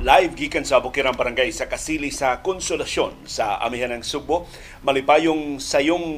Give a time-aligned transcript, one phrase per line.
[0.00, 4.48] Live gikan sa Bukirang Barangay sa Kasili sa Konsolasyon sa Amihan ng Subo.
[4.80, 6.08] Malipayong sayong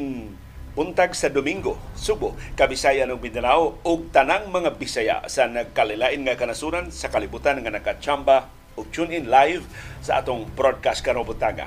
[0.71, 6.95] buntag sa Domingo, Subo, Kabisayan ug Mindanao ug tanang mga Bisaya sa nagkalilain nga kanasuran
[6.95, 8.47] sa kalibutan nga nakatsamba
[8.79, 9.67] ug tune in live
[9.99, 11.67] sa atong broadcast karong buntaga.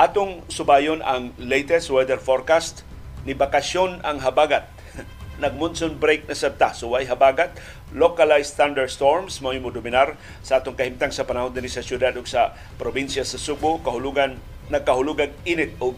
[0.00, 2.88] Atong subayon ang latest weather forecast
[3.28, 4.64] ni bakasyon ang habagat
[5.44, 6.72] nag-monsoon break na sabta.
[6.72, 7.52] So way habagat,
[7.94, 12.52] localized thunderstorms mo mo dominar sa atong kahimtang sa panahon dinhi sa syudad ug sa
[12.76, 14.36] probinsya sa Subo, kahulugan
[14.68, 15.94] nagkahulugan init og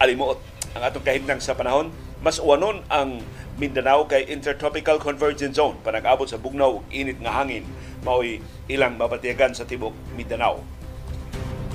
[0.00, 0.40] alimuot
[0.74, 1.92] ang atong kahimtang sa panahon.
[2.24, 3.20] Mas uwanon ang
[3.60, 7.68] Mindanao kay Intertropical Convergence Zone pa nag-abot sa bugnaw ug init nga hangin
[8.02, 10.64] mao'y ilang mapatiyagan sa tibok Mindanao.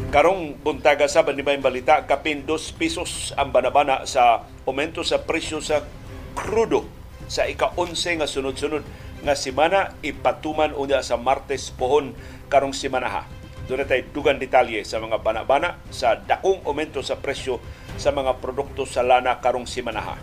[0.10, 5.86] Karong buntaga sa banibay balita, kapin 2 pesos ang banabana sa aumento sa presyo sa
[6.34, 6.90] krudo
[7.30, 8.82] sa ika-11 nga sunod-sunod
[9.24, 12.16] nga semana ipatuman unya sa Martes pohon
[12.48, 13.24] karong semana ha.
[13.70, 17.62] Doon tayo dugan detalye sa mga bana-bana sa dakong aumento sa presyo
[18.00, 20.16] sa mga produkto sa lana karong semana ha.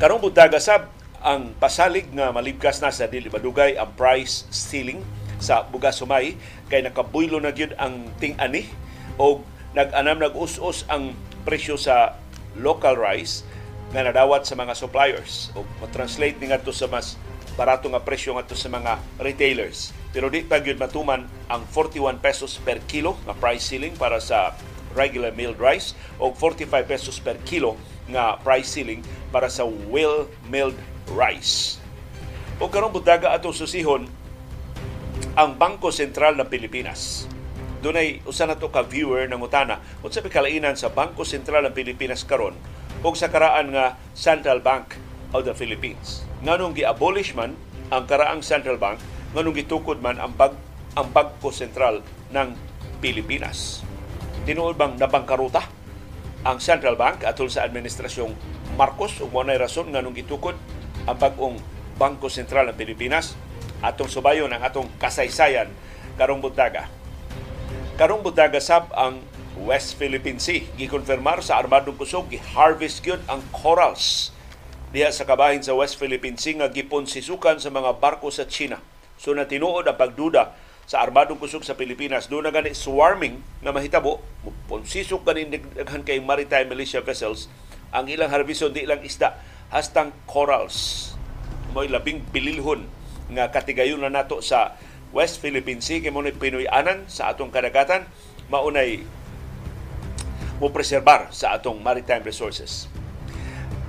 [0.00, 0.88] Karong budaga sab
[1.22, 4.98] ang pasalig nga malibkas na sa dili madugay ang price ceiling
[5.38, 6.34] sa bugas sumay
[6.66, 8.66] kay nakabuylo na gyud ang ting-ani
[9.18, 9.42] o
[9.74, 11.14] nag-anam nag-us-us ang
[11.46, 12.18] presyo sa
[12.58, 13.46] local rice
[13.94, 17.14] nga nadawat sa mga suppliers o ma-translate ni ngadto sa mas
[17.54, 19.92] barato nga presyo ngadto sa mga retailers.
[20.12, 24.56] Pero di pa gyud matuman ang 41 pesos per kilo nga price ceiling para sa
[24.92, 27.80] regular milled rice o 45 pesos per kilo
[28.12, 29.00] nga price ceiling
[29.32, 30.76] para sa well milled
[31.16, 31.80] rice.
[32.60, 34.04] O karong budaga ato susihon
[35.32, 37.24] ang Bangko Sentral ng Pilipinas.
[37.82, 42.22] Dunay usa na to ka viewer ng utana unsa kalainan sa Bangko Sentral ng Pilipinas
[42.22, 42.54] karon
[43.02, 44.94] ug sa karaan nga Central Bank
[45.34, 46.31] of the Philippines.
[46.42, 47.54] Nganong gi-abolish man
[47.94, 48.98] ang karaang Central Bank,
[49.30, 50.58] nganong gitukod man ang bag
[50.98, 52.02] ang Bangko Sentral
[52.34, 52.48] ng
[52.98, 53.80] Pilipinas.
[54.42, 55.62] Tinuod bang nabangkaruta
[56.42, 58.34] ang Central Bank atol sa administrasyong
[58.74, 60.58] Marcos ug mo rason nganong gitukod
[61.06, 61.56] ang bagong
[61.94, 63.38] Bangko Sentral ng Pilipinas
[63.78, 65.70] atong subayon ang atong kasaysayan
[66.18, 66.90] karong buntaga.
[67.94, 69.22] Karong buntaga sab ang
[69.62, 70.66] West Philippine Sea.
[70.74, 74.34] Gikonfirmar sa Armadong Kusog, gi-harvest gyud ang corals
[74.92, 78.76] diha sa kabahin sa West Philippine Sea nga gipon sisukan sa mga barko sa China.
[79.16, 80.52] So na tinuod ang pagduda
[80.84, 82.28] sa Armadong Kusog sa Pilipinas.
[82.28, 84.20] Doon na gani swarming nga mahitabo,
[84.68, 87.48] ponsisok gani daghan kay maritime militia vessels,
[87.88, 89.40] ang ilang harbison di ilang isda,
[89.72, 91.16] hastang corals.
[91.72, 92.84] Mo'y labing bililhon
[93.32, 94.76] nga katigayon na nato sa
[95.16, 98.04] West Philippine Sea kay mo Pinoy-anan sa atong kadagatan
[98.52, 99.00] maunay
[100.60, 102.92] mo preserbar sa atong maritime resources.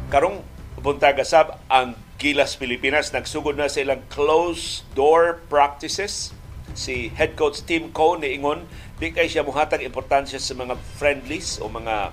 [0.07, 0.52] Karong
[0.83, 6.35] buntaga sab ang Gilas Pilipinas nagsugod na sa ilang closed door practices.
[6.75, 8.67] Si head coach Tim Coe niingon
[8.99, 12.11] di kay siya muhatag importansya sa mga friendlies o mga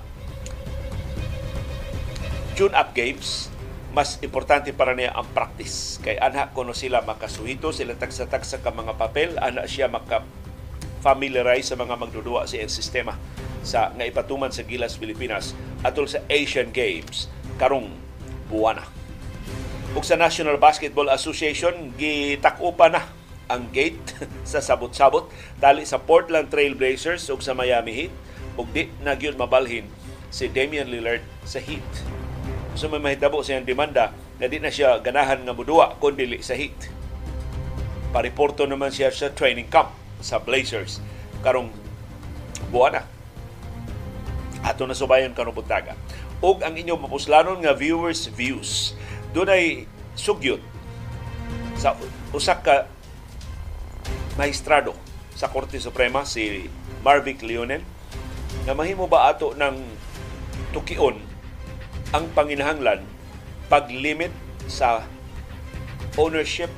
[2.55, 3.51] tune-up games
[3.91, 5.99] mas importante para niya ang practice.
[5.99, 10.23] Kay anha kuno sila makasuhito, sila tagsa-tagsa ka mga papel, ana siya maka
[11.03, 13.19] familiarize sa mga magdudua sa sistema
[13.67, 17.27] sa nga ipatuman sa Gilas Pilipinas atol sa Asian Games
[17.59, 18.10] karong
[18.51, 18.83] buwana.
[19.95, 23.07] Ug sa National Basketball Association gitakupa na
[23.51, 24.15] ang gate
[24.51, 28.15] sa sabot-sabot dali sa Portland Trail Blazers ug sa Miami Heat
[28.59, 29.87] ug di na gyud mabalhin
[30.31, 31.87] si Damian Lillard sa Heat.
[32.79, 36.55] So may mahitabo siyang demanda na di na siya ganahan nga mudua kun dili sa
[36.55, 36.91] Heat.
[38.15, 39.91] Pariporto naman siya sa training camp
[40.23, 41.03] sa Blazers
[41.43, 41.71] karong
[42.71, 43.03] buwana
[44.61, 45.97] ato na subayon kanong buntaga.
[46.41, 48.97] Ug ang inyong mapuslanon nga viewers views.
[49.37, 49.85] Dunay
[50.17, 50.61] sugyot
[51.77, 51.97] sa
[52.33, 52.77] usak ka
[54.37, 54.97] maestrado
[55.37, 56.69] sa Korte Suprema si
[57.01, 57.85] Marvic Leonel
[58.69, 59.77] na mahimo ba ato ng
[60.77, 61.17] tukion
[62.13, 63.05] ang panginahanglan
[63.71, 64.35] pag-limit
[64.67, 65.07] sa
[66.19, 66.69] ownership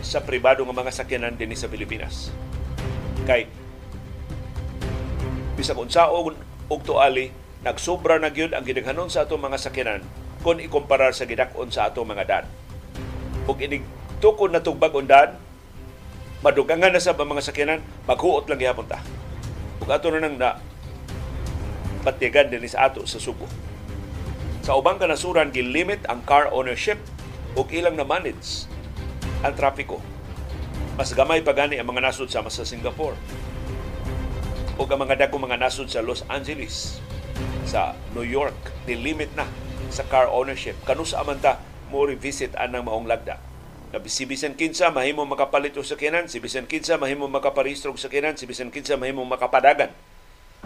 [0.00, 2.30] sa pribado nga mga sakyanan din sa Pilipinas.
[3.26, 3.50] Kay
[5.58, 6.36] bisag unsaon
[6.66, 10.06] ug tuali nagsobra na gyud ang gidaghanon sa ato mga sakyanan
[10.46, 12.46] kung ikumparar sa gidakon sa ato mga daan.
[13.50, 13.82] Ug inig
[14.22, 15.34] tukod na tug bag daan,
[16.46, 19.02] madugangan na sa mga sakyanan, maghuot lang gihapon ta.
[19.82, 20.62] Ug ato na nang na
[22.06, 23.50] patigan din sa ato sa Subo.
[24.62, 27.02] Sa ubang kanasuran, gilimit ang car ownership
[27.58, 28.70] ug ilang na manage
[29.42, 29.98] ang trapiko.
[30.94, 33.18] Mas gamay pa gani ang mga nasod sama sa Singapore
[34.78, 37.02] o ang mga dagkong mga nasod sa Los Angeles,
[37.68, 38.56] sa New York,
[38.88, 39.48] nilimit na
[39.92, 40.76] sa car ownership.
[40.86, 43.38] Kanusa man ta mo revisit anang maong lagda
[43.94, 48.34] na si bisan kinsa mahimo makapalit og sakyanan, si bisan kinsa mahimo makaparehistro og sakyanan,
[48.34, 49.94] si bisan kinsa mahimo makapadagan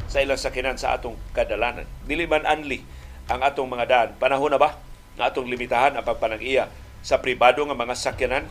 [0.08, 1.84] sa ilang sakyanan sa atong kadalanan.
[2.08, 2.81] Dili man anli
[3.28, 4.08] ang atong mga daan.
[4.16, 4.75] Panahon na ba
[5.20, 6.73] nga atong limitahan ang pagpanag-iya
[7.05, 8.44] sa pribado nga mga sakyanan?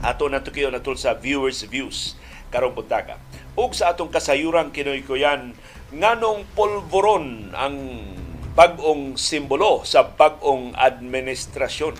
[0.00, 2.16] Ato na tukiyo natul sa viewers views
[2.48, 3.20] karong buntaga.
[3.54, 5.52] Ug sa atong kasayuran kinoy ko yan,
[5.90, 7.74] nganong polvoron ang
[8.54, 11.98] bag-ong simbolo sa bag-ong administrasyon.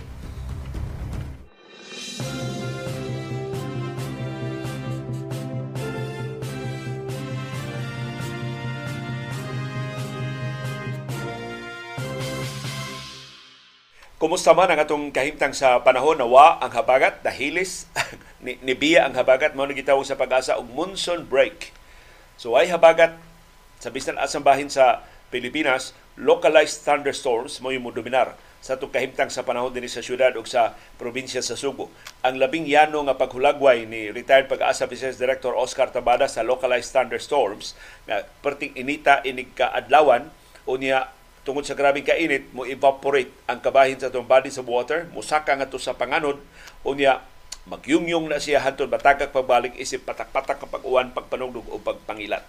[14.20, 16.20] Kumusta man ang atong kahimtang sa panahon?
[16.20, 17.88] Na wa ang habagat, dahilis,
[18.44, 21.72] ni, ni Bia ang habagat, mo nagitawag sa pag-asa og monsoon break.
[22.36, 23.29] So ay habagat
[23.80, 29.72] sa bisan asang sa Pilipinas, localized thunderstorms mo yung dominar sa itong kahimtang sa panahon
[29.72, 31.88] din sa syudad o sa probinsya sa Subo.
[32.20, 37.72] Ang labing yano nga paghulagway ni retired pag-asa Business Director Oscar Tabada sa localized thunderstorms
[38.04, 40.28] na perting inita inig kaadlawan
[40.68, 41.08] o niya
[41.40, 45.64] tungod sa grabing kainit mo evaporate ang kabahin sa atong bodies of water musaka nga
[45.64, 46.36] to sa panganod
[46.84, 47.24] unya
[47.64, 52.44] magyungyong na siya hantod matagak pagbalik isip patak-patak kapag uwan pagpanugdog o pagpangilat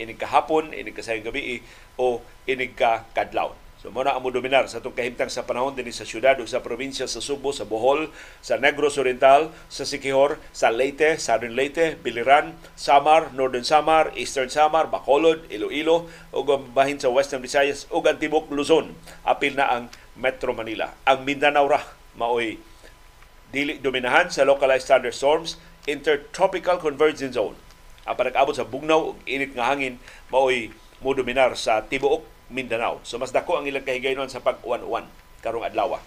[0.00, 1.62] inig kahapon inig kasayang gabi
[1.98, 3.54] o inig ka kadlaw
[3.84, 7.04] So muna ang dominar sa itong kahimtang sa panahon din sa syudad o sa probinsya
[7.04, 8.08] sa Subo, sa Bohol,
[8.40, 14.88] sa Negros Oriental, sa Siquijor, sa Leyte, Southern Leyte, Biliran, Samar, Northern Samar, Eastern Samar,
[14.88, 16.40] Bacolod, Iloilo, o
[16.72, 18.96] bahin sa Western Visayas o Antibok, Luzon.
[19.20, 20.96] Apil na ang Metro Manila.
[21.04, 21.84] Ang Mindanao ra
[22.16, 22.56] maoy
[23.52, 27.60] dili dominahan sa localized thunderstorms, intertropical convergence zone.
[28.04, 29.96] Ang panag-abot sa bugnaw ug init nga hangin
[30.28, 30.68] maoy
[31.00, 33.00] mo dominar sa tibuok Mindanao.
[33.04, 35.08] So mas dako ang ilang kahigaynon sa pag-uwan-uwan
[35.40, 36.00] karong adlaw.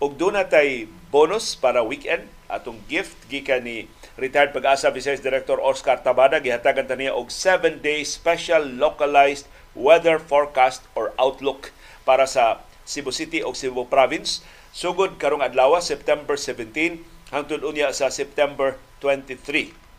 [0.00, 6.00] Ug doon natay bonus para weekend atong gift gikan ni retired pag-asa Vice Director Oscar
[6.00, 11.74] Tabada gihatagan ta niya og 7-day special localized weather forecast or outlook
[12.08, 14.42] para sa Cebu City o Cebu Province
[14.72, 19.89] sugod karong adlaw September 17 hangtod unya sa September 23.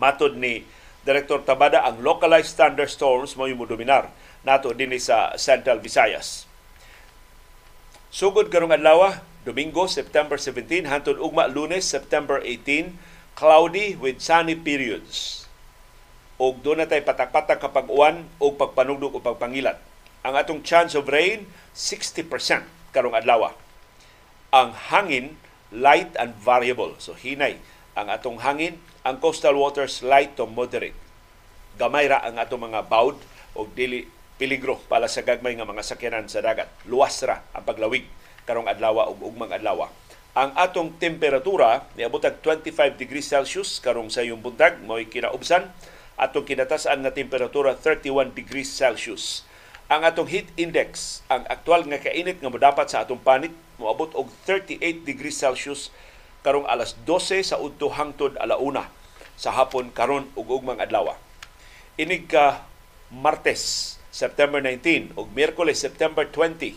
[0.00, 0.64] Matod ni
[1.04, 4.08] Director Tabada ang localized thunderstorms mo yung dominar
[4.40, 6.48] nato dinhi sa Central Visayas.
[8.10, 12.96] Sugod karong adlaw, Domingo, September 17, hantod ugma Lunes, September 18,
[13.38, 15.44] cloudy with sunny periods.
[16.40, 19.76] Og doon na tayo patak-patak kapag uwan o pagpanugdog o pagpangilat.
[20.24, 22.28] Ang atong chance of rain, 60%
[22.92, 23.52] karong adlaw.
[24.52, 25.36] Ang hangin,
[25.72, 26.96] light and variable.
[26.98, 27.60] So hinay
[27.94, 30.96] ang atong hangin, ang coastal waters light to moderate.
[31.80, 33.16] Gamay ra ang atong mga bawd
[33.56, 34.04] o dili
[34.36, 36.68] peligro para sa gagmay nga mga sakyanan sa dagat.
[36.84, 38.04] Luwas ra ang paglawig
[38.44, 39.88] karong adlaw ug ugmang adlaw.
[40.36, 45.72] Ang atong temperatura niabot 25 degrees Celsius karong sa yung buntag mo'y kinaubsan
[46.20, 49.48] atong kinatasan nga temperatura 31 degrees Celsius.
[49.90, 53.50] Ang atong heat index, ang aktual nga kainit nga modapat sa atong panit
[53.80, 55.88] moabot og 38 degrees Celsius
[56.40, 58.88] karong alas 12 sa udto hangtod alauna
[59.36, 61.16] sa hapon karon ug ugmang adlaw.
[61.96, 62.64] Inig ka
[63.12, 66.76] Martes September 19 ug Miyerkules September 20.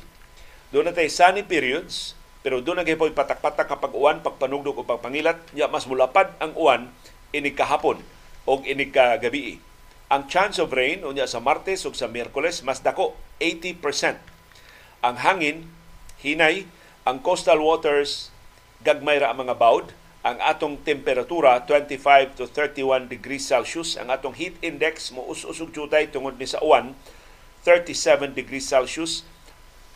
[0.74, 5.40] Doon na tayo sunny periods, pero doon na po patak-patak kapag uwan, pagpanugdog o pagpangilat,
[5.54, 6.90] ya mas mulapad ang uwan
[7.32, 8.02] inig kahapon
[8.50, 9.62] o inig kagabi.
[10.12, 14.20] Ang chance of rain unya sa Martes ug sa Miyerkules mas dako 80%.
[15.04, 15.58] Ang hangin
[16.20, 16.66] hinay,
[17.06, 18.33] ang coastal waters
[18.84, 24.36] gagmay ra ang mga bawd, ang atong temperatura 25 to 31 degrees Celsius, ang atong
[24.36, 26.96] heat index mo us-usog jutay tungod ni sa uwan
[27.68, 29.24] 37 degrees Celsius.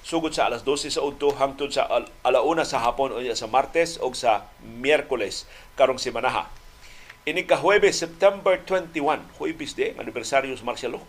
[0.07, 3.99] Sugod sa alas 12 sa udto hangtod sa al- alauna sa hapon o sa Martes
[3.99, 5.43] o sa Miyerkules.
[5.75, 6.47] Karong semanaha.
[7.27, 11.03] Ini ka Huwebes September 21, Huwebes de, anibersaryo sa Marcialo,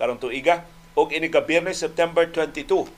[0.00, 0.64] karong tuiga,
[0.96, 2.88] o ini ka Biyernes September 22,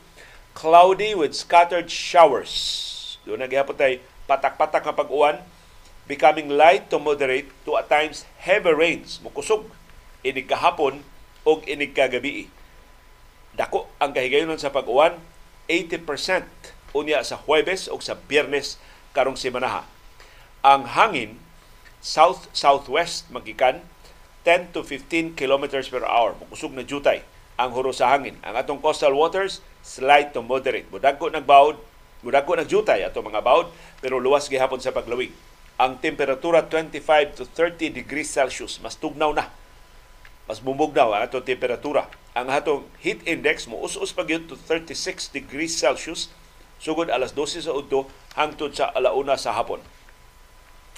[0.55, 2.55] cloudy with scattered showers.
[3.27, 3.99] Doon nagyapon tayo
[4.31, 5.43] patak-patak nga pag-uwan,
[6.07, 9.67] becoming light to moderate to at times heavy rains, mukusog,
[10.23, 11.03] ini kahapon
[11.43, 12.47] o ini kagabi
[13.57, 15.19] dako ang kahigayonon sa pag-uwan
[15.67, 16.47] 80%
[16.95, 18.79] unya sa Huwebes o sa Biyernes
[19.15, 19.87] karong semanaha.
[20.67, 21.39] Ang hangin
[22.03, 23.83] south southwest magikan
[24.43, 26.35] 10 to 15 kilometers per hour.
[26.41, 27.23] Mukusog na jutay
[27.61, 28.41] ang huro sa hangin.
[28.41, 30.89] Ang atong coastal waters slight to moderate.
[30.89, 31.77] Mudagko nagbawd,
[32.21, 35.33] mudagko nagjutay ato mga bawd pero luwas gihapon sa paglawig.
[35.81, 39.49] Ang temperatura 25 to 30 degrees Celsius mas tugnaw na
[40.51, 42.11] mas bumugnaw ang atong temperatura.
[42.35, 46.27] Ang atong heat index mo us-us pa to 36 degrees Celsius
[46.83, 49.79] sugod alas 12 sa udto hangtod sa alauna sa hapon.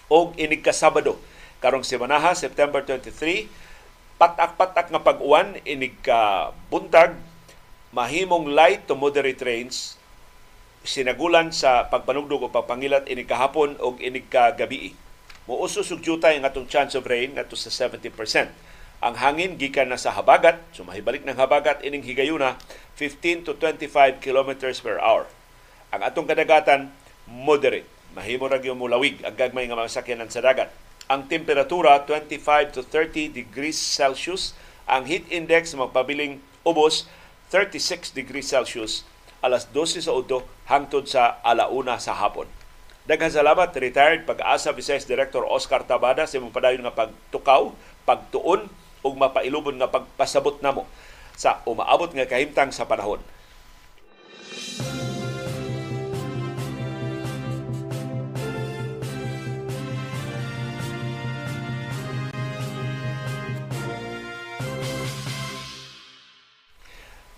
[0.09, 1.21] Og inig ka Sabado,
[1.61, 3.49] karong semanaha, September 23,
[4.17, 7.13] patak-patak nga pag-uwan, inig ka buntag,
[7.93, 10.01] mahimong light to moderate rains,
[10.83, 14.95] sinagulan sa pagpanugdog o pagpangilat inig kahapon o inig ka gabi.
[15.47, 18.15] Muusos og jutay ang atong chance of rain ngadto sa 70%.
[19.03, 22.55] Ang hangin gikan na sa habagat, so mahibalik ng habagat ining higayuna
[22.95, 25.27] 15 to 25 kilometers per hour.
[25.91, 26.95] Ang atong kadagatan
[27.27, 27.87] moderate.
[28.15, 30.71] Mahimo ra gyud mulawig ang gagmay nga mga sakyanan sa dagat.
[31.11, 34.55] Ang temperatura 25 to 30 degrees Celsius.
[34.87, 37.11] Ang heat index magpabiling ubos
[37.51, 39.03] 36 degrees Celsius
[39.43, 42.47] alas 12 sa udo hangtod sa alauna sa hapon.
[43.03, 47.75] Daghang salamat retired pag-asa Vice Director Oscar Tabada sa imong padayon nga pagtukaw,
[48.07, 48.71] pagtuon
[49.03, 50.87] ug mapailubon nga pagpasabot namo
[51.35, 53.19] sa umaabot nga kahimtang sa panahon.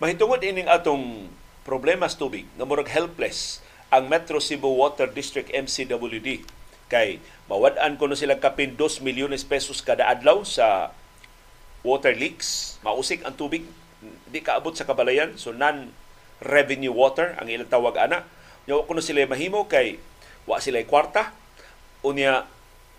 [0.04, 1.32] Mahitungod ining atong
[1.64, 2.44] problema sa tubig.
[2.60, 3.64] Nga murag helpless.
[3.88, 6.44] Ang Metro Cebu Water District MCWD
[6.92, 7.18] kay
[7.48, 10.92] mawad-an ko silang kapin 2 milyones pesos kada adlaw sa
[11.84, 13.68] water leaks, mausik ang tubig,
[14.28, 18.24] di kaabot sa kabalayan, so non-revenue water ang ilang tawag ana.
[18.64, 20.00] Nya kuno sila mahimo kay
[20.48, 21.36] wa sila kwarta.
[22.00, 22.48] Unya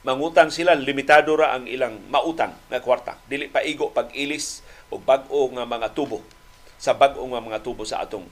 [0.06, 3.18] mangutang sila limitado ra ang ilang mautang nga kwarta.
[3.26, 4.62] Dili pa igo pag ilis
[4.94, 6.22] og bag-o nga mga tubo.
[6.78, 8.30] Sa bag-o nga mga tubo sa atong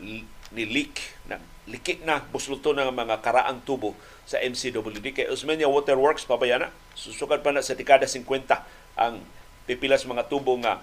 [0.00, 6.22] ni leak na liki na busluto ng mga karaang tubo sa MCWD kay Osmeña Waterworks
[6.22, 8.46] pabayana susukad pa na sa dekada 50
[8.94, 9.18] ang
[9.66, 10.78] pipilas mga tubo nga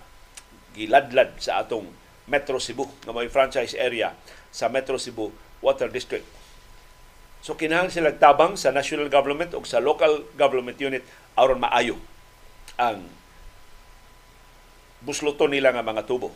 [0.76, 1.88] giladlad sa atong
[2.28, 4.12] Metro Cebu nga may franchise area
[4.52, 5.32] sa Metro Cebu
[5.64, 6.24] Water District.
[7.44, 11.04] So kinahanglan sila tabang sa national government o sa local government unit
[11.36, 12.00] aron maayo
[12.80, 13.04] ang
[15.04, 16.32] busluto nila nga mga tubo.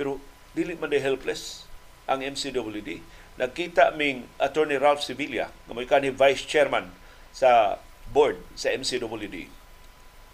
[0.00, 0.16] Pero
[0.56, 1.67] dili man di helpless
[2.08, 3.04] ang MCWD.
[3.38, 6.90] Nagkita ming Attorney Ralph Sevilla, na may Vice Chairman
[7.30, 7.78] sa
[8.10, 9.46] board sa MCWD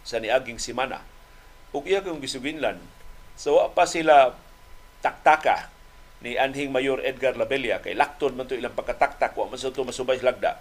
[0.07, 1.03] sa niaging simana.
[1.75, 2.79] Ug iya kong gisuginlan,
[3.35, 4.33] so pa sila
[5.03, 5.69] taktaka
[6.25, 10.57] ni anhing Mayor Edgar Labella kay lakton man to ilang pagkataktak wa man masubay lagda.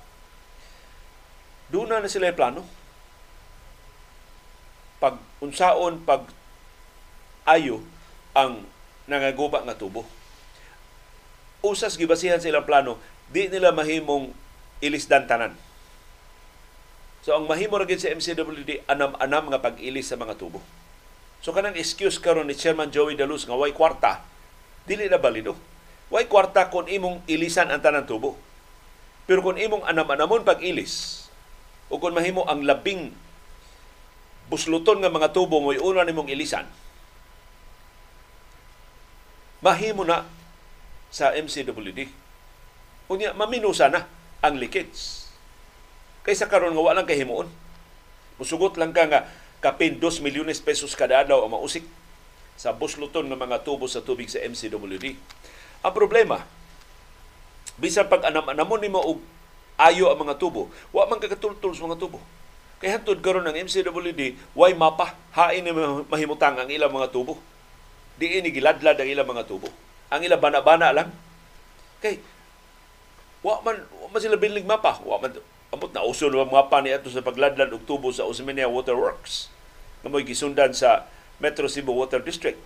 [1.72, 2.66] Doon na sila plano.
[5.00, 6.28] Pag unsaon pag
[7.48, 7.84] ayo
[8.32, 8.64] ang
[9.08, 10.08] nangaguba nga tubo
[11.64, 13.00] usas gibasihan silang plano,
[13.32, 14.36] di nila mahimong
[14.84, 15.56] ilisdan tanan.
[17.24, 20.60] So ang mahimo ra sa MCWD anam-anam nga pag-ilis sa mga tubo.
[21.40, 24.20] So kanang excuse karon ni Chairman Joey Daluz nga way kwarta,
[24.84, 25.56] dili na balido.
[26.12, 28.36] Way kwarta kung imong ilisan ang tanan tubo.
[29.24, 31.26] Pero kung imong anam-anamon pag-ilis,
[31.88, 33.16] o kung mahimo ang labing
[34.52, 36.68] busluton nga mga tubo mo una nimong ilisan,
[39.64, 40.28] mahimo na
[41.14, 42.10] sa MCWD.
[43.06, 44.10] Unya, maminusa na
[44.42, 45.30] ang leakage.
[46.26, 47.46] Kaysa karon nga walang kahimuon.
[48.42, 49.30] Musugot lang ka nga
[49.62, 51.86] kapin 2 milyones pesos kada adlaw ang mausik
[52.58, 55.14] sa busluton ng mga tubo sa tubig sa MCWD.
[55.86, 56.42] Ang problema,
[57.78, 59.22] bisan pag anam-anamon nimo og
[59.78, 62.18] ayo ang mga tubo, wa man kagatultul sa mga tubo.
[62.82, 65.70] Kay hantod karon ang MCWD, way mapa, hain
[66.10, 67.38] mahimutang ang ilang mga tubo.
[68.18, 69.70] Di ini giladlad ang ilang mga tubo
[70.14, 71.10] ang ila bana-bana lang.
[72.06, 72.22] Kay,
[73.42, 75.02] wa man, wa man sila binlig mapa.
[75.02, 75.34] Wa man,
[75.74, 79.50] amot na uso na mapa ni ato sa pagladlad og tubo sa Osmeña Waterworks
[80.06, 81.10] na mo'y gisundan sa
[81.42, 82.62] Metro Cebu Water District.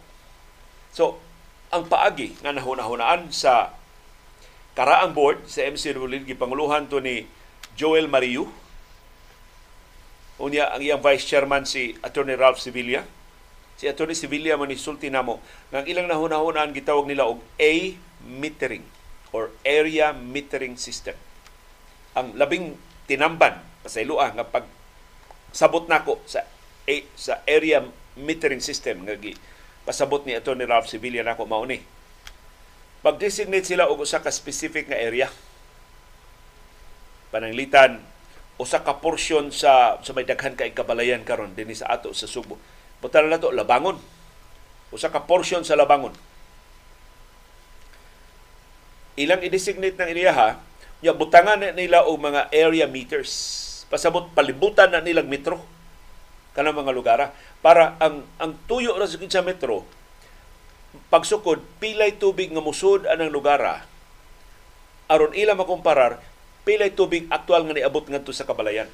[0.91, 1.23] So,
[1.71, 3.71] ang paagi nga nahunahunaan sa
[4.75, 7.31] karaang board sa MCW gipanguluhan to ni
[7.79, 8.51] Joel Mariu.
[10.37, 13.07] Unya ang iyang vice chairman si Attorney Ralph Sevilla
[13.77, 14.17] si Atty.
[14.17, 17.93] Sevilla man isulti namo nga ilang nahunahunaan gitawag nila og A
[18.25, 18.83] metering
[19.29, 21.13] or area metering system.
[22.17, 22.73] Ang labing
[23.05, 24.65] tinamban pasayloa nga pag
[25.53, 26.43] sabot nako sa
[26.89, 27.85] A, sa area
[28.17, 29.37] metering system nga gi
[29.85, 30.65] pasabot ni Atty.
[30.65, 31.79] Ralph Sevilla nako mao ni.
[33.05, 35.29] Pag-designate sila og usa ka specific nga area.
[37.29, 38.01] Pananglitan
[38.57, 42.57] usa ka portion sa sa may daghan kay kabalayan karon dinhi sa ato sa Subo
[43.03, 43.99] Butan na to, labangon.
[44.89, 46.15] Usa ka portion sa labangon.
[49.17, 50.61] Ilang i-designate ng iniyaha,
[51.01, 53.33] ya butangan na nila o mga area meters.
[53.89, 55.61] Pasabot palibutan na nilang metro
[56.57, 57.19] kanang mga lugar
[57.61, 59.85] para ang ang tuyo ra sa metro
[61.13, 63.61] pagsukod pilay tubig nga musud anang lugar
[65.05, 66.17] aron ila makumparar
[66.67, 68.91] pilay tubig aktual nga niabot ngadto sa kabalayan.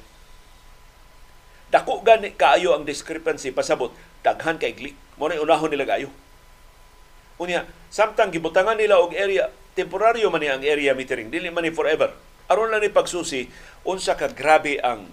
[1.74, 3.90] Dako gani kaayo ang discrepancy pasabot
[4.22, 4.94] daghan kay glik.
[5.18, 6.06] Mo na unahon nila kaayo.
[7.42, 12.14] Unya, samtang gibutangan nila og area temporaryo man ang area metering, dili man ni forever.
[12.46, 13.50] Aron lang ni pagsusi
[13.82, 15.10] unsa ka grabe ang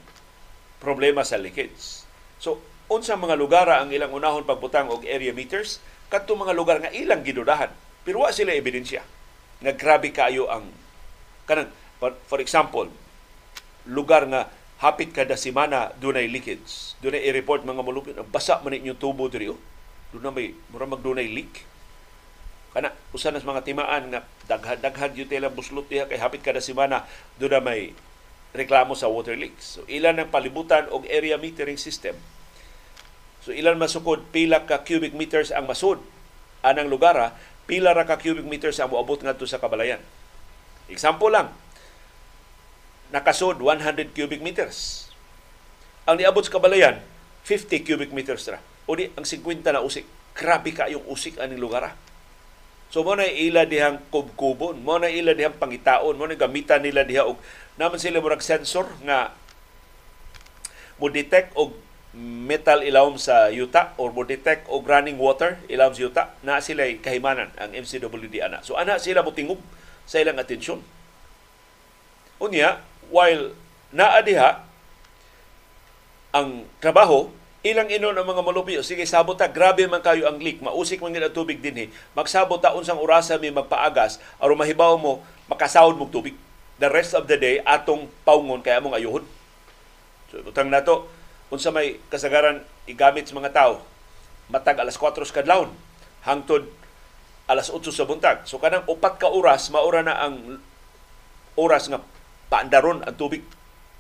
[0.78, 2.06] problema sa leakage.
[2.38, 5.80] So, unsa mga lugar ang ilang unahon pagbutang og area meters
[6.12, 7.72] kadto mga lugar nga ilang gidudahan
[8.04, 9.00] pero wa sila ebidensya
[9.64, 10.68] nga grabe kaayo ang
[11.48, 11.72] kanang
[12.28, 12.92] for example
[13.88, 16.98] lugar nga hapit kada semana dunay leakage.
[17.06, 19.60] Dunay i-report mga mulupyo basa man inyong tubo diri oh.
[20.10, 21.70] dunay may mura magdunay leak.
[22.74, 26.60] Kana usa nas mga timaan nga daghan daghan yung tela buslot diha kay hapit kada
[26.60, 27.06] semana
[27.38, 27.82] dunay may
[28.58, 29.80] reklamo sa water leaks.
[29.80, 32.18] So ilan ang palibutan og area metering system?
[33.46, 34.26] So ilan masukod?
[34.34, 36.02] Pila ka cubic meters ang masud.
[36.62, 37.34] Anang lugar ha,
[37.66, 40.02] pila ra ka cubic meters ang moabot ngadto sa kabalayan.
[40.90, 41.50] Example lang.
[43.12, 45.12] Nakasud 100 cubic meters.
[46.08, 47.04] Ang niabot sa kabalayan
[47.44, 48.60] 50 cubic meters ra.
[48.88, 50.08] O di ang 50 na usik.
[50.32, 51.92] Grabe ka yung usik aning lugar ha.
[52.92, 57.08] So mo na ila dihang kubkubon, mo na ila dihang pangitaon, mo na gamitan nila
[57.08, 57.40] diha og
[57.80, 59.32] naman sila murag sensor nga
[61.00, 61.72] mo detect og
[62.12, 66.84] metal ilawom sa yuta or mo detect og running water ilawom sa yuta na sila
[67.00, 68.60] kahimanan ang MCWD ana.
[68.60, 69.64] So ana sila motingog
[70.04, 70.84] sa ilang atensyon.
[72.44, 73.52] Unya, while
[73.92, 74.64] naa diha
[76.32, 77.28] ang trabaho,
[77.62, 81.14] ilang inon ang mga malupyo, sige sabot ta, grabe man kayo ang leak, mausik man
[81.14, 81.86] ang tubig din he.
[82.16, 86.34] Magsabot ta unsang orasa mi magpaagas aron mahibaw mo makasahod mo tubig.
[86.82, 89.28] The rest of the day atong paungon kaya among ayuhon.
[90.34, 91.12] So utang nato
[91.52, 93.84] unsa may kasagaran igamit sa mga tao
[94.48, 95.70] matag alas 4 sa kadlawon
[96.24, 96.66] hangtod
[97.46, 98.48] alas 8 sa buntag.
[98.48, 100.64] So kanang upat ka oras maura na ang
[101.60, 102.00] oras nga
[102.52, 103.48] paandaron ang tubig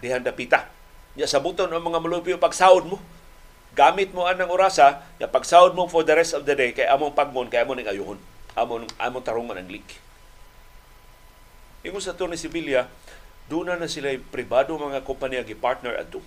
[0.04, 0.68] dihan dapita.
[1.16, 3.00] Ya sabuton ang mga malupyo pagsahod mo.
[3.72, 7.16] Gamit mo anang orasa, ya pagsahod mo for the rest of the day kay among
[7.16, 8.20] pagmon kay among ayuhon.
[8.52, 10.04] Among among tarungan ang leak.
[11.88, 12.92] Ingon sa ni Sibilia,
[13.48, 16.20] doon na sila pribado mga kompanya gi-partner adto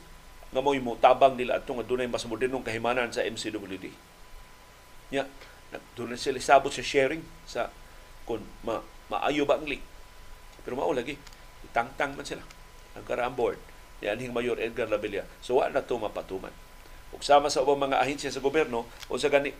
[0.50, 3.90] nga mo'y mo tabang nila at nga dunay mas modernong kahimanan sa MCWD.
[5.12, 5.28] Nya,
[5.98, 7.68] doon sila sabot sa sharing sa
[8.24, 8.80] kung ma,
[9.12, 9.82] maayo ba ang leak.
[10.64, 11.20] Pero mao lagi,
[11.74, 12.46] itangtang man sila
[12.94, 13.58] ang karang board
[13.98, 15.26] ni anhing Mayor Edgar Labilla.
[15.42, 16.54] So wa na to mapatuman.
[17.10, 19.50] Ug sama sa ubang mga ahensya sa gobyerno unsa gani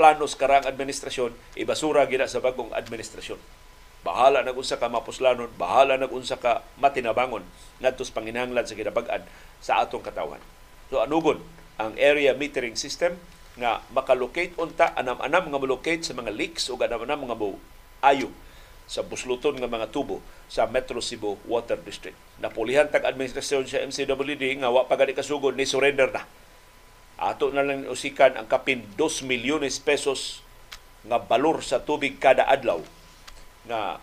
[0.00, 3.36] planos karang administrasyon ibasura gina sa bagong administrasyon.
[4.00, 7.44] Bahala nag unsa ka mapuslanon, bahala nag unsa ka matinabangon
[7.84, 9.28] ngadto sa panginahanglan sa kinabag-an
[9.60, 10.40] sa atong katawan.
[10.88, 11.44] So anugon
[11.76, 13.20] ang area metering system
[13.60, 17.60] nga makalocate unta anam-anam nga malocate sa mga leaks o anam-anam nga mo
[18.06, 18.32] ayo
[18.88, 22.16] sa busluton nga mga tubo sa Metro Cebu Water District.
[22.40, 26.24] Napulihan tag administrasyon sa MCWD nga wa pa gani kasugod ni surrender na.
[27.20, 30.40] Ato na lang usikan ang kapin 2 milyones pesos
[31.04, 32.80] nga balor sa tubig kada adlaw
[33.68, 34.00] nga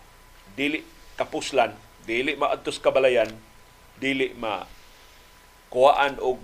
[0.54, 0.86] dili
[1.18, 1.74] kapuslan,
[2.06, 3.28] dili maadtos kabalayan,
[3.98, 4.62] dili ma
[5.68, 6.38] kuhaan og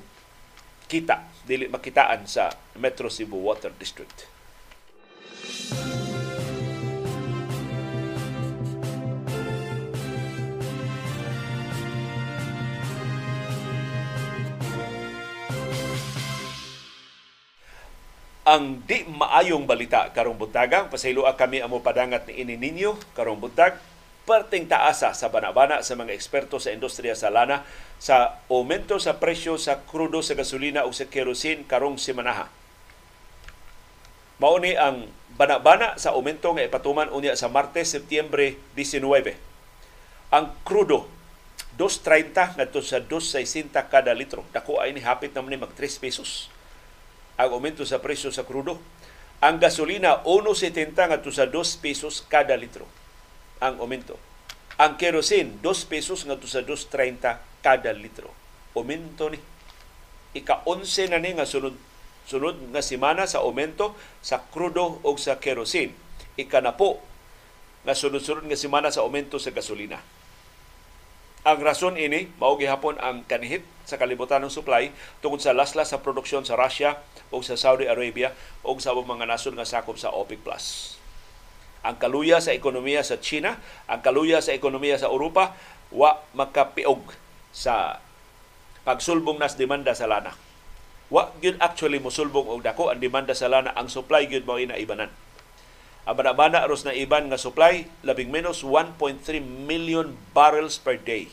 [0.91, 4.32] kita dili makitaan sa Metro Cebu Water District.
[18.43, 23.79] Ang di maayong balita karong buntagang pasayloa kami amo padangat ni ini ninyo karong buntag
[24.27, 27.63] perting taasa sa banabana sa mga eksperto sa industriya sa lana
[28.03, 32.51] sa aumento sa presyo sa krudo sa gasolina o sa kerosene karong semanaha.
[34.43, 35.07] Mauni ang
[35.39, 39.39] banabana sa aumento nga ipatuman unya sa Martes, Setyembre 19.
[40.35, 41.07] Ang krudo
[41.79, 44.43] 2.30 ngadto sa 2.60 kada litro.
[44.51, 46.51] Dako ay ni hapit naman ni mag 3 pesos
[47.37, 48.81] ang aumento sa presyo sa krudo.
[49.43, 52.87] Ang gasolina 1.70 ngadto sa 2 pesos kada litro
[53.63, 54.19] ang aumento.
[54.83, 58.35] Ang kerosene, 2 pesos nga sa 2.30 kada litro.
[58.75, 59.39] Aumento ni.
[60.35, 61.79] Ika-11 na ni nga sunod
[62.23, 65.95] sunod nga semana sa aumento sa krudo o sa kerosene.
[66.35, 67.03] Ika na po
[67.87, 69.99] nga sunod-sunod nga semana sa aumento sa gasolina.
[71.43, 75.99] Ang rason ini mao gihapon ang kanihit sa kalibutan ng supply tungod sa laslas sa
[75.99, 77.03] produksyon sa Russia
[77.35, 78.31] o sa Saudi Arabia
[78.63, 80.99] o sa mga nasod nga sakop sa OPEC Plus
[81.83, 83.59] ang kaluya sa ekonomiya sa China,
[83.91, 85.59] ang kaluya sa ekonomiya sa Europa,
[85.91, 87.11] wa makapiog
[87.51, 87.99] sa
[88.87, 90.33] pagsulbong nas demanda sa lana.
[91.13, 94.79] Wa gyud actually mosulbong og dako ang demanda sa lana, ang supply gyud mao ina
[94.79, 95.11] ibanan.
[96.03, 98.99] Ang manamana aros na iban nga supply labing menos 1.3
[99.43, 101.31] million barrels per day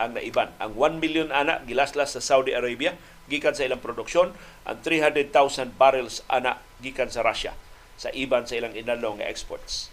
[0.00, 0.50] ang naiban.
[0.58, 2.96] Ang 1 million ana gilaslas sa Saudi Arabia
[3.30, 4.34] gikan sa ilang produksyon,
[4.66, 7.54] ang 300,000 barrels ana gikan sa Russia
[7.94, 9.92] sa iban sa ilang inalong nga exports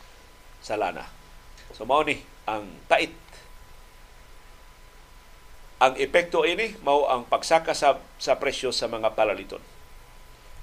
[0.63, 1.05] sa lana.
[1.75, 3.13] So mao ni ang tait
[5.79, 9.61] ang epekto ini mao ang pagsaka sa, sa presyo sa mga palaliton.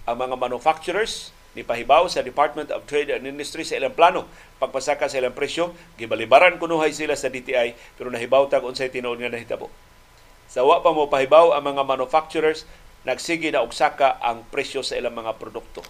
[0.05, 4.29] Ang mga manufacturers ni pahibaw sa Department of Trade and Industry sa ilang plano.
[4.61, 9.33] Pagpasaka sa ilang presyo gibalibaran kunuhay sila sa DTI pero nahibaw tag unsay tinuod nga
[9.33, 9.73] nahitabo.
[10.53, 12.69] Sa wa pa mo pahibaw ang mga manufacturers
[13.09, 15.81] nagsige na ugsaka ang presyo sa ilang mga produkto.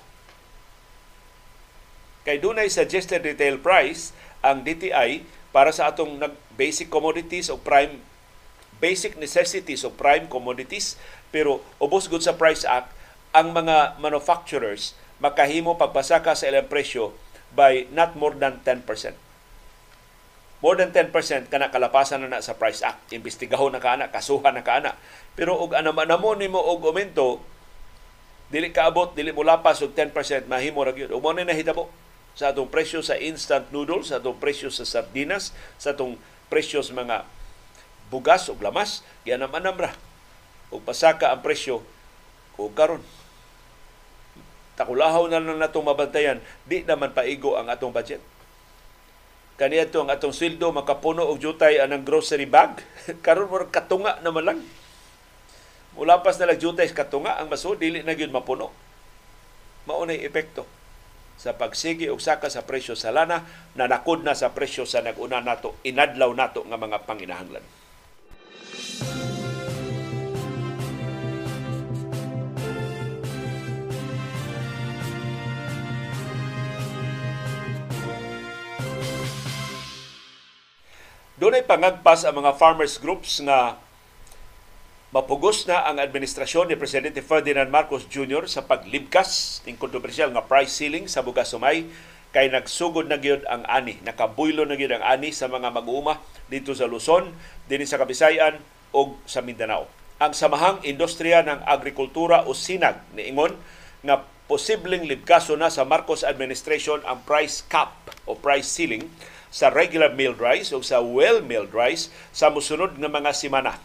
[2.23, 4.15] Kay dunay suggested retail price
[4.47, 6.23] ang DTI para sa atong
[6.55, 7.99] basic commodities o prime
[8.77, 11.01] basic necessities o prime commodities
[11.33, 12.93] pero ubos gud sa price act
[13.33, 17.17] ang mga manufacturers makahimo pagpasaka sa ilang presyo
[17.57, 18.85] by not more than 10%.
[20.65, 23.13] More than 10% kana kalapasan na, na sa Price Act.
[23.13, 24.97] Imbestigahon na kaana, kasuhan na kaana.
[25.37, 27.45] Pero og anamanamo nimo og aumento,
[28.49, 31.13] dili kaabot, dili mo lapas og 10%, mahimo ra gyud.
[31.13, 31.93] Mo na nahitabo
[32.37, 36.21] sa atong presyo sa instant noodles, sa atong presyo sa sardinas, sa atong
[36.53, 37.25] presyo sa mga
[38.13, 39.93] bugas o lamas, gianam-anam ra.
[40.69, 41.81] Ug pasaka ang presyo
[42.61, 43.01] o karon
[44.77, 48.21] takulahaw na lang natong mabantayan, di naman paigo ang atong budget.
[49.57, 52.77] Kaniya ang atong sweldo makapuno og jutay anang grocery bag.
[53.25, 54.61] Karon mo katunga naman lang.
[55.97, 58.69] Mula pas na lang jutay katunga ang maso dili na gyud mapuno.
[59.89, 60.69] Maunay epekto
[61.41, 63.45] sa pagsigi og saka sa presyo sa lana
[63.77, 67.65] nanakod na sa presyo sa naguna nato inadlaw nato nga mga panginahanglan.
[81.37, 83.77] Doon ay pangagpas ang mga farmers groups nga
[85.13, 88.49] mapugos na ang administrasyon ni Presidente Ferdinand Marcos Jr.
[88.49, 91.93] sa paglibkas ng kontrobersyal nga price ceiling sa bugas sumay
[92.33, 96.73] kay nagsugod na gyud ang ani, nakabuylo na gyud ang ani sa mga mag-uuma dito
[96.73, 97.29] sa Luzon,
[97.69, 98.57] dinhi sa Kabisayan
[98.97, 99.93] ug sa Mindanao.
[100.17, 103.53] Ang samahang industriya ng agrikultura o SINAG niingon
[104.09, 107.93] nga posibleng libkaso na sa Marcos administration ang price cap
[108.25, 109.05] o price ceiling
[109.53, 113.79] sa regular milled rice o sa well milled rice sa musunod nga mga simana.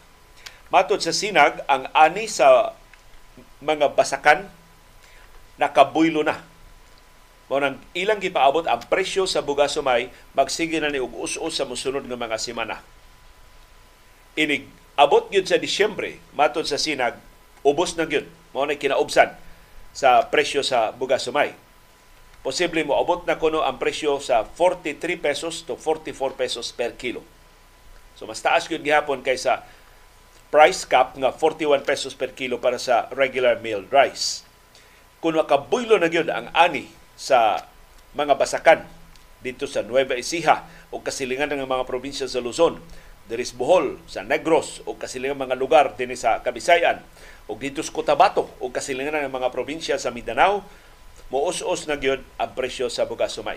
[0.72, 2.72] Matod sa sinag, ang ani sa
[3.60, 4.48] mga basakan
[5.60, 6.42] nakabuylo na.
[7.46, 11.68] Mo nang ilang gipaabot ang presyo sa bugas sumay magsige na ni og us-us sa
[11.68, 12.80] musunod nga mga semana.
[14.34, 14.64] Inig
[14.96, 17.20] abot gyud sa Disyembre matod sa sinag
[17.60, 18.24] ubos na gyud
[18.56, 19.36] mao na kinaubsan
[19.92, 21.52] sa presyo sa bugas sumay
[22.42, 27.22] posible mo abot na kuno ang presyo sa 43 pesos to 44 pesos per kilo.
[28.18, 29.62] So mas taas gyud gihapon kaysa
[30.52, 34.44] price cap nga 41 pesos per kilo para sa regular milled rice.
[35.22, 37.62] Kung makabuylo na gyud ang ani sa
[38.12, 38.84] mga basakan
[39.40, 42.82] dito sa Nueva Ecija o kasilingan ng mga probinsya sa Luzon,
[43.30, 47.00] Deris Bohol, sa Negros o kasilingan mga lugar din sa Kabisayan
[47.46, 50.66] o dito sa Cotabato o kasilingan ng mga probinsya sa Mindanao
[51.32, 53.56] muus-us na gyud ang presyo sa bugas sumay.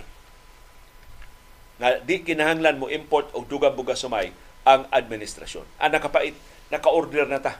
[1.75, 4.31] Nga di kinahanglan mo import og dugang bugas sumay
[4.63, 5.67] ang administrasyon.
[5.83, 6.33] Ang nakapait,
[6.71, 7.59] naka-order na ta.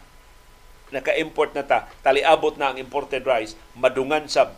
[0.95, 1.91] Naka-import na ta.
[1.99, 4.56] Taliabot na ang imported rice, madungan sa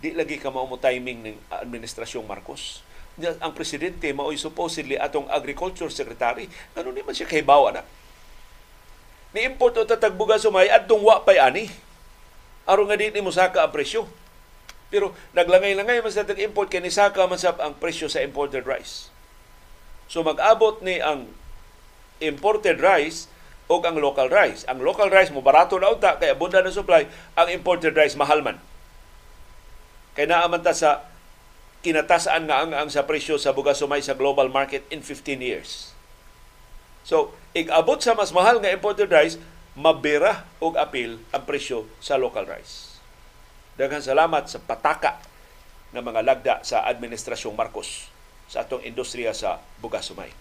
[0.00, 2.80] di lagi ka mao mo timing ng administrasyong Marcos.
[3.20, 6.48] Ang presidente mao'y supposedly atong agriculture secretary.
[6.72, 7.84] Ano ni man siya kahibawa na?
[9.36, 11.68] Ni-import o tatagbuga sumay at wa pa'y ani.
[12.64, 14.08] Aron nga di ni mo saka ang presyo
[14.86, 19.10] pero naglangay-langay man sa import kay nisaka man sa ang presyo sa imported rice.
[20.06, 21.26] So mag-abot ni ang
[22.22, 23.26] imported rice
[23.66, 24.62] o ang local rice.
[24.70, 28.40] Ang local rice mo barato na unta kay abunda na supply, ang imported rice mahal
[28.46, 28.62] man.
[30.14, 31.04] Kay naaman ta sa
[31.82, 35.92] kinatasaan nga ang, ang sa presyo sa bugas sumay sa global market in 15 years.
[37.06, 39.38] So, ig-abot sa mas mahal nga imported rice,
[39.78, 42.85] mabira og apil ang presyo sa local rice.
[43.76, 45.20] Daghang salamat sa pataka
[45.92, 48.08] ng mga lagda sa Administrasyong Marcos
[48.48, 50.32] sa atong industriya sa bugas sumay.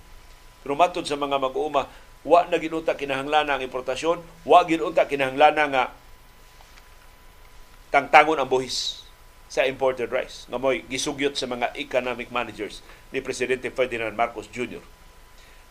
[0.64, 1.92] Pero matod sa mga mag-uuma,
[2.26, 5.92] wa na ginunta kinahanglan ang importasyon, wa ginunta kinahanglan nga
[7.92, 9.04] tangtangon ang buhis
[9.46, 12.82] sa imported rice nga mo'y gisugyot sa mga economic managers
[13.14, 14.82] ni Presidente Ferdinand Marcos Jr.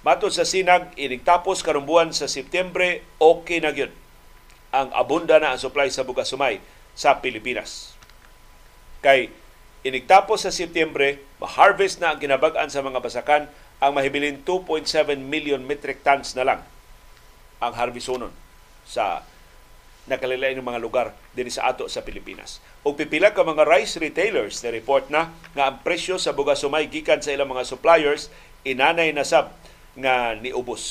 [0.05, 3.91] Matod sa sinag, ining tapos karumbuan sa Setyembre, okay na gyud
[4.69, 6.61] ang abunda na ang supply sa bugas sumay
[6.95, 7.95] sa Pilipinas.
[9.05, 9.31] Kay
[9.85, 13.53] Inigtapos sa Setyembre, ma-harvest na ang kinabag-an sa mga basakan
[13.85, 16.61] ang mahibilin 2.7 million metric tons na lang
[17.61, 18.33] ang harvestonon
[18.89, 19.21] sa
[20.09, 22.65] nakalilain ng mga lugar din sa ato sa Pilipinas.
[22.81, 26.89] O pipila ka mga rice retailers na report na nga ang presyo sa bugas sumay
[26.89, 28.33] gikan sa ilang mga suppliers
[28.65, 29.53] inanay na sab
[30.01, 30.85] nga niubos.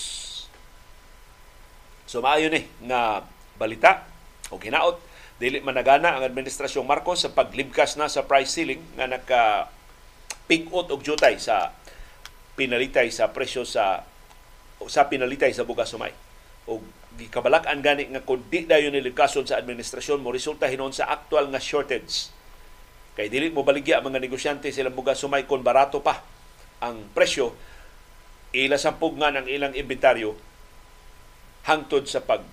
[2.05, 3.25] So maayo ni nga
[3.57, 4.05] balita
[4.53, 5.01] o ginaot
[5.43, 9.67] dili managana ang administrasyong Marcos sa paglibkas na sa price ceiling nga naka
[10.47, 11.75] pick-out og jutay sa
[12.56, 14.08] pinalitay sa presyo sa
[14.88, 16.15] sa pinalitay sa bugas sumay.
[16.63, 16.79] O
[17.19, 21.60] gikabalak-an gani nga kung di dayon nilibkason sa administrasyon mo resulta hinon sa actual nga
[21.60, 22.32] shortage.
[23.19, 26.23] Kay dili mo baligya ang mga negosyante sila bugas sumay kon barato pa
[26.79, 27.51] ang presyo
[28.56, 30.39] ila sampug nga ng ilang inventaryo
[31.67, 32.47] hangtod sa pag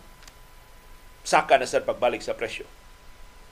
[1.22, 2.79] saka na sa pagbalik sa presyo.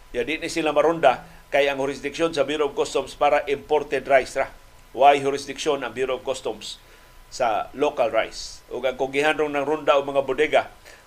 [0.09, 4.41] Ya di ni sila maronda kay ang jurisdiction sa Bureau of Customs para imported rice
[4.41, 4.49] ra.
[4.97, 6.81] Why jurisdiction ang Bureau of Customs
[7.29, 8.65] sa local rice.
[8.73, 10.63] Ug ang kugihan rong ng ronda o mga bodega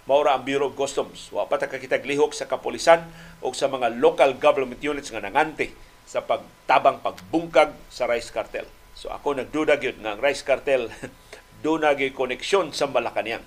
[0.05, 1.33] maura ang Bureau of Customs.
[1.33, 3.09] Wa pa ta lihok sa kapulisan
[3.41, 5.73] o sa mga local government units nga nangante
[6.05, 8.69] sa pagtabang pagbungkag sa rice cartel.
[8.93, 10.93] So ako nagduda gyud nga ang rice cartel
[11.65, 13.41] do nagay koneksyon sa Malacañang.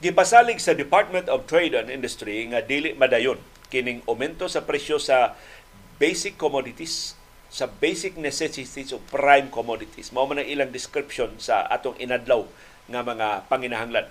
[0.00, 3.36] Gipasalig sa Department of Trade and Industry nga dili madayon
[3.68, 5.36] kining aumento sa presyo sa
[6.00, 7.20] basic commodities
[7.52, 10.08] sa basic necessities of prime commodities.
[10.08, 12.48] Mao man ang ilang description sa atong inadlaw
[12.88, 14.08] nga mga panginahanglan.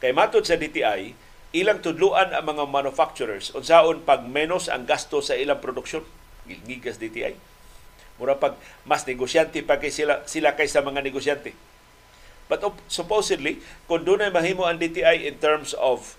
[0.00, 1.12] Kay matod sa DTI,
[1.52, 6.08] ilang tudluan ang mga manufacturers unsaon pag menos ang gasto sa ilang produksyon.
[6.48, 7.36] Gigas DTI.
[8.16, 8.56] Mura pag
[8.88, 11.52] mas negosyante pa kay sila sila kaysa mga negosyante
[12.48, 16.16] But supposedly, kung doon ay mahimo ang DTI in terms of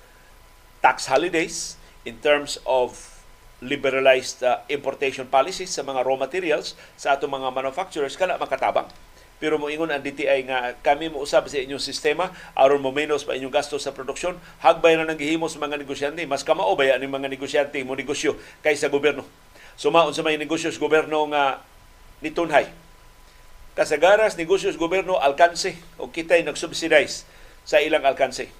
[0.86, 3.20] tax holidays, in terms of
[3.60, 8.88] liberalized uh, importation policies sa mga raw materials sa atong mga manufacturers, kana makatabang.
[9.39, 13.36] Pero moingon ang DTI nga kami mo usab sa inyong sistema aron mo menos pa
[13.36, 17.08] inyong gasto sa produksyon, hagbay na nang gihimo sa mga negosyante, mas kamao ba ni
[17.08, 19.24] mga negosyante mo negosyo kaysa gobyerno.
[19.80, 21.63] Sumaon sa mga negosyo sa gobyerno nga
[22.20, 22.68] nitunhay
[23.80, 27.24] kasagaras negosyos gobyerno alkanse o kitay nagsubsidize
[27.63, 28.52] sa ilang alkanse.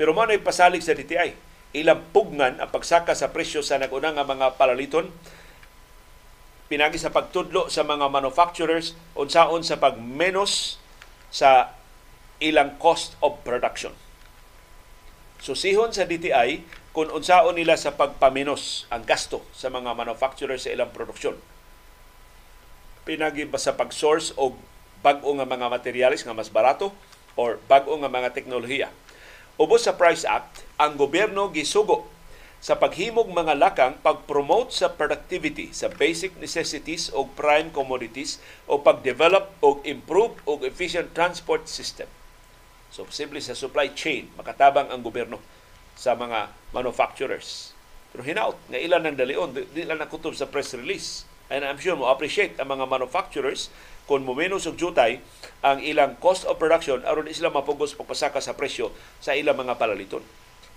[0.00, 1.36] Pero mo na pasalig sa DTI.
[1.76, 5.12] Ilang pugnan ang pagsaka sa presyo sa naguna nga mga palaliton
[6.72, 10.80] pinagi sa pagtudlo sa mga manufacturers unsaon sa pagmenos
[11.28, 11.76] sa
[12.40, 13.92] ilang cost of production.
[15.44, 16.64] Susihon sa DTI
[16.96, 21.36] kung unsaon nila sa pagpaminos ang gasto sa mga manufacturers sa ilang produksyon
[23.08, 24.60] pinagi sa pag-source og
[25.00, 26.92] bag-o nga mga materials nga mas barato
[27.40, 28.92] or bag-o nga mga teknolohiya.
[29.56, 32.04] Ubos sa Price Act, ang gobyerno gisugo
[32.60, 39.56] sa paghimog mga lakang pag-promote sa productivity sa basic necessities o prime commodities o pag-develop
[39.64, 42.10] o improve o efficient transport system.
[42.90, 45.38] So, posible sa supply chain, makatabang ang gobyerno
[45.94, 47.72] sa mga manufacturers.
[48.10, 51.96] Pero hinaut, nga ilan ng dalion, di lang nakutob sa press release And I'm sure
[51.96, 53.72] mo appreciate ang mga manufacturers
[54.04, 55.20] kung mumenos og jutay
[55.64, 60.24] ang ilang cost of production aron sila mapugos pagpasaka sa presyo sa ilang mga palaliton.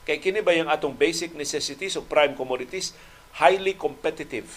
[0.07, 2.95] Kay kini ba yung atong basic necessities of prime commodities
[3.39, 4.47] highly competitive.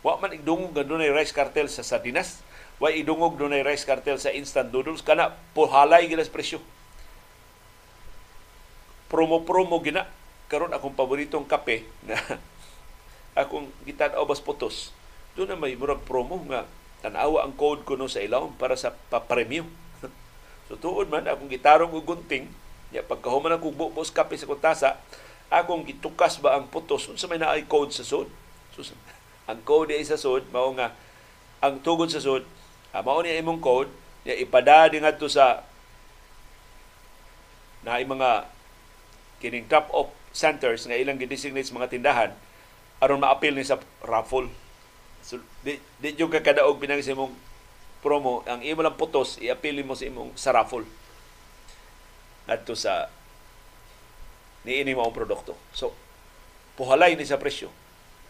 [0.00, 2.40] Wa man idungog nga dunay rice cartel sa sardinas,
[2.80, 6.60] wa idungog dunay rice cartel sa instant noodles kana puhalay sa presyo.
[9.12, 10.08] Promo-promo gina
[10.48, 12.16] karon akong paboritong kape na
[13.42, 14.40] akong gitan-aw bas
[15.38, 16.66] doon na may murag promo nga
[17.00, 19.68] tanawa ang code ko no sa ilaw para sa pa-premium.
[20.68, 22.50] so tuod man akong gitarong og gunting,
[22.92, 25.00] ya pagkahuman ako bubos kape sa kuntasa,
[25.48, 28.28] akong gitukas ba ang putos unsa may naay code sa sud.
[28.76, 28.84] So,
[29.50, 30.92] ang code ay sa sud mao nga
[31.60, 32.44] ang tugod sa sud,
[32.92, 33.90] ah, mao ni imong code,
[34.24, 35.64] ya ipada ngadto sa
[37.80, 38.44] na mga
[39.40, 42.30] kining drop off centers nga ilang gidesignate mga tindahan
[43.00, 44.52] aron maapil ni sa raffle
[45.20, 47.32] So, di, di yung kakadaog pinang sa imong
[48.00, 50.88] promo, ang imo lang putos, iapili mo sa imong sa raffle.
[52.48, 53.12] Adto sa
[54.64, 55.56] niini mo ang produkto.
[55.76, 55.92] So,
[56.80, 57.68] puhalay ni sa presyo.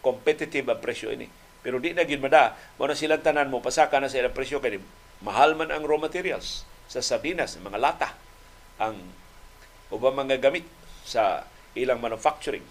[0.03, 1.27] Competitive ang presyo ini.
[1.61, 4.59] Pero di na gid mada, mo na silang tanan mo pasaka na sa ilang presyo
[4.59, 4.81] kay
[5.21, 8.09] mahal man ang raw materials sa sardinas, mga lata,
[8.81, 8.97] ang
[9.93, 10.65] ubang mga gamit
[11.05, 11.45] sa
[11.77, 12.65] ilang manufacturing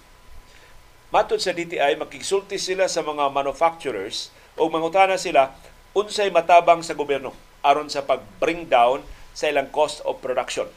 [1.10, 5.50] Matod sa DTI, makisulti sila sa mga manufacturers o mangutana sila
[5.90, 7.34] unsay matabang sa gobyerno
[7.66, 9.02] aron sa pag-bring down
[9.34, 10.70] sa ilang cost of production.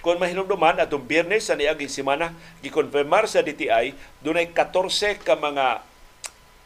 [0.00, 2.32] Kung mahinumduman atong Biyernes sa niaging semana
[2.64, 3.92] gikonfirmar sa DTI
[4.24, 5.84] dunay 14 ka mga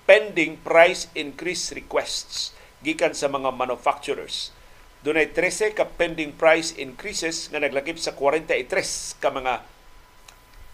[0.06, 2.54] pending price increase requests
[2.86, 4.54] gikan sa mga manufacturers.
[5.02, 9.66] Dunay 13 ka pending price increases nga naglakip sa 43 ka mga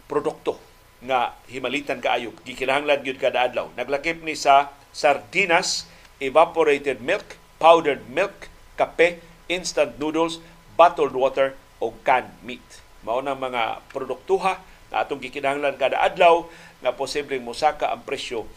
[0.04, 0.73] produkto
[1.04, 3.68] nga himalitan kaayo gikinahanglan gyud kada adlaw.
[3.76, 5.84] Naglakip ni sa sardinas,
[6.18, 8.48] evaporated milk, powdered milk,
[8.80, 9.20] kape,
[9.52, 10.40] instant noodles,
[10.74, 12.64] bottled water o canned meat.
[13.04, 16.48] Mao na mga produktuha na atong gikinahanglan kada adlaw
[16.80, 18.48] nga posibleng mosaka ang presyo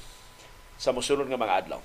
[0.79, 1.81] sa mosunod nga mga adlaw.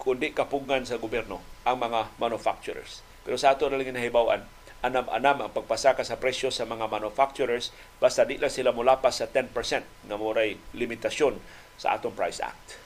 [0.00, 3.04] Kundi kapugngan sa gobyerno ang mga manufacturers.
[3.20, 4.40] Pero sa ato na lang nahibawan,
[4.80, 10.08] anam-anam ang pagpasaka sa presyo sa mga manufacturers basta di lang sila mulapas sa 10%
[10.08, 11.36] na moray limitasyon
[11.76, 12.80] sa atong Price Act.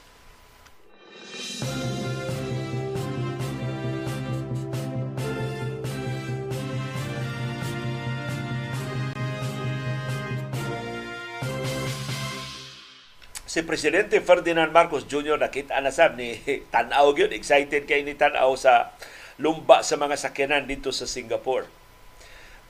[13.54, 15.38] si Presidente Ferdinand Marcos Jr.
[15.38, 16.42] nakita na sab ni
[16.74, 18.90] tanaw gyud excited kay ni tanaw sa
[19.38, 21.84] lumba sa mga sakyanan dito sa Singapore.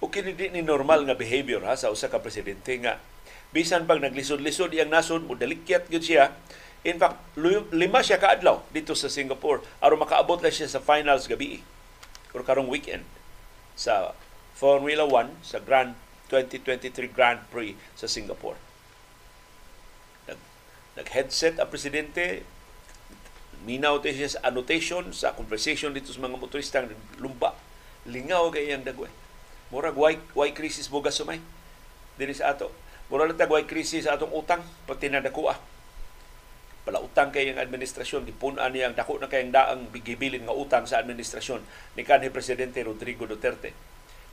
[0.04, 3.00] O kini ni normal nga behavior ha sa usa ka presidente nga
[3.56, 6.36] bisan pag naglisod-lisod iyang nasod mo dalikyat gyud siya.
[6.84, 7.16] In fact,
[7.72, 11.64] lima siya kaadlaw dito sa Singapore aron makaabot lang siya sa finals gabi
[12.36, 13.08] or karong weekend
[13.72, 14.12] sa
[14.52, 15.96] Formula 1 sa Grand
[16.28, 18.60] 2023 Grand Prix sa Singapore
[20.94, 22.46] nag-headset ang presidente,
[23.66, 27.54] minaw tayo siya sa annotation, sa conversation dito sa mga motorista ng lumba.
[28.06, 29.10] Lingaw kay iyang dagway.
[29.74, 31.42] Murag why, why crisis mo gasumay?
[32.14, 32.70] Dili sa ato.
[33.10, 35.58] Murag lang why crisis atong utang, pati na dakuha.
[36.86, 40.86] Pala utang kay ang administrasyon, gipunan niya ang dako na kayang daang bigibilin nga utang
[40.86, 41.64] sa administrasyon
[41.98, 43.74] ni kanhi Presidente Rodrigo Duterte.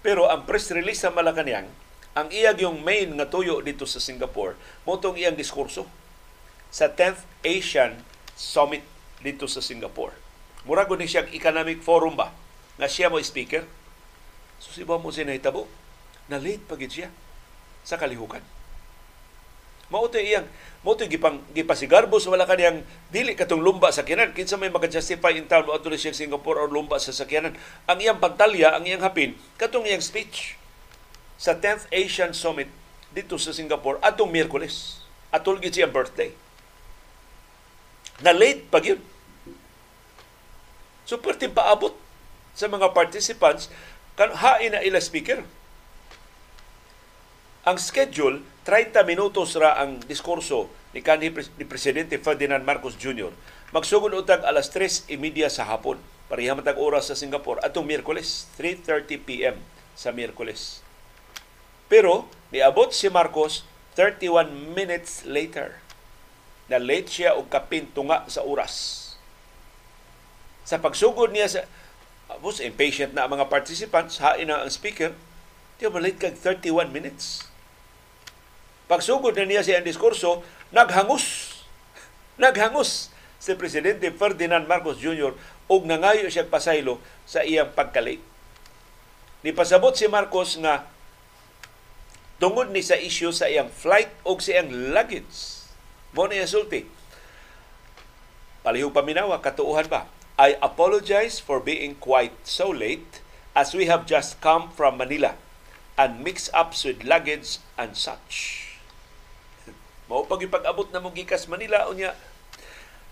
[0.06, 1.66] Pero ang press release sa Malacanang,
[2.14, 5.88] ang iyag yung main nga tuyo dito sa Singapore, motong iyang diskurso
[6.70, 7.98] sa 10th Asian
[8.38, 8.84] Summit
[9.24, 10.14] dito sa Singapore.
[10.68, 12.30] Murag ni siya economic forum ba
[12.78, 13.66] nga siya mo speaker.
[14.62, 15.66] So si mo sinahitabo
[16.30, 17.10] na late pagid siya
[17.82, 18.46] sa kalihukan.
[19.90, 20.48] Mao iyang
[20.86, 25.50] mo gipang gipasigarbo sa wala kaniyang dili katong lumba sa sakyanan kinsa may maka-justify in
[25.50, 27.58] town adto siya Singapore or lumba sa sakyanan.
[27.90, 30.56] Ang iyang pagtalya ang iyang hapin katong iyang speech
[31.42, 32.70] sa 10th Asian Summit
[33.12, 35.02] dito sa Singapore atong Miyerkules.
[35.34, 36.32] Atol gid siya birthday.
[38.22, 39.02] Na late pag yun.
[41.08, 41.98] So, pwede paabot
[42.56, 43.72] sa mga participants
[44.16, 45.44] kan hain na ila speaker.
[47.62, 53.32] Ang schedule, 30 minutos ra ang diskurso ni kanhi ni Presidente Ferdinand Marcos Jr.
[53.72, 55.16] Magsugod utag alas 3.30
[55.48, 55.96] sa hapon.
[56.28, 57.64] Pareha matag oras sa Singapore.
[57.64, 59.56] Atong Miyerkules, 3.30 p.m.
[59.96, 60.84] sa Miyerkules.
[61.88, 63.64] Pero, niabot si Marcos
[63.96, 65.80] 31 minutes later
[66.72, 69.00] na late siya og kapin tunga sa oras.
[70.64, 71.62] Sa pagsugod niya sa
[72.32, 75.12] Tapos, impatient na ang mga participants, hain na ang speaker,
[75.76, 77.44] di ba late kag 31 minutes.
[78.88, 80.40] Pagsugod na niya siya ang diskurso,
[80.72, 81.60] naghangos.
[82.42, 85.36] Naghangos si Presidente Ferdinand Marcos Jr.
[85.68, 88.24] og nangayo siya pasaylo sa iyang pagkalate.
[89.44, 90.88] Ni pasabot si Marcos nga
[92.40, 95.68] tungod ni sa issue sa iyang flight o sa iyang luggage
[96.16, 96.86] mo na sulti.
[98.62, 100.06] Palihog paminawa, katuuhan ba?
[100.42, 103.22] I apologize for being quite so late
[103.54, 105.38] as we have just come from Manila
[105.94, 108.66] and mix ups with luggage and such.
[110.10, 112.18] Mao pag ipag-abot na mong gikas Manila unya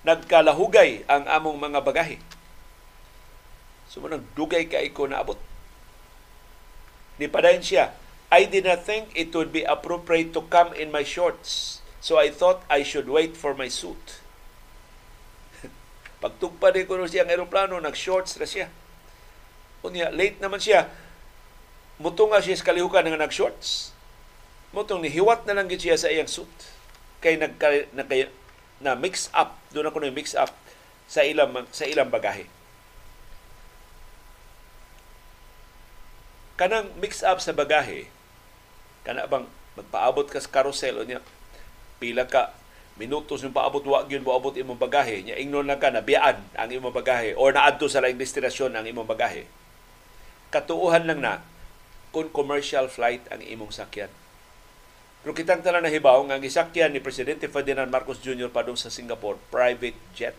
[0.01, 2.17] nagkalahugay ang among mga bagahe.
[3.85, 5.37] So manang dugay kay ko na abot.
[7.21, 7.93] Ni padayon siya,
[8.33, 12.32] I did not think it would be appropriate to come in my shorts So I
[12.32, 14.18] thought I should wait for my suit.
[16.20, 18.67] Pagtugpa din ko siya ang aeroplano, nag-shorts na siya.
[19.84, 20.91] Unya, late naman siya.
[21.99, 23.95] Mutong nga siya sa kalihukan nga nag-shorts.
[24.76, 26.51] Mutong nihiwat na lang siya sa iyang suit.
[27.24, 27.55] Kay nag,
[27.95, 28.03] na,
[28.80, 30.51] na mix up, doon ako na mix up
[31.07, 32.47] sa ilang, sa ilang bagahe.
[36.59, 38.11] Kanang mix up sa bagahe,
[39.07, 39.47] kana bang
[39.80, 41.24] magpaabot ka sa carousel o niya,
[42.03, 42.51] pila ka
[43.00, 46.70] minutos yung paabot wa gyud moabot imong bagahe nya ingnon lang ka na biyaan ang
[46.70, 49.47] imong bagahe or naadto sa laing destinasyon ang imong bagahe
[50.52, 51.39] katuuhan lang na
[52.12, 54.12] kung commercial flight ang imong sakyan
[55.24, 58.52] pero kitang tanan na hibaw nga gisakyan ni Presidente Ferdinand Marcos Jr.
[58.52, 60.36] padung sa Singapore private jet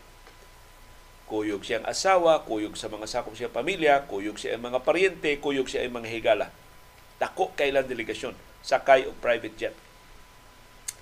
[1.30, 5.70] Kuyog siyang asawa, kuyog sa mga sakop siyang pamilya, kuyog siya ang mga paryente, kuyog
[5.70, 6.50] siya ang mga higala.
[7.22, 8.34] Dako kailan delegasyon,
[8.66, 9.76] sakay og private jet.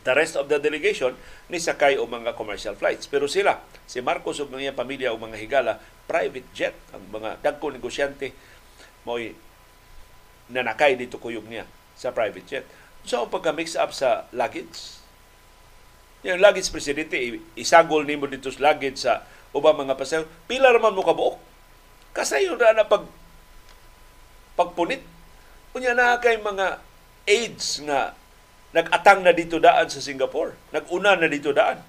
[0.08, 1.12] The rest of the delegation
[1.52, 3.04] ni sakay og mga commercial flights.
[3.04, 5.76] Pero sila, si Marcos ug mga pamilya o mga higala,
[6.08, 8.32] private jet ang mga dagko negosyante
[9.04, 9.36] mo'y
[10.48, 12.64] nanakay dito kuyog niya sa private jet.
[13.04, 14.96] So, pagka-mix up sa luggage,
[16.26, 17.14] yung luggage presidente,
[17.54, 21.36] isagol nimo dito sa luggage sa ubang mga pasahero, pila raman mo kabuok.
[22.16, 23.06] Kasayo na na pag
[24.58, 25.04] pagpunit.
[25.70, 26.82] Kunya na kay mga
[27.28, 28.17] aids nga
[28.72, 30.52] nag-atang na dito daan sa Singapore.
[30.74, 31.80] Nag-una na dito daan.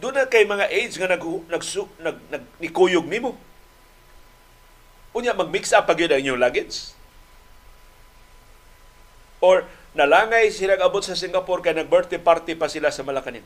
[0.00, 1.62] Doon na kay mga aids nga nag, nag,
[2.00, 3.36] nag, nag nikuyog nimo.
[5.12, 6.96] Unya mag-mix up pag yun ang inyong luggage.
[9.44, 13.44] Or nalangay sila abot sa Singapore kay nag-birthday party pa sila sa Malacanang.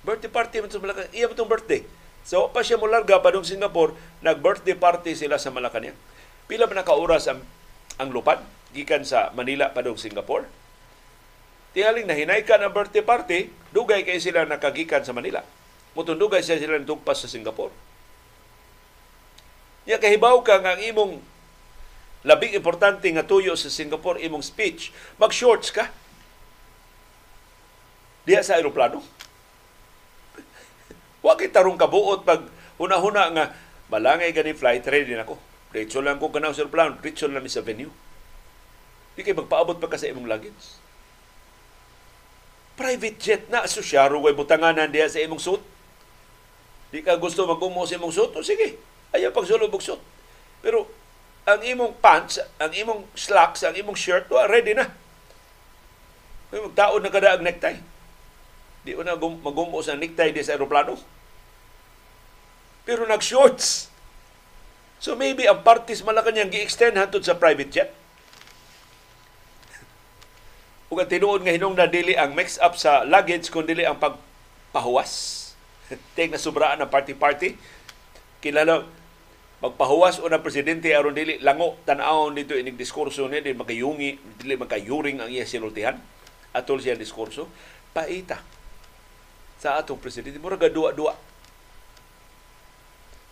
[0.00, 1.12] Birthday party man sa Malacanang.
[1.12, 1.84] Iya itong birthday.
[2.24, 5.96] So, pa siya mularga pa dong Singapore, nag-birthday party sila sa Malacanang.
[6.44, 7.40] Pila ba nakauras ang,
[7.96, 8.44] ang lupad?
[8.70, 10.46] Gikan sa Manila pa dong Singapore.
[11.70, 15.42] Tiyaling na hinay ka ng birthday party, dugay kay sila nakagikan sa Manila.
[15.94, 17.70] Mutundugay siya sila tugpas sa Singapore.
[19.86, 21.12] Ya kahibaw ka nga ang imong
[22.26, 25.90] labing importante nga tuyo sa Singapore imong speech, mag-shorts ka.
[28.26, 29.02] Diya sa aeroplano.
[31.24, 32.46] Wa kay tarong kabuot pag
[32.78, 33.44] una-huna nga
[33.90, 35.38] malangay gani flight ready na ko.
[35.70, 37.94] Diretso lang ko kanaw sa aeroplano, diretso lang sa venue.
[39.14, 40.78] Di kay magpaabot pa ka sa imong luggage.
[42.78, 45.62] Private jet na asosyaro way butanganan diya sa imong suit.
[46.90, 48.32] Di ka gusto mag-umo sa imong suit?
[48.34, 48.78] O sige,
[49.14, 50.00] ayaw pagsulog og suit.
[50.64, 50.88] Pero
[51.44, 54.88] ang imong pants, ang imong slacks, ang imong shirt, wa ready na.
[56.50, 57.78] May magtaon na kada ang necktie.
[58.82, 60.96] Di na magumo sa necktie di sa aeroplano.
[62.88, 63.92] Pero nag-shorts.
[65.00, 67.90] So maybe ang parties malakanyang gi-extend hantod sa private jet.
[70.90, 75.12] Ug ang tinuod nga hinungdan dili ang mix up sa luggage kun dili ang pagpahuwas.
[76.18, 77.54] Tek na sobraan ang party-party.
[78.42, 78.82] Kilala
[79.60, 84.56] magpahuwas o na presidente aron dili lango tan-awon dito inig diskurso ni di makayungi dili
[84.56, 86.00] makayuring ang iya sinultihan
[86.56, 87.44] atol siya diskurso
[87.92, 88.40] paita
[89.60, 91.12] sa atong presidente mura gadua-dua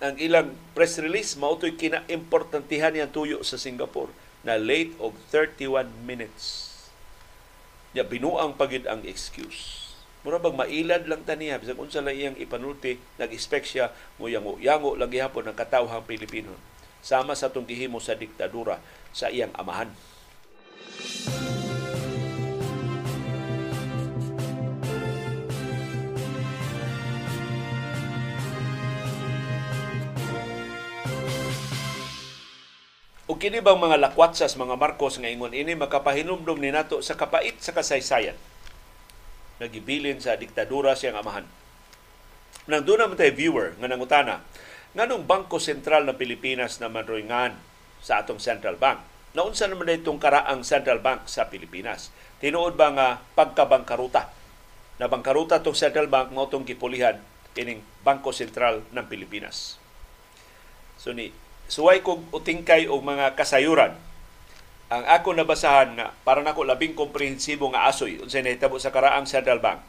[0.05, 4.13] ang ilang press release mao toy kina-importantihan yang tuyo sa Singapore
[4.45, 6.68] na late og 31 minutes
[7.99, 9.91] ya binuang pagid ang excuse.
[10.23, 13.91] Mura bag mailad lang taniya bisag unsa lang iyang ipanulti nag-expect siya
[14.23, 16.55] mo yango yango lang gihapon ng katawhang Pilipino.
[17.03, 18.79] Sama sa tong gihimo sa diktadura
[19.11, 19.91] sa iyang amahan
[33.29, 37.53] O kini bang mga lakwatsas, mga Marcos nga ingon ini makapahinumdum ni nato sa kapait
[37.61, 38.33] sa kasaysayan.
[39.61, 41.45] Nagibilin sa diktadura siyang amahan.
[42.65, 44.41] Nang doon naman tayo viewer nga nangutana,
[44.97, 47.53] nganong Bangko Sentral ng Pilipinas na manroingan
[48.01, 49.05] sa atong Central Bank?
[49.37, 52.09] Naunsa naman na itong karaang Central Bank sa Pilipinas?
[52.41, 54.33] Tinuod ba nga pagkabangkaruta?
[54.97, 57.21] Na bangkaruta itong Central Bank mo itong kipulihan
[57.61, 59.77] ining Bangko Sentral ng Pilipinas.
[60.97, 61.29] So ni
[61.69, 63.95] suway kog utingkay og mga kasayuran.
[64.89, 69.61] Ang ako nabasahan nga para nako labing komprehensibo nga asoy unsay nahitabo sa karaang Central
[69.61, 69.85] Bank.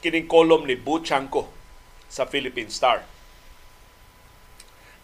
[0.00, 1.52] Kining kolom ni Bu Chanko
[2.08, 3.04] sa Philippine Star.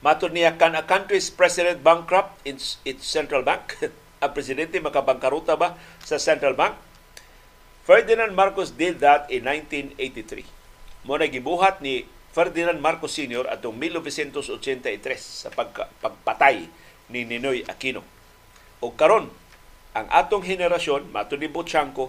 [0.03, 3.79] Matod niya kan a country's president bankrupt in its central bank?
[4.25, 6.75] Ang presidente makabangkaruta ba sa central bank?
[7.87, 10.63] Ferdinand Marcos did that in 1983
[11.03, 13.45] mo gibuhat ni Ferdinand Marcos Sr.
[13.45, 16.65] atong 1983 sa pagka, pagpatay
[17.13, 18.01] ni Ninoy Aquino.
[18.81, 19.29] O karon
[19.93, 22.09] ang atong henerasyon, mato ni Bochanko,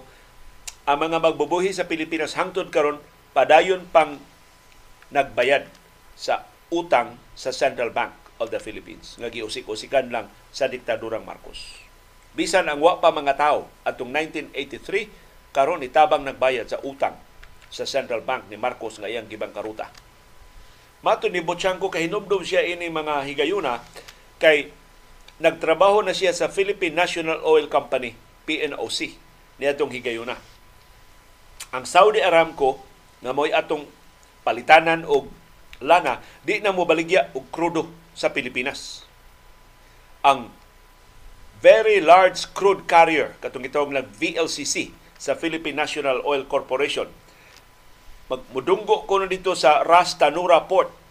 [0.88, 2.96] ang mga magbubuhi sa Pilipinas hangtod karon
[3.36, 4.16] padayon pang
[5.12, 5.68] nagbayad
[6.16, 11.84] sa utang sa Central Bank of the Philippines nga giusik-usikan lang sa diktadurang Marcos.
[12.32, 17.14] Bisan ang wa pa mga tao atong 1983 karon itabang nagbayad sa utang
[17.68, 20.03] sa Central Bank ni Marcos nga iyang gibang karuta.
[21.04, 23.84] Mato ni Bochanko kahinumdum siya ini mga higayuna
[24.40, 24.72] kay
[25.36, 28.16] nagtrabaho na siya sa Philippine National Oil Company,
[28.48, 29.12] PNOC,
[29.60, 30.40] niadtong higayuna.
[31.76, 32.80] Ang Saudi Aramco
[33.20, 33.84] nga mo'y atong
[34.48, 35.28] palitanan og
[35.84, 37.84] lana, di na mo baligya og krudo
[38.16, 39.04] sa Pilipinas.
[40.24, 40.48] Ang
[41.60, 44.88] very large crude carrier katong gitawag na VLCC
[45.20, 47.12] sa Philippine National Oil Corporation
[48.28, 51.04] magmudunggo kuno dito sa Ras Tanura Port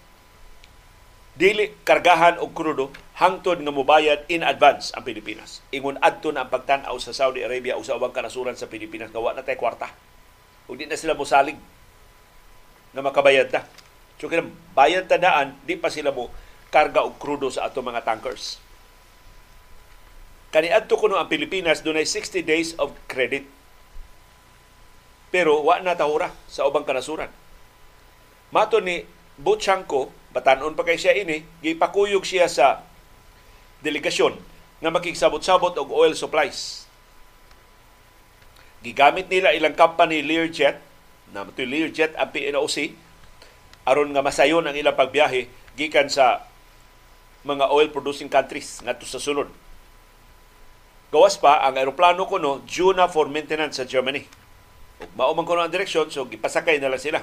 [1.34, 5.66] dili kargahan og krudo hangtod nga mobayad in advance ang Pilipinas.
[5.74, 9.34] Ingon adto na ang pagtan-aw sa Saudi Arabia o sa ubang kanasuran sa Pilipinas nga
[9.34, 9.90] na tay kwarta.
[10.70, 11.58] Ug di na sila mosalig
[12.94, 13.66] nga makabayad ta.
[14.22, 14.46] So kaya
[14.78, 16.30] bayad tandaan, di pa sila mo
[16.70, 18.62] karga og krudo sa ato mga tankers.
[20.54, 23.50] Kaniadto kuno ang Pilipinas dunay 60 days of credit.
[25.34, 27.34] Pero wa na tahura sa ubang kanasuran.
[28.54, 29.02] Mato ni
[29.42, 32.86] Butchanko, batanon pa kay siya ini, gipakuyog siya sa
[33.82, 34.38] delegasyon
[34.78, 36.86] nga makigsabot-sabot og oil supplies.
[38.86, 40.78] Gigamit nila ilang company Learjet,
[41.34, 42.94] na matoy Learjet ang PNOC,
[43.90, 46.46] aron nga masayon ang ilang pagbiyahe gikan sa
[47.42, 49.50] mga oil producing countries ngadto sa sulod.
[51.10, 54.43] Gawas pa ang eroplano kuno due na for maintenance sa Germany.
[55.14, 57.22] Mao man kuno ang direksyon so gipasakay na lang sila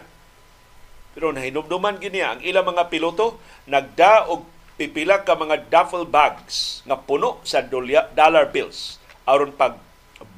[1.10, 4.46] pero nahinumduman gini ang ilang mga piloto nagda og
[4.78, 9.76] pipila ka mga duffel bags nga puno sa dollar bills aron pag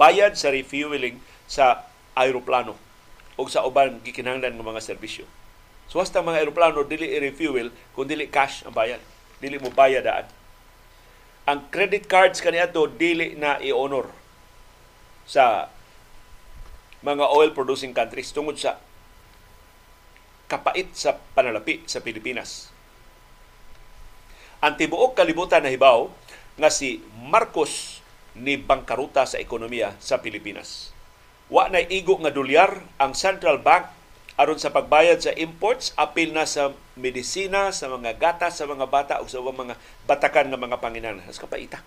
[0.01, 1.85] bayad sa refueling sa
[2.17, 2.75] aeroplano
[3.37, 5.25] o sa uban gikinahanglan nga mga serbisyo.
[5.89, 9.01] So hasta mga aeroplano dili i-refuel kung dili cash ang bayad.
[9.43, 10.29] Dili mo bayadaan.
[11.49, 14.07] Ang credit cards kaniadto dili na i-honor
[15.27, 15.67] sa
[17.03, 18.79] mga oil producing countries tungod sa
[20.47, 22.71] kapait sa panalapi sa Pilipinas.
[24.63, 26.07] Ang tibuok kalibutan na hibaw
[26.55, 27.99] nga si Marcos
[28.39, 30.95] ni bangkaruta sa ekonomiya sa Pilipinas.
[31.51, 33.91] Wa na igo nga dolyar ang Central Bank
[34.39, 39.15] aron sa pagbayad sa imports apil na sa medisina, sa mga gatas sa mga bata
[39.21, 39.75] o sa mga
[40.07, 41.21] batakan ng mga panginan.
[41.27, 41.83] Has kapaita.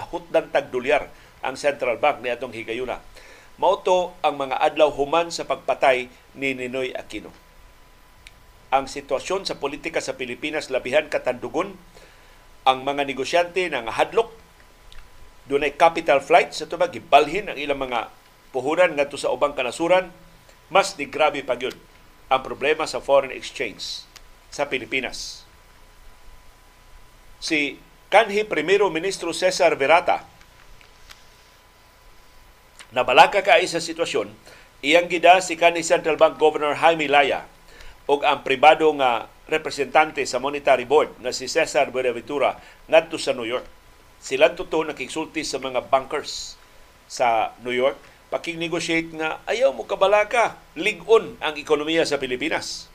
[0.00, 1.12] Nahutdan tag dolyar
[1.44, 2.98] ang Central Bank ni atong higayuna
[3.60, 7.28] Mauto ang mga adlaw human sa pagpatay ni Ninoy Aquino.
[8.72, 11.76] Ang sitwasyon sa politika sa Pilipinas labihan katandugon
[12.64, 14.32] ang mga negosyante nang hadlok
[15.44, 18.08] dunay capital flight sa tubag gibalhin ang ilang mga
[18.48, 20.08] puhunan ngadto sa ubang kanasuran
[20.72, 21.76] mas ni grabe pa gyud
[22.32, 24.08] ang problema sa foreign exchange
[24.48, 25.44] sa Pilipinas.
[27.44, 27.76] Si
[28.08, 30.24] kanhi Primero Ministro Cesar Verata
[32.90, 34.34] Nabalaka ka sa sitwasyon,
[34.82, 37.46] iyang gida si kanhi Central Bank Governor Jaime Laya
[38.10, 42.58] ug ang pribado nga representante sa Monetary Board na si Cesar Buenaventura
[42.90, 43.62] ngadto sa New York.
[44.18, 46.58] Sila tuto nakigsulti sa mga bankers
[47.06, 47.94] sa New York
[48.30, 52.86] pakig-negotiate nga ayaw mo kabalaka, ligon ang ekonomiya sa Pilipinas.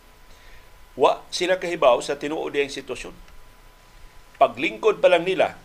[0.96, 3.12] Wa sila kahibaw sa tinuod ang sitwasyon.
[4.39, 5.60] Paglingkod pa lang nila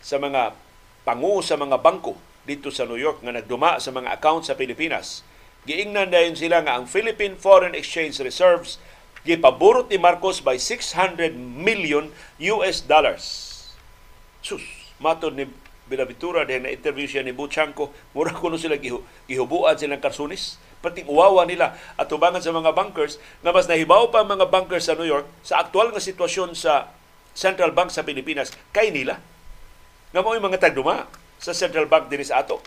[0.00, 0.56] sa mga
[1.04, 5.26] pangu sa mga bangko dito sa New York nga nagduma sa mga account sa Pilipinas.
[5.68, 8.80] Giingnan dayon sila nga ang Philippine Foreign Exchange Reserves
[9.28, 12.08] gipaburot ni Marcos by 600 million
[12.56, 13.24] US dollars.
[14.40, 14.64] Sus,
[14.96, 15.44] matod ni
[15.90, 20.56] Bilabitura dahil na-interview siya ni Buchanko, mura kuno sila gihubuan silang karsunis.
[20.80, 24.96] Pati uwawa nila at tubangan sa mga bankers nga mas nahibaw pa mga bankers sa
[24.96, 26.88] New York sa aktual nga sitwasyon sa
[27.36, 29.20] Central Bank sa Pilipinas kay nila.
[30.16, 31.04] Nga mo yung mga tagduma
[31.40, 32.60] sa Central Bank din sa ato.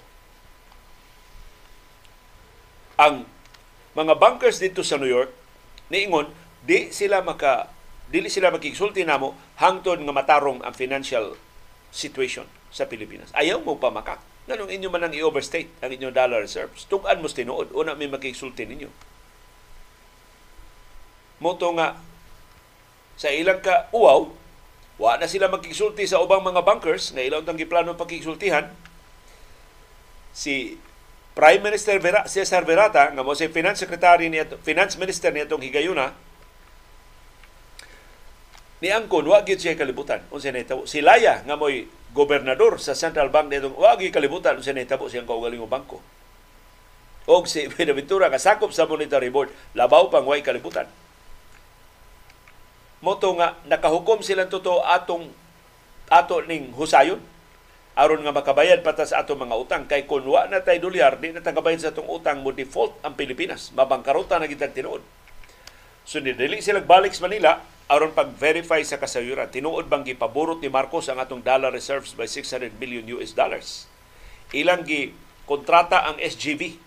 [2.97, 3.29] Ang
[3.93, 5.29] mga bankers dito sa New York
[5.93, 6.33] niingon
[6.65, 7.69] di sila maka
[8.09, 11.37] dili sila makigsulti namo hangtod nga matarong ang financial
[11.93, 13.29] situation sa Pilipinas.
[13.37, 14.17] Ayaw mo pa makak.
[14.49, 16.89] Nganong inyo man ang i-overstate ang inyong dollar reserves.
[16.89, 17.71] Tugan mo tinuod.
[17.71, 18.89] Una may makigsulti ninyo.
[21.39, 22.01] Moto nga
[23.13, 24.42] sa ilang ka uwaw,
[25.01, 28.69] Wa na sila magkisulti sa ubang mga bankers na ilaw tang giplano pagkisultihan.
[30.33, 30.77] Si
[31.33, 36.13] Prime Minister Vera, Cesar Verata nga mo si Finance Secretary ni Finance Minister nitong higayuna
[38.83, 40.21] ni angkon wa gyud siya kalibutan.
[40.29, 44.61] Unsa nahitabo si Laya nga moy gobernador sa Central Bank nitong wa gyud kalibutan.
[44.61, 46.05] Unsa nahitabo siyang kaugaling bangko.
[47.25, 50.85] Og si Benaventura kasakop sa monetary board labaw pang way kalibutan
[53.03, 55.27] moto nga nakahukom silang totoo atong
[56.07, 57.19] ato ning husayon.
[57.93, 59.83] Aron nga makabayad patas atong mga utang.
[59.85, 63.13] Kay kun wa na tay dolyar di na tagabayad sa atong utang mo default ang
[63.13, 63.69] Pilipinas.
[63.75, 65.03] Mabangkaruta na gitag tinuod.
[66.07, 71.11] So dili sila balik sa Manila aron pag-verify sa kasayuran tinuod bang gipaburot ni Marcos
[71.11, 73.85] ang atong dollar reserves by 600 million US dollars?
[74.55, 75.13] Ilang gi
[75.45, 76.79] kontrata ang SGV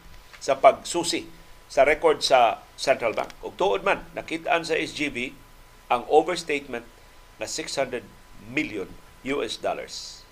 [0.42, 1.28] sa pagsusi
[1.70, 3.30] sa record sa Central Bank?
[3.46, 5.45] Ug tuod man nakitaan sa SGV
[5.87, 6.84] ang overstatement
[7.39, 8.03] na 600
[8.51, 8.89] million
[9.26, 10.26] US dollars.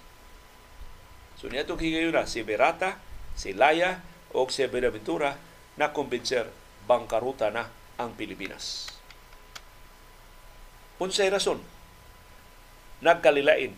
[1.38, 2.98] So niya itong higayon na si Berata,
[3.34, 4.00] si Laya
[4.30, 5.36] o si Benaventura
[5.74, 6.50] na kumbinser
[6.86, 8.90] bangkaruta na ang Pilipinas.
[10.98, 11.58] Unsay rason?
[13.02, 13.74] Nagkalilain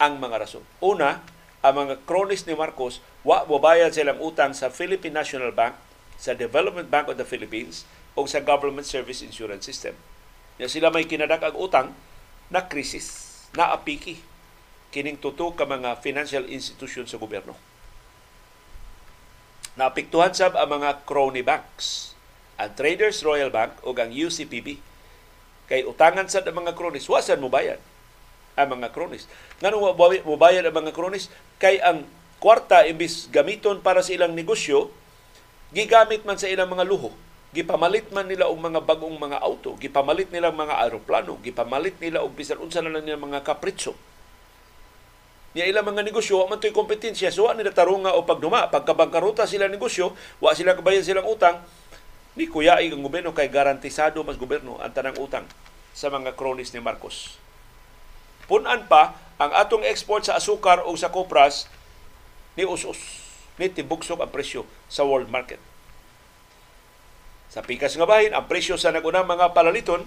[0.00, 0.64] ang mga rason.
[0.80, 1.20] Una,
[1.60, 5.76] ang mga kronis ni Marcos, wa mobayad silang utang sa Philippine National Bank,
[6.16, 7.84] sa Development Bank of the Philippines,
[8.16, 9.92] o sa Government Service Insurance System.
[10.60, 11.88] Ya sila may kinadak ang utang
[12.52, 14.20] na krisis, na apiki
[14.90, 17.54] kining tuto ka mga financial institution sa gobyerno.
[19.78, 22.12] Naapektuhan sab ang mga crony banks,
[22.58, 24.82] ang Traders Royal Bank o ang UCPB.
[25.70, 27.78] Kay utangan sa mga cronies, wasan mo bayad
[28.58, 29.30] ang mga kronis.
[29.62, 29.94] Ngano
[30.26, 31.30] mobayad ang mga kronis?
[31.62, 32.04] Kay ang
[32.42, 34.90] kwarta imbis gamiton para sa ilang negosyo,
[35.70, 37.14] gigamit man sa ilang mga luho.
[37.50, 42.38] Gipamalit man nila og mga bagong mga auto, gipamalit nila mga aeroplano, gipamalit nila og
[42.38, 43.98] bisan unsa na lang nila mga kapritso
[45.50, 47.34] niya ilang mga negosyo, wa man to'y kompetensya.
[47.34, 48.70] So, wa nila tarunga o pagduma.
[48.70, 51.58] Pagkabangkaruta sila negosyo, wa sila kabayan silang utang,
[52.38, 55.42] ni kuyai ang gobyerno kay garantisado mas gobyerno ang tanang utang
[55.90, 57.34] sa mga kronis ni Marcos.
[58.46, 61.66] Punan pa, ang atong export sa asukar o sa kopras
[62.54, 62.98] ni usos,
[63.58, 65.58] ni tibugsok ang presyo sa world market.
[67.50, 70.06] Sa pikas nga bahin, ang presyo sa nagunang mga palaliton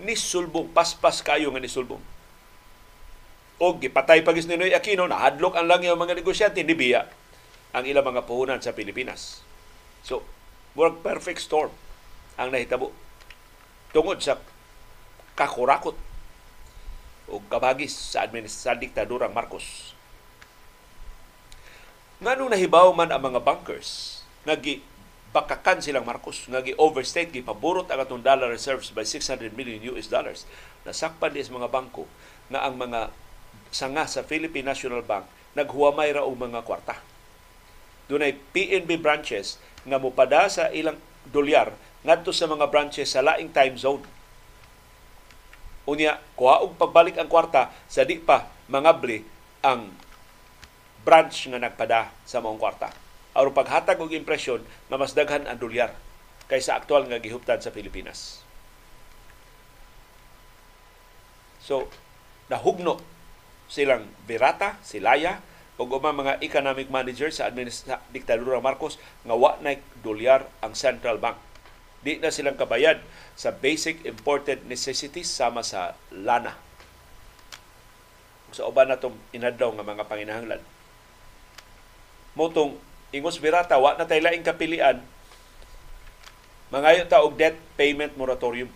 [0.00, 2.00] ni sulbong, paspas kayo nga ni sulbong
[3.58, 7.06] o gipatay pagis ni Noy Aquino, nahadlok ang lang yung mga negosyante, nibiya
[7.74, 9.42] ang ilang mga puhunan sa Pilipinas.
[10.02, 10.26] So,
[10.74, 11.70] work perfect storm
[12.34, 12.90] ang nahitabo
[13.94, 14.42] tungod sa
[15.38, 15.94] kakurakot
[17.30, 19.94] o kabagis sa administrasyon diktadurang Marcos.
[22.18, 24.82] Nga nahibaw man ang mga bankers, nagi
[25.34, 30.46] bakakan silang Marcos, nagi overstate, gipaburot ang atong dollar reserves by 600 million US dollars.
[30.86, 32.06] Nasakpan din sa mga bangko
[32.54, 33.10] na ang mga
[33.74, 35.26] sanga sa Philippine National Bank
[35.58, 36.94] naghuwamay ra og mga kwarta.
[38.06, 41.74] Dunay PNB branches nga mopada sa ilang dolyar
[42.06, 44.04] ngadto sa mga branches sa laing time zone.
[45.84, 49.24] Unya, kuha og pagbalik ang kwarta sa di pa mangabli
[49.64, 49.90] ang
[51.04, 53.03] branch nga nagpada sa maong kwarta.
[53.34, 55.90] Aron paghatag og impresyon na mas daghan ang dolyar
[56.46, 58.46] kaysa aktual nga gihuptan sa Pilipinas.
[61.58, 61.88] So,
[62.52, 63.00] nahugno
[63.66, 65.40] silang Virata, Silaya,
[65.74, 69.74] ug umang mga economic manager sa administra diktadura Marcos nga wa na
[70.06, 71.34] dolyar ang Central Bank.
[72.04, 73.02] Di na silang kabayad
[73.34, 76.54] sa basic imported necessities sama sa lana.
[78.54, 80.62] Sa uban na itong inadlaw nga mga panginahanglan.
[82.38, 82.78] Motong
[83.14, 84.98] ingos Virata, wa na tayo laing kapilian
[86.74, 88.66] mangayo ta og debt payment moratorium.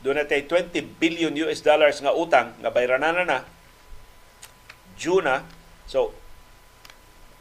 [0.00, 3.38] Doon na tayo 20 billion US dollars nga utang nga bayranan na na
[4.96, 5.44] Juna.
[5.84, 6.16] So,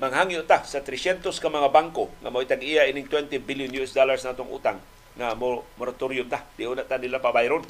[0.04, 3.96] manghangyo ta sa 300 ka mga bangko nga mo itag iya ining 20 billion US
[3.96, 4.84] dollars na itong utang
[5.16, 6.44] nga mo moratorium ta.
[6.60, 7.64] Di una ta nila pabayron.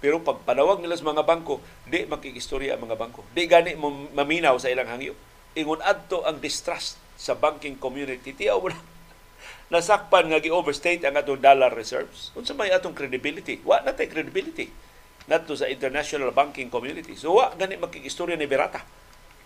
[0.00, 3.20] Pero pag panawag nila sa mga bangko, di makikistorya ang mga bangko.
[3.36, 3.76] Di gani
[4.16, 5.12] maminaw sa ilang hangyo.
[5.58, 8.32] Ingon adto ang distrust sa banking community.
[8.32, 8.78] Tiyaw mo na
[9.74, 12.30] nasakpan nga gi-overstate ang atong dollar reserves.
[12.38, 13.58] Unsa may atong credibility?
[13.66, 14.70] Wa na tay credibility
[15.30, 17.14] ngadto sa international banking community.
[17.14, 18.82] So wa gani makikistorya ni Birata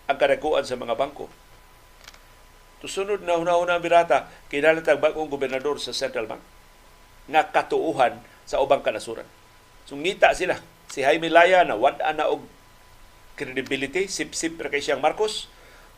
[0.05, 1.29] ang kadakuan sa mga bangko.
[2.81, 6.41] Tusunod na hunahuna ang Birata, kinalatag bagong gobernador sa Central Bank
[7.25, 9.25] nga katuuhan sa ubang kanasuran.
[9.89, 10.61] So ngita sila.
[10.85, 12.45] Si Jaime Laya na wad na og
[13.35, 15.49] credibility, sip-sip ra kay siyang Marcos,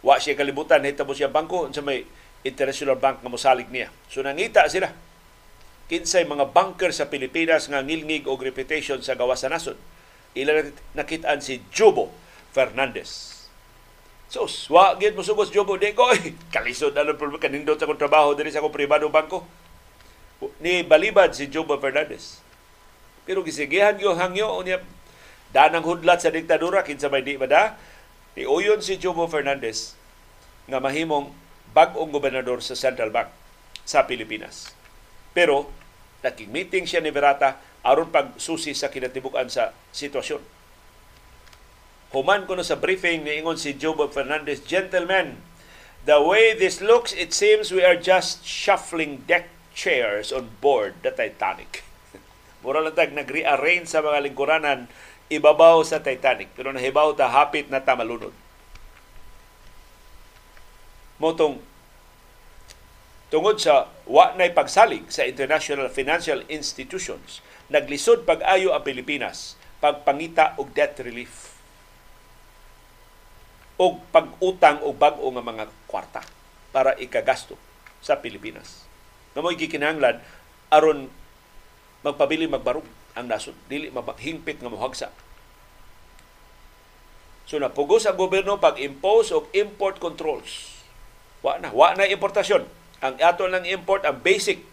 [0.05, 2.05] wa siya kalibutan hitabo siya bangko sa may
[2.45, 3.89] international bank nga mosalig niya.
[4.11, 4.93] So nangita sila
[5.87, 9.79] kinsay mga banker sa Pilipinas nga ngilngig og reputation sa gawas sa nasod.
[10.35, 12.11] Ila nakitaan si Jobo
[12.51, 13.37] Fernandez.
[14.27, 14.43] So,
[14.75, 16.11] wa gid mo sugos Jobo ko.
[16.55, 19.47] Kalisod na lang problema kanindot sa kong trabaho diri sa akong pribadong bangko.
[20.59, 22.43] Ni balibad si Jobo Fernandez.
[23.23, 24.83] Pero gisigihan yung hangyo unya
[25.55, 27.96] danang hudlat sa diktadura kinsa may di bada ni
[28.45, 29.97] uyon si Jobo Fernandez
[30.67, 31.31] nga mahimong
[31.71, 33.31] bag-ong gobernador sa Central Bank
[33.87, 34.75] sa Pilipinas.
[35.31, 35.71] Pero
[36.21, 37.57] naging meeting siya ni Berata
[37.87, 40.43] aron pagsusi sa kinatibukan sa sitwasyon.
[42.11, 45.43] Human ko sa briefing ni ingon si Jobo Fernandez, Gentlemen,
[46.07, 51.11] the way this looks, it seems we are just shuffling deck chairs on board the
[51.11, 51.83] Titanic.
[52.63, 54.87] Mura lang tag nag-rearrange sa mga lingkuranan
[55.27, 56.51] ibabaw sa Titanic.
[56.55, 58.33] Pero nahibaw ta hapit na tamalunod.
[61.17, 61.59] Motong
[63.27, 70.71] tungod sa wa nay pagsalig sa international financial institutions naglisod pag-ayo ang Pilipinas pagpangita og
[70.71, 71.59] debt relief
[73.77, 76.23] og pag-utang og bag-o nga mga kwarta
[76.73, 77.53] para ikagasto
[78.01, 78.85] sa Pilipinas.
[79.37, 80.17] Na mo'y gikinahanglan
[80.73, 81.11] aron
[82.01, 82.85] magpabili magbarog
[83.17, 85.09] ang nasod dili maghingpit nga mohagsa
[87.47, 90.83] so napugos ang gobyerno pag impose og import controls.
[91.39, 92.67] Wa na wa na importasyon.
[92.99, 94.67] Ang ato lang import ang basic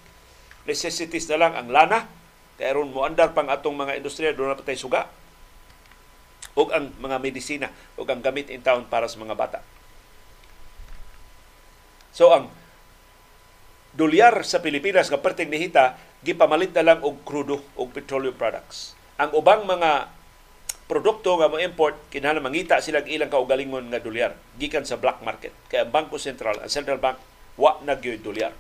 [0.67, 2.11] necessities na lang ang lana.
[2.59, 5.07] Kay mo andar pang atong mga industriya do na patay suga.
[6.59, 9.63] Ug ang mga medisina ug ang gamit in town para sa mga bata.
[12.11, 12.51] So ang
[13.95, 18.97] dolyar sa Pilipinas nga perting nihita gipamalit na lang og krudo og petroleum products.
[19.21, 20.09] Ang ubang mga
[20.89, 25.53] produkto nga mo import kinahanglan mangita sila ilang kaugalingon nga dolyar gikan sa black market.
[25.69, 27.21] Kay ang Bangko Sentral, ang Central Bank
[27.61, 28.57] wa na gyud dolyar.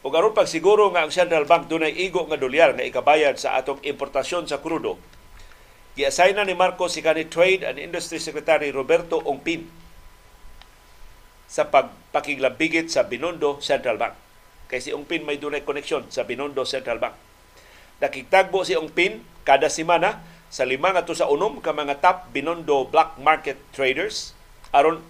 [0.00, 3.56] Ug aron pag siguro nga ang Central Bank dunay igo nga dolyar nga ikabayad sa
[3.60, 4.96] atong importasyon sa krudo,
[5.96, 9.68] gi-assign na ni Marcos si kanhi Trade and Industry Secretary Roberto Ongpin
[11.50, 14.29] sa pagpakiglabigit sa Binondo Central Bank
[14.70, 17.18] kay si Ongpin may dunay koneksyon sa Binondo Central Bank.
[17.98, 23.18] Nakitagbo si Ongpin kada semana sa lima nga sa unom ka mga top Binondo black
[23.18, 24.30] market traders
[24.70, 25.02] aron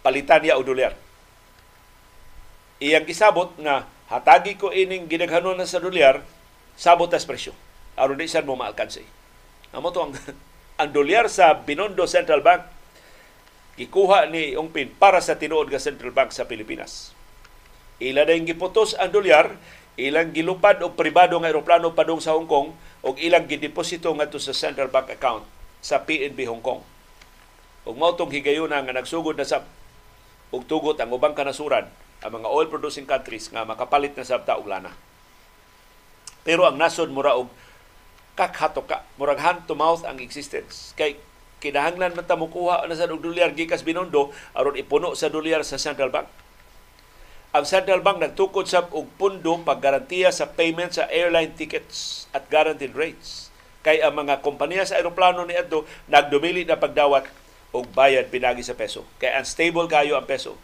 [0.00, 0.68] palitan niya og.
[2.80, 6.24] Iyang kisabot nga hatagi ko ining gidaghanon na sa dolyar
[6.76, 7.54] sabot as presyo
[7.94, 9.04] aron di sad mo maalkansi.
[9.72, 10.12] Amo to ang
[10.80, 12.66] ang dolyar sa Binondo Central Bank
[13.78, 17.13] gikuha ni Ongpin para sa tinuod nga Central Bank sa Pilipinas.
[18.02, 19.54] Ila na giputos ang dolyar,
[19.94, 22.74] ilang gilupad og pribado nga eroplano padung sa Hong Kong
[23.06, 25.46] ug ilang gideposito ngadto sa Central Bank account
[25.78, 26.82] sa PNB Hong Kong.
[27.86, 29.62] Ug mao tong higayuna nga nagsugod na sa
[30.50, 31.86] ug tugot ang ubang kanasuran
[32.24, 34.90] ang mga oil producing countries nga makapalit na sabta og lana.
[36.42, 37.52] Pero ang nasod mura og
[38.34, 40.90] kakhato ka, murag hand to mouth ang existence.
[40.98, 41.20] Kay
[41.62, 46.10] kinahanglan man ta mukuha na sa dolyar gikas binondo aron ipuno sa dolyar sa Central
[46.10, 46.43] Bank
[47.54, 52.98] ang Central Bank nagtukod sa og pundo paggarantiya sa payment sa airline tickets at guaranteed
[52.98, 53.54] rates.
[53.86, 57.30] Kay ang mga kompanya sa aeroplano ni adto nagdumili na pagdawat
[57.70, 59.06] og bayad pinagi sa peso.
[59.22, 60.58] Kay unstable kayo ang peso.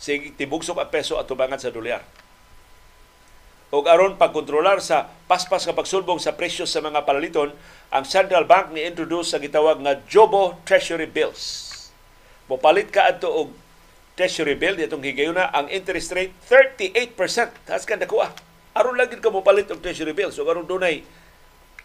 [0.00, 2.00] Sige tibugsok ang peso at tubangan sa dolyar.
[3.72, 7.52] Og aron pagkontrolar sa paspas nga pagsulbong sa presyo sa mga palaliton,
[7.92, 11.68] ang Central Bank ni introduce sa gitawag nga Jobo Treasury Bills.
[12.48, 13.61] Mopalit ka adto og
[14.12, 17.16] treasury bill ditong higayuna ang interest rate 38%.
[17.64, 18.32] Tas kan dakuha.
[18.76, 20.32] Aron lagi ka mo palit og treasury bill.
[20.32, 21.04] So aron dunay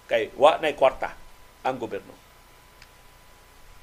[0.07, 1.13] kay wa nay kwarta
[1.67, 2.15] ang gobyerno.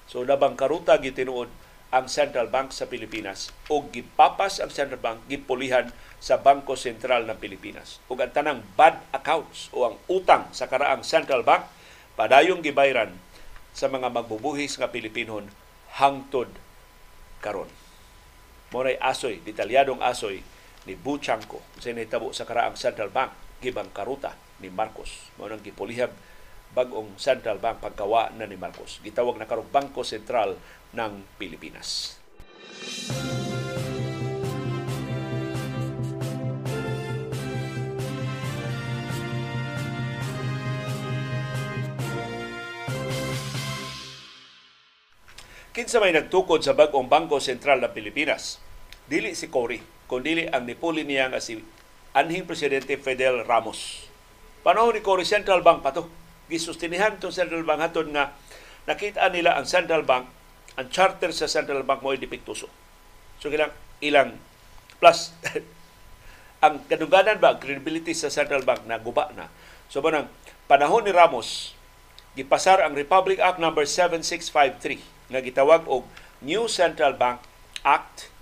[0.08, 1.52] So nabang karuta gitinuod
[1.94, 7.38] ang Central Bank sa Pilipinas o gipapas ang Central Bank gipulihan sa Bangko Sentral ng
[7.38, 8.02] Pilipinas.
[8.10, 11.70] Ug ang tanang bad accounts o ang utang sa karaang Central Bank
[12.18, 13.14] padayong gibayran
[13.70, 15.46] sa mga magbubuhis nga Pilipinon
[15.94, 16.50] hangtod
[17.38, 17.70] karon.
[18.74, 20.42] Moray asoy, detalyadong asoy
[20.90, 23.30] ni Bu Chanko sa nitabo sa karaang Central Bank
[23.62, 25.30] gibang karuta ni Marcos.
[25.38, 26.10] Mao nang gipulihag
[26.74, 28.98] bagong Central Bank pagkawa na ni Marcos.
[29.06, 30.58] Gitawag na karong Bangko Sentral
[30.94, 32.16] ng Pilipinas.
[45.74, 48.62] Kinsa may nagtukod sa bag-ong Bangko Sentral ng Pilipinas?
[49.10, 51.58] Dili si Cory, kundi ang nipuli niya nga si
[52.14, 54.06] anhing Presidente Fidel Ramos.
[54.62, 56.06] Panahon ni Cory Central Bank pa to.
[56.46, 58.38] Gisustinihan to Central Bank hatod nga
[58.86, 60.30] nakita nila ang Central Bank,
[60.74, 62.66] ang charter sa Central Bank mo ay dipiktuso.
[63.38, 63.70] So ilang,
[64.02, 64.38] ilang
[64.98, 65.30] plus
[66.64, 69.50] ang kaduganan ba, credibility sa Central Bank na guba na.
[69.86, 70.26] So ba
[70.66, 71.76] panahon ni Ramos,
[72.34, 76.08] gipasar ang Republic Act number 7653 nga gitawag og
[76.42, 77.40] New Central Bank
[77.86, 78.32] Act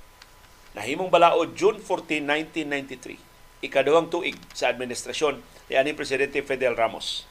[0.72, 5.38] nahimong balaod June 14, 1993 ikaduhang tuig sa administrasyon
[5.70, 7.24] ni ani presidente Fidel Ramos.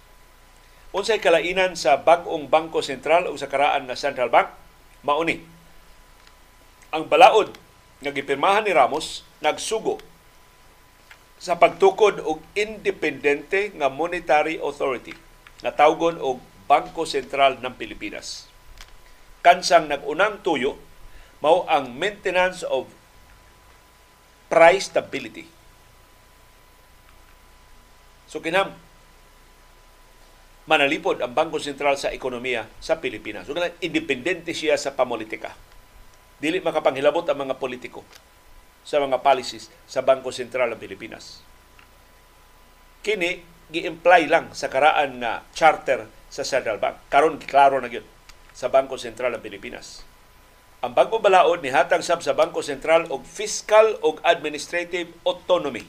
[0.95, 4.52] Unsay kalainan sa bag-ong Bangko Sentral o sa karaan nga Central Bank?
[5.02, 5.41] Mauni.
[6.91, 7.56] Ang balaod
[8.02, 9.97] nga gipirmahan ni Ramos nagsugo
[11.41, 15.18] sa pagtukod og independente nga monetary authority
[15.66, 16.38] na tawgon og
[16.70, 18.52] Bangko Sentral ng Pilipinas
[19.41, 20.78] kansang nagunang tuyo
[21.41, 22.86] mao ang maintenance of
[24.47, 25.49] price stability.
[28.30, 28.78] So kinam
[30.70, 33.49] manalipod ang Bangko Sentral sa ekonomiya sa Pilipinas.
[33.49, 35.57] So independente siya sa pamulitika.
[36.41, 38.05] Dili makapanghilabot ang mga politiko
[38.82, 41.41] sa mga policies sa Bangko Sentral ng Pilipinas.
[43.01, 43.41] Kini
[43.72, 46.97] gi-imply lang sa karaan na charter sa Central Bank.
[47.09, 48.05] Karon klaro na gyud
[48.53, 50.05] sa Bangko Sentral ng Pilipinas.
[50.82, 55.86] Ang bagong balaod ni hatag sab sa Bangko Sentral og fiscal og administrative autonomy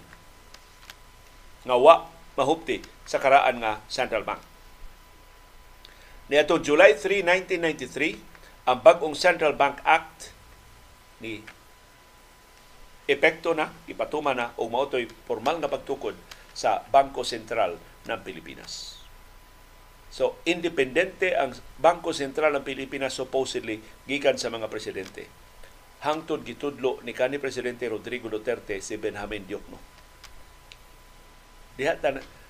[1.64, 4.51] nga wa mahupti sa karaan nga Central Bank.
[6.32, 7.28] Niadto July 3,
[7.60, 10.32] 1993, ang bagong Central Bank Act
[11.20, 11.44] ni
[13.04, 16.16] epekto na, ipatuma na o mautoy formal nga pagtukod
[16.56, 17.76] sa Bangko Sentral
[18.08, 18.96] ng Pilipinas.
[20.08, 25.28] So, independente ang Bangko Sentral ng Pilipinas supposedly gikan sa mga presidente.
[26.00, 29.76] Hangtod gitudlo ni kani presidente Rodrigo Duterte si Benjamin Diokno.
[31.76, 32.00] Diha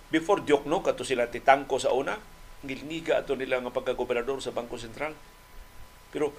[0.06, 2.14] before Diokno kato sila titangko sa una,
[2.62, 5.14] ngilngiga ato nila nga pagkagobernador sa Bangko Sentral.
[6.14, 6.34] Pero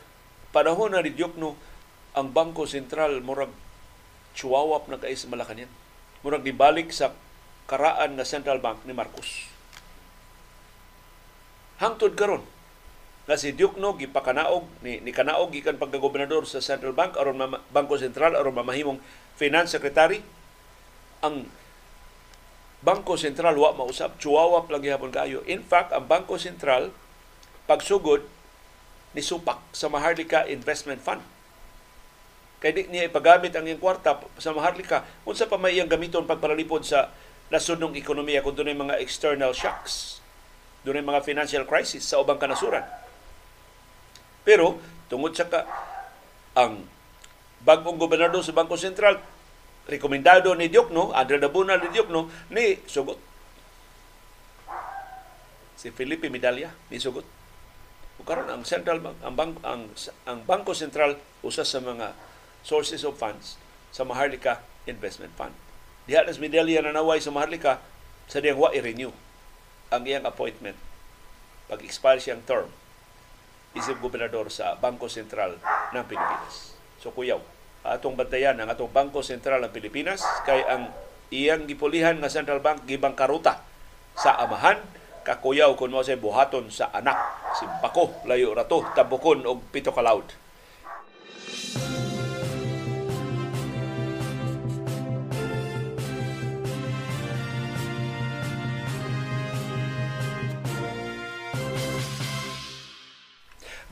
[0.55, 1.55] panahon na ni Diokno
[2.15, 3.51] ang Bangko Sentral murag
[4.33, 5.71] chuwawap na kay sa Malacañang.
[6.23, 7.11] Murag dibalik sa
[7.67, 9.53] karaan nga Central Bank ni Marcos
[11.83, 12.43] hangtod karon
[13.23, 17.39] nga si Duke no gipakanaog ni, ni kanaog gikan pagkagobernador sa Central Bank aron
[17.71, 18.99] Bangko Sentral aron mamahimong
[19.39, 20.19] finance secretary
[21.23, 21.47] ang
[22.83, 26.91] Bangko Sentral wa mausap chuwawa lang gihapon kayo in fact ang Bangko Sentral
[27.63, 28.27] pagsugod
[29.15, 31.23] ni supak sa Maharlika Investment Fund.
[32.59, 35.03] Kay di niya ipagamit ang iyang kwarta sa Maharlika.
[35.27, 37.11] Unsa pa may iyang gamiton pagpalalipod sa
[37.53, 40.23] nasudnong ekonomiya kung dunay mga external shocks
[40.83, 42.83] doon mga financial crisis sa ubang kanasuran.
[44.43, 45.63] Pero, tungod sa ka,
[46.59, 46.83] ang
[47.63, 49.23] bagong gobernador sa Bangko Sentral,
[49.87, 53.19] rekomendado ni Diokno, Andre Dabuna ni Diokno, ni sugot.
[55.75, 57.27] Si Felipe Medalla ni sugot.
[58.21, 59.89] O ang Central Bank, ang, bank, ang,
[60.29, 62.15] ang Bangko Sentral usa sa mga
[62.63, 63.59] sources of funds
[63.91, 65.51] sa Maharlika Investment Fund.
[66.07, 67.83] Diha nas medalya na naway sa Maharlika
[68.29, 69.11] sa diyang wa i-renew
[69.91, 70.79] ang iyang appointment
[71.67, 72.67] pag-expire siyang term
[73.73, 75.57] isip gobernador sa Bangko Sentral
[75.91, 76.77] ng Pilipinas.
[77.01, 77.41] So kuyaw,
[77.83, 80.91] atong bantayan ang atong Bangko Sentral ng Pilipinas kay ang
[81.29, 83.59] iyang gipulihan nga Central Bank gibang karuta
[84.15, 84.79] sa amahan
[85.23, 87.15] kakuyaw kun mo sa buhaton sa anak
[87.59, 90.03] si Bako layo rato tabukon og pito ka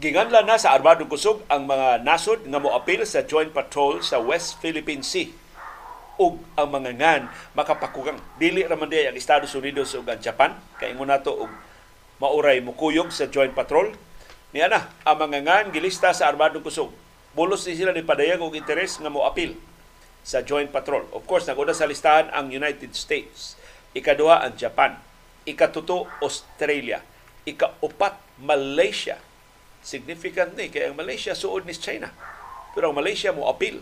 [0.01, 4.57] Ginganla na sa Armadong Kusog ang mga nasod nga moapil sa Joint Patrol sa West
[4.57, 5.29] Philippine Sea.
[6.17, 7.23] Ug ang mga ngan
[7.53, 8.17] makapakugang.
[8.41, 10.57] Dili ra man ang Estados Unidos ug ang Japan.
[10.81, 11.53] Kay mo nato og
[12.17, 13.93] mauray mukuyog sa Joint Patrol.
[14.57, 16.89] Niya na ang mga ngan gilista sa Armadong Kusog.
[17.37, 19.53] Bulos ni sila ni padayag og interes nga moapil
[20.25, 21.05] sa Joint Patrol.
[21.13, 23.53] Of course naguna sa listahan ang United States.
[23.93, 24.97] Ikaduha ang Japan.
[25.45, 27.05] Ikatuto Australia.
[27.45, 29.29] Ikaupat Malaysia
[29.81, 32.13] significant ni kay ang Malaysia suod ni China.
[32.77, 33.81] Pero ang Malaysia mo appeal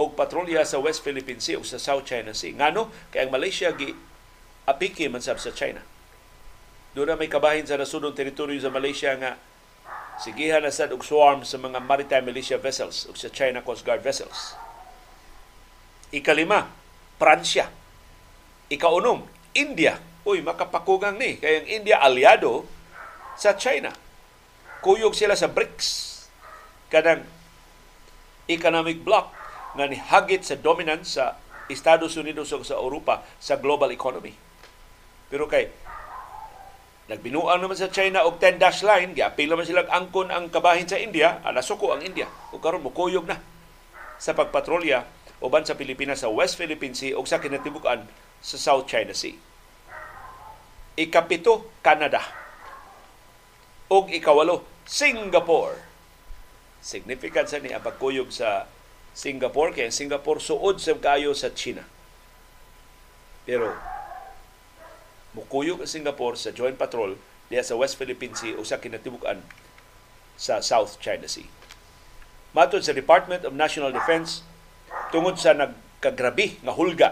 [0.00, 2.54] og patrolya sa West Philippine Sea o sa South China Sea.
[2.54, 3.96] Ngano kay ang Malaysia gi
[4.68, 5.82] apiki man sab sa China.
[6.92, 9.40] Doon na may kabahin sa nasudong teritoryo sa Malaysia nga
[10.20, 14.04] sigihan na sad og swarm sa mga maritime militia vessels o sa China Coast Guard
[14.04, 14.54] vessels.
[16.12, 16.66] Ikalima,
[17.16, 17.70] Pransya.
[18.66, 19.24] Ikaunom,
[19.54, 20.02] India.
[20.26, 21.38] Uy, makapakugang ni.
[21.38, 22.66] Kaya ang India aliado
[23.38, 24.09] sa China
[24.80, 26.08] Kuyog sila sa BRICS.
[26.90, 27.22] kanang
[28.50, 29.30] economic bloc
[29.78, 31.38] nga nihagit sa dominance sa
[31.70, 34.34] Estados Unidos o sa Europa sa global economy.
[35.30, 35.70] Pero kay
[37.10, 40.94] Nagbinuang naman sa China og 10 dash line, giapil naman silang angkon ang kabahin sa
[40.94, 42.30] India, anasuko ang India.
[42.54, 43.42] O karon mukuyog na
[44.14, 45.02] sa pagpatrolya
[45.42, 48.06] uban sa Pilipinas sa West Philippine Sea o sa kinatibukan
[48.38, 49.34] sa South China Sea.
[50.94, 52.22] Ikapito, Canada.
[53.90, 55.84] O ikawalo, Singapore.
[56.80, 58.68] Significant sa ni ang pagkuyog sa
[59.12, 61.84] Singapore kaya Singapore suod sa kayo sa China.
[63.44, 63.74] Pero
[65.36, 67.18] mukuyog ang Singapore sa joint patrol
[67.50, 69.42] diya sa West Philippine Sea o sa kinatibukan
[70.38, 71.50] sa South China Sea.
[72.54, 74.42] Matod sa Department of National Defense,
[75.14, 77.08] tungod sa nagkagrabi nga hulga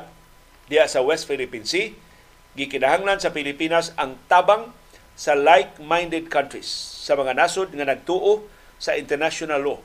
[0.71, 1.95] diya sa West Philippine Sea,
[2.55, 4.75] gikinahanglan sa Pilipinas ang tabang
[5.19, 6.71] sa like-minded countries
[7.03, 8.47] sa mga nasod nga nagtuo
[8.79, 9.79] sa international law.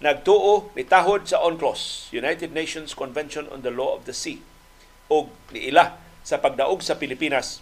[0.00, 4.40] Nagtuo tahod sa UNCLOS, United Nations Convention on the Law of the Sea,
[5.12, 7.60] o niila sa pagdaog sa Pilipinas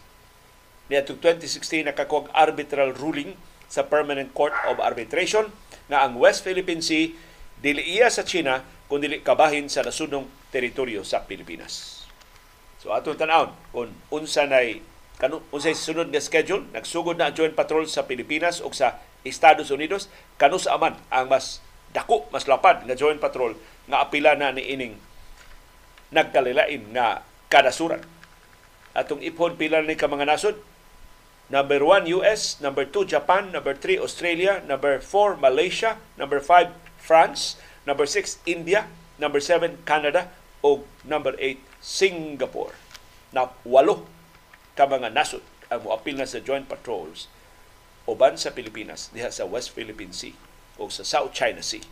[0.86, 3.34] niadtong 2016 nakakuha arbitral ruling
[3.66, 5.50] sa Permanent Court of Arbitration
[5.90, 7.10] nga ang West Philippine Sea
[7.58, 12.06] dili iya sa China kung dili kabahin sa nasunong teritoryo sa Pilipinas.
[12.78, 14.78] So atong tan-awon kung unsa nay
[15.16, 19.72] kanu unsay sunod nga schedule nagsugod na ang joint patrol sa Pilipinas ug sa Estados
[19.72, 21.64] Unidos kanus aman ang mas
[21.96, 23.56] dako mas lapad nga joint patrol
[23.88, 24.94] nga apila na ni ining
[26.12, 28.04] nagkalilain nga kadasuran
[28.92, 30.56] atong iphon pila ni ka mga nasod
[31.46, 32.58] Number 1, US.
[32.58, 33.54] Number 2, Japan.
[33.54, 34.58] Number 3, Australia.
[34.66, 35.94] Number 4, Malaysia.
[36.18, 37.54] Number 5, France.
[37.86, 38.90] Number 6, India.
[39.22, 40.34] Number 7, Canada.
[40.58, 42.74] O number 8, Singapore.
[43.30, 44.10] Na walo
[44.76, 47.32] ka mga nasod ang muapil na sa joint patrols
[48.06, 50.36] uban sa Pilipinas diha sa West Philippine Sea
[50.76, 51.82] o sa South China Sea.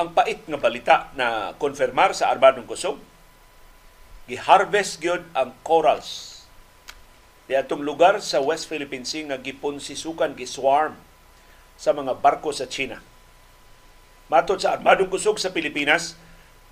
[0.00, 2.96] ang pait nga balita na konfirmar sa Armadong Kusog.
[4.24, 6.29] Giharvest gyud ang corals.
[7.50, 10.94] Di atong lugar sa West Philippine Sea nga giponsisukan giswarm
[11.74, 13.02] sa mga barko sa China.
[14.30, 16.14] Matod sa Armadong Kusog sa Pilipinas,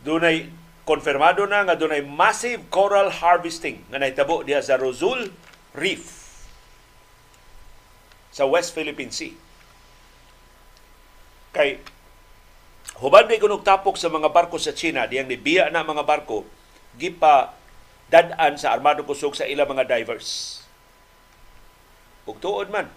[0.06, 0.46] dunay
[0.86, 5.34] konfirmado na nga dunay massive coral harvesting nga nahitabo diha sa Rozul
[5.74, 6.14] Reef
[8.30, 9.34] sa West Philippine Sea.
[11.58, 11.82] Kay
[13.02, 16.46] Huban may kunog tapok sa mga barko sa China, diyang nibiya na mga barko,
[16.94, 17.50] gipa
[18.06, 20.62] dadan sa armado kusog sa ilang mga divers.
[22.28, 22.92] Ug tuod man,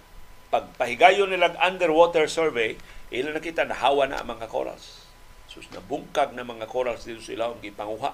[0.52, 2.76] pagpahigayon nilang underwater survey,
[3.08, 5.08] ilang nakita nahawa na ang mga corals.
[5.48, 8.12] Sus nabungkag na mga corals dito sa ilawom gipanguha.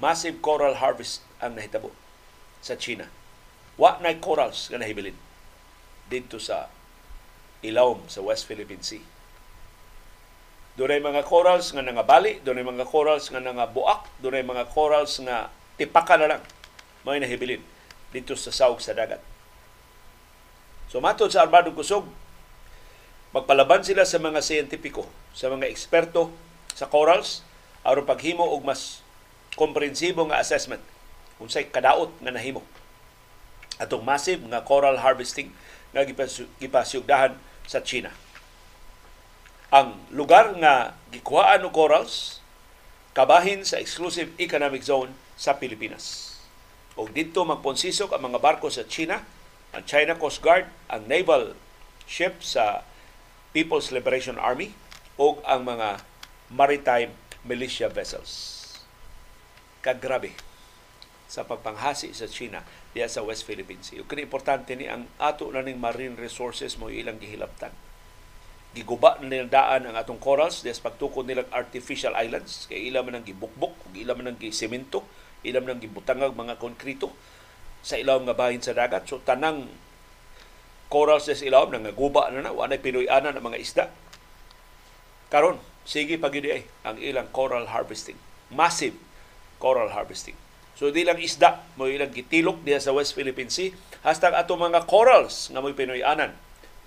[0.00, 1.92] Massive coral harvest ang nahitabo
[2.64, 3.12] sa China.
[3.76, 5.16] Wa na corals nga nahibilin
[6.08, 6.72] dito sa
[7.60, 9.04] ilawom sa West Philippine Sea
[10.78, 16.14] Dunay mga corals nga nangabali, dunay mga corals nga nangabuak, dunay mga corals nga tipaka
[16.14, 16.42] na lang
[17.02, 17.58] may nahibilin
[18.14, 19.18] dito sa sawg sa dagat.
[20.88, 22.08] So matod sa Armadong Kusog,
[23.36, 25.04] magpalaban sila sa mga siyentipiko,
[25.36, 26.32] sa mga eksperto
[26.72, 27.44] sa corals
[27.84, 29.04] aron paghimo og mas
[29.54, 30.82] komprehensibo nga assessment
[31.38, 32.62] unsay kadaot nga nahimo
[33.78, 35.54] atong massive nga coral harvesting
[35.94, 36.02] nga
[36.58, 38.10] gipasugdahan sa China
[39.68, 42.40] ang lugar nga gikuhaan og corals
[43.12, 46.38] kabahin sa exclusive economic zone sa Pilipinas.
[46.96, 49.20] O dito magponsisok ang mga barko sa China,
[49.78, 51.54] ang China Coast Guard, ang naval
[52.02, 52.82] ship sa
[53.54, 54.74] People's Liberation Army
[55.14, 56.02] o ang mga
[56.50, 57.14] maritime
[57.46, 58.58] militia vessels.
[59.78, 60.34] Kagrabe
[61.30, 64.02] sa pagpanghasi sa China diya sa West Philippine Sea.
[64.02, 67.70] Kini importante ni ang ato na ning marine resources mo ilang gihilabtan
[68.76, 73.24] giguba na daan ang atong corals des pagtukod nilang artificial islands kay ila man ang
[73.24, 75.08] gibukbok ila man ang gisemento
[75.40, 77.16] ila man ang gibutangag mga konkrito
[77.88, 79.08] sa ilawom nga bahin sa dagat.
[79.08, 79.64] So tanang
[80.92, 83.84] corals des ilawom nangaguba na na wa pinoy-ana ng mga isda.
[85.32, 85.56] Karon
[85.88, 88.20] sige pagidi ay ang ilang coral harvesting.
[88.52, 88.92] Massive
[89.56, 90.36] coral harvesting.
[90.76, 93.72] So di lang isda mo ilang gitilok diya sa West Philippine Sea.
[94.04, 96.36] Hasta ato mga corals nga mo pinoy-anan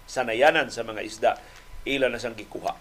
[0.05, 1.31] sanayanan sa mga isda.
[1.81, 2.77] Ila na sang gikuha.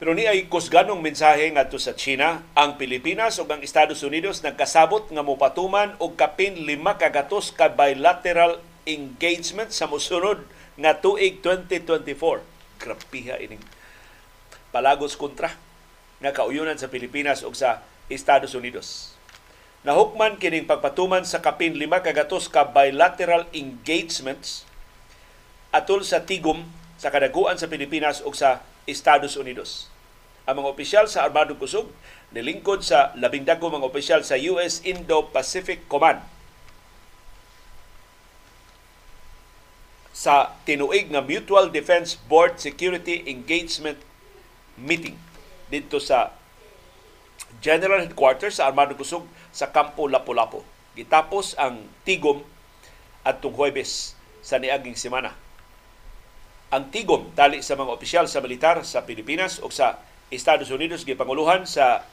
[0.00, 5.12] Pero ni ay kusganong mensahe ngadto sa China, ang Pilipinas ug ang Estados Unidos nagkasabot
[5.12, 10.40] nga mopatuman og kapin lima ka ka bilateral engagement sa mosunod
[10.80, 12.16] nga tuig 2024.
[12.80, 13.60] Grapiha ining
[14.72, 15.52] palagos kontra
[16.16, 19.12] nga kauyunan sa Pilipinas ug sa Estados Unidos.
[19.84, 24.64] Nahukman kining pagpatuman sa kapin lima ka ka bilateral engagements
[25.76, 26.64] atol sa tigom
[26.96, 29.90] sa kadaguan sa Pilipinas ug sa Estados Unidos.
[30.48, 31.92] Ang mga opisyal sa Armadong Kusog
[32.32, 36.22] nilingkod sa labing dago mga opisyal sa US Indo-Pacific Command
[40.10, 43.96] sa tinuig nga Mutual Defense Board Security Engagement
[44.80, 45.16] Meeting
[45.70, 46.34] dito sa
[47.64, 49.24] General Headquarters sa Armadong Kusog
[49.54, 50.64] sa Kampo Lapu-Lapu.
[50.96, 52.42] Gitapos ang tigom
[53.22, 55.36] at Huwebes sa niaging semana
[56.70, 59.98] ang tigom tali sa mga opisyal sa militar sa Pilipinas o sa
[60.30, 62.06] Estados Unidos gipanguluhan sa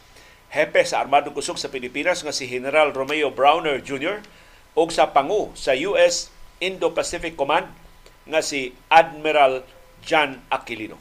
[0.50, 4.26] hepe sa Armadong Kusog sa Pilipinas nga si General Romeo Browner Jr.
[4.74, 7.70] o sa pangu sa US Indo-Pacific Command
[8.26, 9.62] nga si Admiral
[10.02, 10.98] John Aquilino.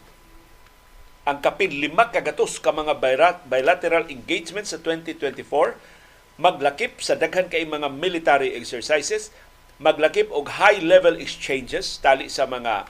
[1.25, 3.01] Ang kapin lima kagatos ka mga
[3.49, 5.97] bilateral engagement sa 2024
[6.37, 9.33] maglakip sa daghan kay mga military exercises,
[9.81, 12.85] maglakip og high-level exchanges tali sa mga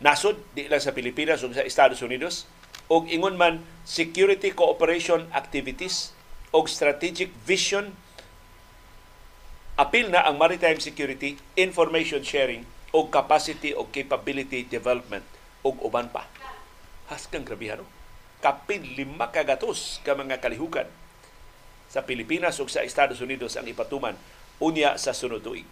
[0.00, 2.44] nasod di lang sa Pilipinas ug sa Estados Unidos
[2.92, 6.12] og ingon man security cooperation activities
[6.52, 7.96] og strategic vision
[9.76, 12.64] apil na ang maritime security, information sharing
[12.96, 15.24] o capacity o capability development
[15.60, 16.24] og uban pa.
[17.12, 17.84] Haskang grabihan.
[18.40, 20.88] Kapin lima kagatos ka mga kalihukan
[21.92, 24.16] sa Pilipinas ug sa Estados Unidos ang ipatuman
[24.60, 25.68] unya sa sunod tuig.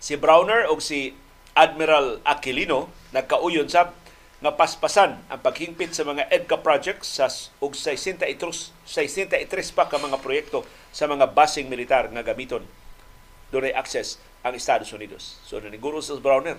[0.00, 1.12] Si Browner o si
[1.60, 3.92] Admiral Aquilino nagkauyon sab
[4.40, 7.28] nga paspasan ang paghingpit sa mga EDCA projects sa
[7.60, 8.24] og 63
[8.88, 12.64] 63 pa ka mga proyekto sa mga basing militar nga gamiton
[13.52, 15.36] dunay access ang Estados Unidos.
[15.44, 16.56] So naniguro sa Browner,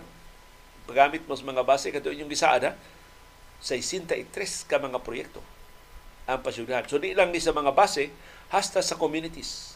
[0.86, 2.72] pagamit mo sa mga base kato inyong gisaad ha,
[3.58, 4.30] 63
[4.70, 5.42] ka mga proyekto
[6.30, 6.86] ang pasyudahan.
[6.86, 8.14] So di lang ni sa mga base,
[8.54, 9.74] hasta sa communities.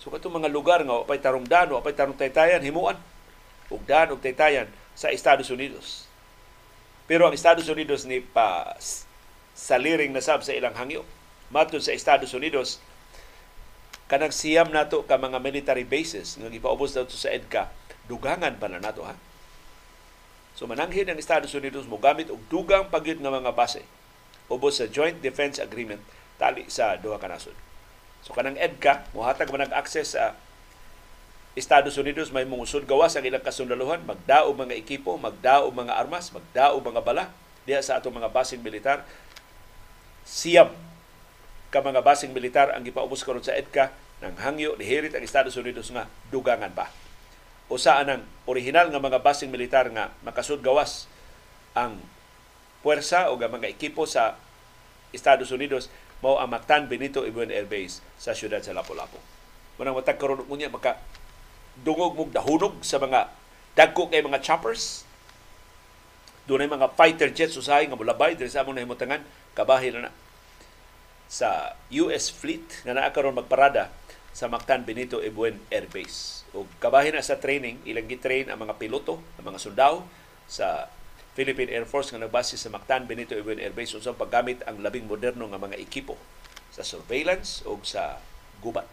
[0.00, 2.96] So kato mga lugar nga apay tarong dano, apay tarong taytayan, himuan
[3.70, 4.68] ug daan ug taytayan
[4.98, 6.10] sa Estados Unidos.
[7.06, 8.76] Pero ang Estados Unidos ni pa
[9.54, 11.02] saliring na sab sa ilang hangyo.
[11.50, 12.78] Matod sa Estados Unidos,
[14.06, 17.66] kanang siyam nato ka mga military bases nga gipaubos daw sa EDCA,
[18.06, 19.18] dugangan pa na nato ha.
[20.54, 23.82] So mananghin ang Estados Unidos mo gamit og dugang pagyud nga mga base
[24.50, 26.02] ubos sa Joint Defense Agreement
[26.38, 27.54] tali sa duha ka nasod.
[28.22, 30.34] So kanang EDCA mohatag man access sa
[31.58, 36.78] Estados Unidos may mungusod gawas ang ilang kasundaluhan, magdaog mga ekipo, magdaog mga armas, magdaog
[36.78, 37.24] mga bala
[37.66, 39.02] diya sa atong mga basing militar.
[40.22, 40.70] Siyam
[41.74, 43.90] ka mga basing militar ang gipaubos karon sa EDCA
[44.22, 46.92] nang hangyo nihirit ang Estados Unidos nga dugangan pa.
[47.66, 51.10] Usa ang original nga mga basing militar nga makasud gawas
[51.74, 51.98] ang
[52.82, 54.38] puwersa o mga ekipo sa
[55.10, 55.90] Estados Unidos
[56.22, 59.18] mao ang Mactan Benito Ibuen Air Base sa siyudad sa Lapu-Lapu.
[59.80, 61.00] Munang matag karon unya maka
[61.80, 63.30] dungog mong dahunog sa mga
[63.78, 65.06] dagko kay mga choppers.
[66.44, 69.22] Doon mga fighter jets usahay nga mulabay diri sa among nahimutangan
[69.54, 70.12] kabahin na, na
[71.30, 73.94] sa US fleet nga naa karon magparada
[74.34, 76.42] sa Mactan Benito Ebuen Air Base.
[76.50, 80.06] O kabahin na sa training, ilang gitrain ang mga piloto, ang mga sundao
[80.50, 80.90] sa
[81.38, 85.06] Philippine Air Force nga nagbase sa Mactan Benito Ebuen Air Base usang paggamit ang labing
[85.06, 86.18] moderno nga mga ekipo
[86.74, 88.18] sa surveillance o sa
[88.58, 88.86] gubat.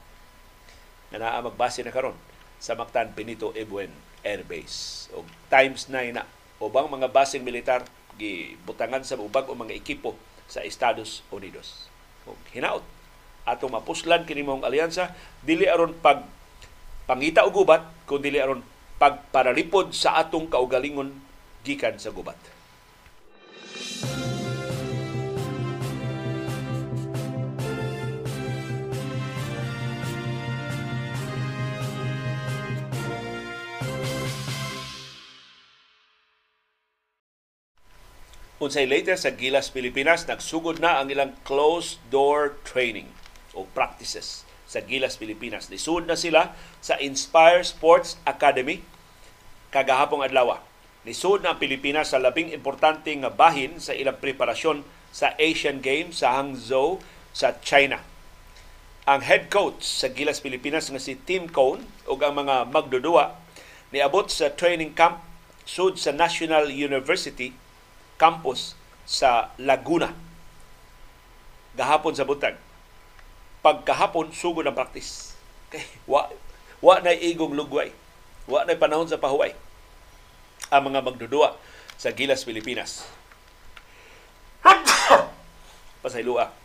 [1.09, 2.17] Nga naa magbase na karon
[2.57, 3.89] sa Mactan Benito Ebuen
[4.25, 5.09] Air Base.
[5.13, 6.25] O times 9 na
[6.57, 7.85] ubang mga basing militar
[8.17, 10.17] gibutangan sa ubag o mga ekipo
[10.49, 11.87] sa Estados Unidos.
[12.25, 12.81] O hinaot
[13.47, 16.27] ato mapuslan kini mong alyansa dili aron pag
[17.07, 18.59] pangita og gubat kun dili aron
[18.99, 21.15] pagparalipod sa atong kaugalingon
[21.63, 22.35] gikan sa gubat.
[38.57, 43.05] Unsay latest sa Gilas Pilipinas, nagsugod na ang ilang closed door training
[43.53, 45.69] o practices sa Gilas Pilipinas.
[45.69, 48.81] Lisod na sila sa Inspire Sports Academy
[49.69, 50.57] kagahapong adlaw.
[51.05, 54.81] Lisod na ang Pilipinas sa labing importante nga bahin sa ilang preparasyon
[55.13, 56.97] sa Asian Games sa Hangzhou
[57.37, 58.01] sa China.
[59.05, 63.37] Ang head coach sa Gilas Pilipinas nga si Tim Cone ug ang mga magdudua
[63.93, 65.21] niabot sa training camp
[65.61, 67.53] sud sa National University
[68.17, 68.73] campus
[69.07, 70.11] sa Laguna.
[71.77, 72.57] Gahapon sa buntag.
[73.61, 75.11] Pagkahapon, sugod ang practice.
[75.67, 75.83] Okay.
[76.07, 76.31] Wa,
[76.79, 77.91] wa na igong lugway.
[78.47, 79.51] Wa na panahon sa pahuway.
[80.71, 81.59] Ang mga magdudua
[81.99, 83.03] sa Gilas, Pilipinas.
[86.07, 86.55] Pasaylua.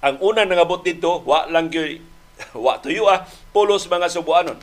[0.00, 2.00] Ang una nangabot dito, wa lang gyud
[2.64, 4.56] wa tuyo ah, pulos mga subuanon.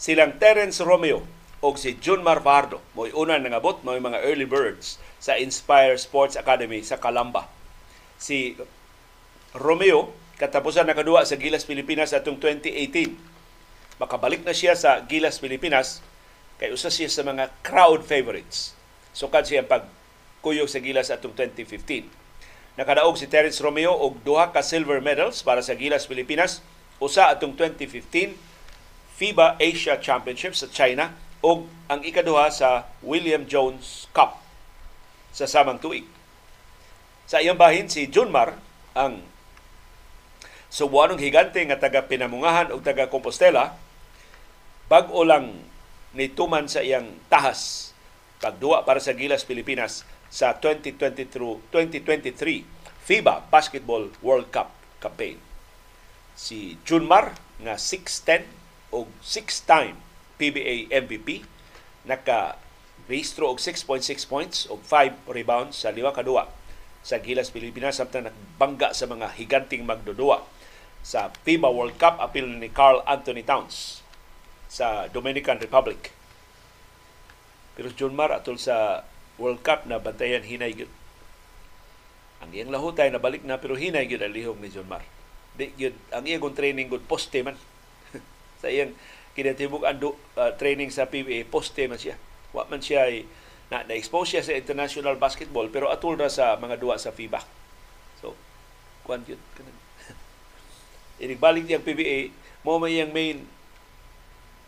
[0.00, 1.35] Silang Terence Romeo
[1.66, 6.78] o si Jun Marfardo mo'y una nangabot mo'y mga early birds sa Inspire Sports Academy
[6.86, 7.50] sa Calamba.
[8.22, 8.54] Si
[9.50, 13.98] Romeo katapusan nakaduwa sa Gilas Pilipinas atong 2018.
[13.98, 16.06] Makabalik na siya sa Gilas Pilipinas
[16.62, 18.78] kay usa siya sa mga crowd favorites.
[19.10, 19.90] Sukad siya pag
[20.46, 22.26] kuyog sa Gilas atong 2015
[22.76, 26.60] Nakadaog si Terence Romeo og duha ka silver medals para sa Gilas Pilipinas,
[27.00, 28.36] usa atong 2015
[29.16, 31.16] FIBA Asia Championships sa China
[31.46, 34.42] ug ang ikaduha sa William Jones Cup
[35.30, 36.02] sa samang tuig.
[37.30, 38.58] Sa iyang bahin si Junmar
[38.98, 39.22] ang
[40.74, 43.78] subuanong higante nga taga Pinamungahan ug taga Compostela
[44.90, 45.54] bag-o lang
[46.18, 47.94] nituman sa iyang tahas
[48.42, 55.38] pagduwa para sa Gilas Pilipinas sa 2023, 2023 FIBA Basketball World Cup campaign.
[56.34, 58.42] Si Junmar nga 6'10
[58.90, 60.05] o 6-time
[60.36, 61.42] PBA MVP
[62.06, 62.60] naka
[63.10, 66.50] rehistro og 6.6 points o 5 rebounds sa liwa kadua
[67.06, 70.42] sa Gilas Pilipinas samtang nagbangga sa mga higanting magdudua
[71.06, 74.02] sa FIBA World Cup apil ni Carl Anthony Towns
[74.66, 76.10] sa Dominican Republic.
[77.78, 79.06] Pero Junmar atol sa
[79.38, 80.90] World Cup na bantayan hinay gyud.
[82.42, 85.06] Ang iyang lahutay na balik na pero hinay gyud ang lihok ni John Mar.
[85.54, 87.54] Di gyud ang iyang training gud poste man.
[88.60, 88.98] sa iyang
[89.36, 92.16] kinatibuk ando uh, training sa PBA poste man siya.
[92.56, 93.28] Wa man siya ay,
[93.68, 97.44] na, na-expose siya sa international basketball pero atul na sa mga duwa sa FIBA.
[98.24, 98.32] So,
[99.04, 99.38] kuan yun.
[101.24, 102.32] Inigbalik niya ang PBA,
[102.64, 103.44] mo may yung main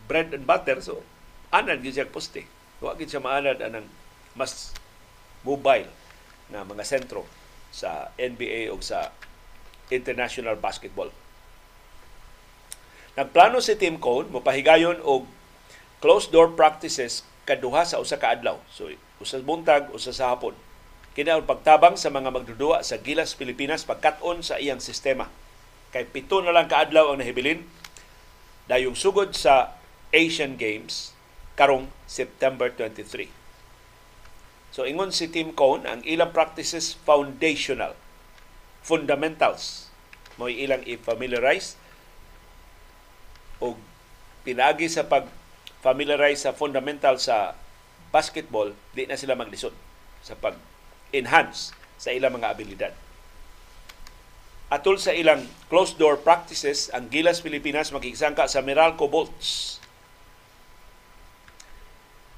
[0.05, 0.77] bread and butter.
[0.85, 1.01] So,
[1.49, 2.45] anad yun siya poste.
[2.77, 3.89] Wa gid siya maanad anang
[4.37, 4.71] mas
[5.41, 5.89] mobile
[6.53, 7.25] na mga sentro
[7.73, 9.09] sa NBA o sa
[9.89, 11.09] international basketball.
[13.19, 15.27] Nagplano si Tim Cone mopahigayon og
[15.99, 18.55] closed door practices kaduha sa usa ka adlaw.
[18.71, 18.87] So
[19.19, 20.55] usa buntag, usa sa hapon.
[21.11, 25.27] Kini ang pagtabang sa mga magdudua sa Gilas Pilipinas pagkat-on sa iyang sistema.
[25.91, 27.67] Kay pito na lang kaadlaw ang nahibilin
[28.71, 29.75] dayong sugod sa
[30.15, 31.11] Asian Games
[31.59, 33.27] karong September 23.
[34.71, 37.99] So ingon si Tim Cone, ang ilang practices foundational,
[38.79, 39.91] fundamentals.
[40.39, 41.75] Mo ilang i-familiarize
[43.59, 43.75] o
[44.43, 45.27] pinagi sa pag
[45.79, 47.55] familiarize sa fundamental sa
[48.11, 49.71] basketball, di na sila maglisod
[50.19, 52.93] sa pag-enhance sa ilang mga abilidad.
[54.69, 59.81] Atol sa ilang closed door practices, ang Gilas Pilipinas makigsangka sa Meralco Bolts.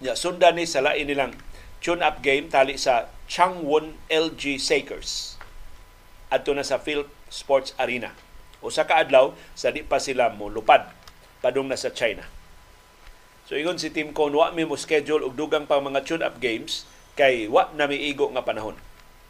[0.02, 1.34] Ya, sundan ni sa lain nilang
[1.82, 5.42] tune-up game tali sa Changwon LG Sakers
[6.32, 8.16] adto na sa Phil Sports Arena.
[8.64, 10.88] Usa ka adlaw sa di pa sila mo lupad
[11.42, 12.24] padung na sa China.
[13.50, 16.88] So ingon si Team Cone, wa mi mo schedule og dugang pang mga tune-up games
[17.20, 18.80] kay wa na miigo nga panahon.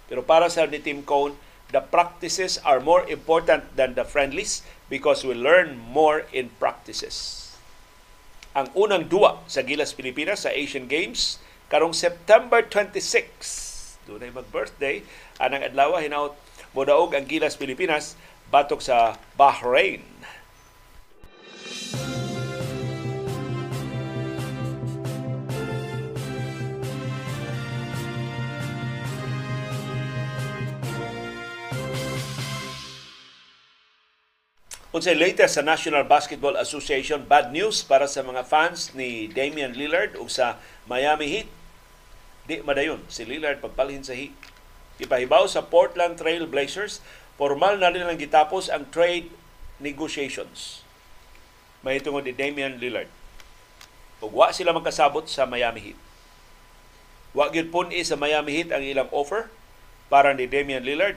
[0.06, 1.34] Pero para sa ni Team Cone,
[1.72, 4.62] the practices are more important than the friendlies
[4.92, 7.50] because we learn more in practices.
[8.52, 11.40] Ang unang duwa sa Gilas Pilipinas sa Asian Games
[11.72, 13.72] karong September 26
[14.04, 15.08] dunay mag-birthday
[15.40, 16.36] anang adlaw hinaut
[16.76, 18.20] modaog ang Gilas Pilipinas
[18.52, 20.11] batok sa Bahrain
[34.92, 40.20] Unsay latest sa National Basketball Association bad news para sa mga fans ni Damian Lillard
[40.20, 41.48] ug sa Miami Heat
[42.44, 44.36] Di madayon si Lillard pagpalhin sa Heat.
[45.00, 47.00] Ipahibaw sa Portland Trail Blazers,
[47.40, 49.32] formal na rin ang gitapos ang trade
[49.80, 50.84] negotiations.
[51.82, 53.08] May tungod ni Damian Lillard.
[54.20, 56.00] Ug sila magkasabot sa Miami Heat.
[57.32, 59.48] Wa gyud pun sa Miami Heat ang ilang offer
[60.12, 61.16] para ni Damian Lillard.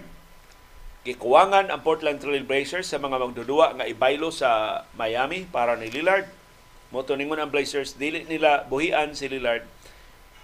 [1.04, 6.24] Gikuwangan ang Portland Trail Blazers sa mga magdudua nga ibaylo sa Miami para ni Lillard.
[6.88, 9.68] Moto ningon ang Blazers dili nila buhian si Lillard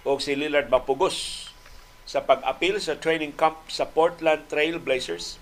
[0.05, 1.49] o si Lillard mapugos
[2.05, 5.41] sa pag-apil sa training camp sa Portland Trail Blazers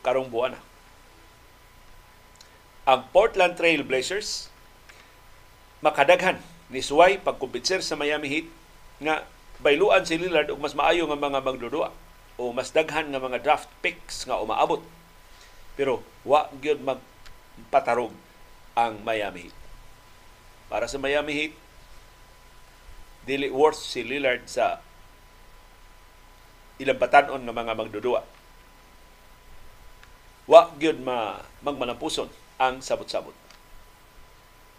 [0.00, 0.60] karong buwan na.
[2.88, 4.48] Ang Portland Trail Blazers
[5.84, 6.40] makadaghan
[6.72, 8.48] ni Suway pagkumbitser sa Miami Heat
[9.04, 9.28] nga
[9.60, 11.92] bayluan si Lillard og mas maayo nga mga magdudua
[12.36, 14.84] o mas daghan nga mga draft picks nga umaabot.
[15.76, 18.12] Pero wa gyud magpatarog
[18.76, 19.56] ang Miami Heat.
[20.68, 21.54] Para sa Miami Heat,
[23.26, 24.80] dili worth si Lillard sa
[26.76, 28.20] ilang batanon nga mga magdudua.
[30.46, 32.28] Wa gyud ma magmanapuson
[32.60, 33.34] ang sabot-sabot.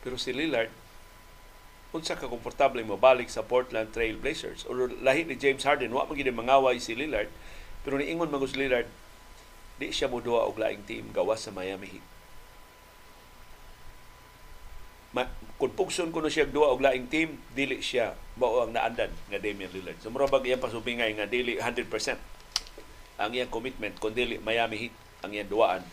[0.06, 0.72] Pero si Lillard,
[1.96, 4.68] unsa ka komportable mo balik sa Portland Trail Blazers?
[4.68, 7.32] O lahi ni James Harden wa man mangaway si Lillard
[7.88, 8.90] pero niingon magus Lillard
[9.80, 12.06] di siya mo duwa og laing team gawas sa Miami Heat.
[15.16, 15.24] Ma,
[15.56, 19.72] kung pugson ko siya duwa og laing team dili siya mao ang naandan nga Damian
[19.72, 20.02] Lillard.
[20.04, 21.88] So murabag iyang pasubingay nga dili 100%
[23.18, 25.88] ang iyang commitment kun dili Miami Heat ang iyang duwaan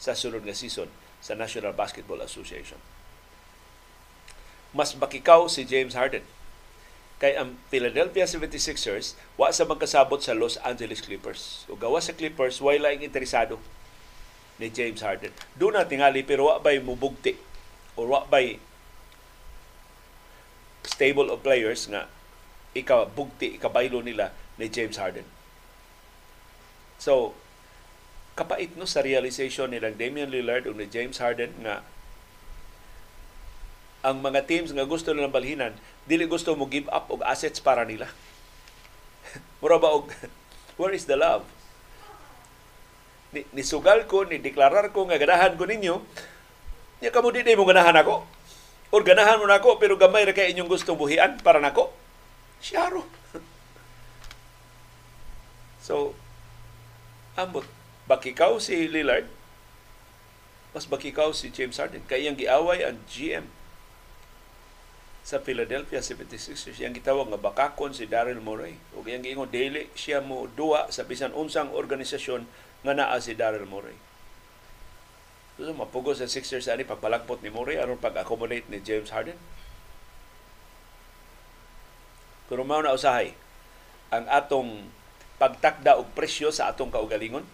[0.00, 0.88] sa sunod nga season
[1.20, 2.93] sa National Basketball Association
[4.74, 6.26] mas bakikaw si James Harden.
[7.22, 11.62] Kay ang Philadelphia 76ers wa sa magkasabot sa Los Angeles Clippers.
[11.70, 13.62] O gawa sa Clippers wala ing interesado
[14.58, 15.30] ni James Harden.
[15.54, 17.38] Doon na tingali pero wa bay mubugti
[17.94, 18.58] o wa bay
[20.84, 22.10] stable of players nga
[22.74, 25.24] ikabugti, ikabaylo nila ni James Harden.
[26.98, 27.38] So,
[28.34, 31.86] kapait no sa realization nilang Damian Lillard o ni James Harden nga
[34.04, 35.72] ang mga teams nga gusto nilang balhinan
[36.04, 38.04] dili gusto mo give up og assets para nila.
[39.64, 40.12] Mura ba og
[40.78, 41.48] where is the love?
[43.32, 46.04] Ni, nisugal ko, ni deklarar ko nga ganahan ko ninyo,
[47.00, 48.28] niya kamo di mo ganahan ako.
[48.94, 51.90] Or ganahan mo nako pero gamay ra kay inyong gustong buhian para nako.
[52.60, 53.08] Siyaro.
[55.88, 56.12] so,
[57.34, 57.64] ambot.
[58.04, 59.24] Bakikaw si Lillard,
[60.76, 62.04] mas bakikaw si James Harden.
[62.04, 63.48] Kaya ang giaway ang GM
[65.24, 68.76] sa Philadelphia 76ers yang gitawag nga bakakon si Daryl Morey.
[68.92, 72.44] Ug yang giingon dili siya mo duwa sa bisan unsang organisasyon
[72.84, 73.96] nga naa si Daryl Morey.
[75.56, 79.40] So, mapugos sa Sixers ani pagpalagpot ni Morey aron pag-accommodate ni James Harden.
[82.44, 83.32] Pero mao na usahay
[84.12, 84.92] ang atong
[85.40, 87.48] pagtakda og presyo sa atong kaugalingon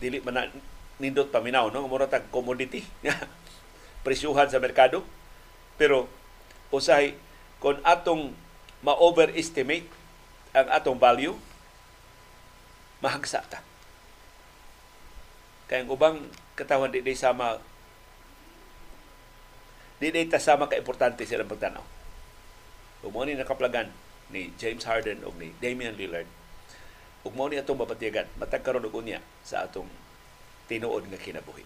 [0.00, 0.48] dili man
[0.96, 1.84] nindot paminaw no?
[1.84, 2.80] Mura tag commodity
[4.06, 5.04] presyuhan sa merkado.
[5.76, 6.21] Pero
[6.72, 7.14] usahay
[7.62, 8.34] kung atong
[8.82, 9.86] ma-overestimate
[10.52, 11.36] ang atong value,
[12.98, 13.62] mahagsa ta.
[15.70, 16.18] Kaya ang ubang
[16.58, 17.56] katawan di di sama
[20.02, 21.84] di di ta sama ka importante silang pagtanaw.
[23.06, 23.88] Ug mo ni nakaplagan
[24.34, 26.28] ni James Harden ug ni Damian Lillard.
[27.22, 29.88] Ug mo ni atong mapatiyagan matag karon og unya sa atong
[30.66, 31.64] tinuod nga kinabuhi.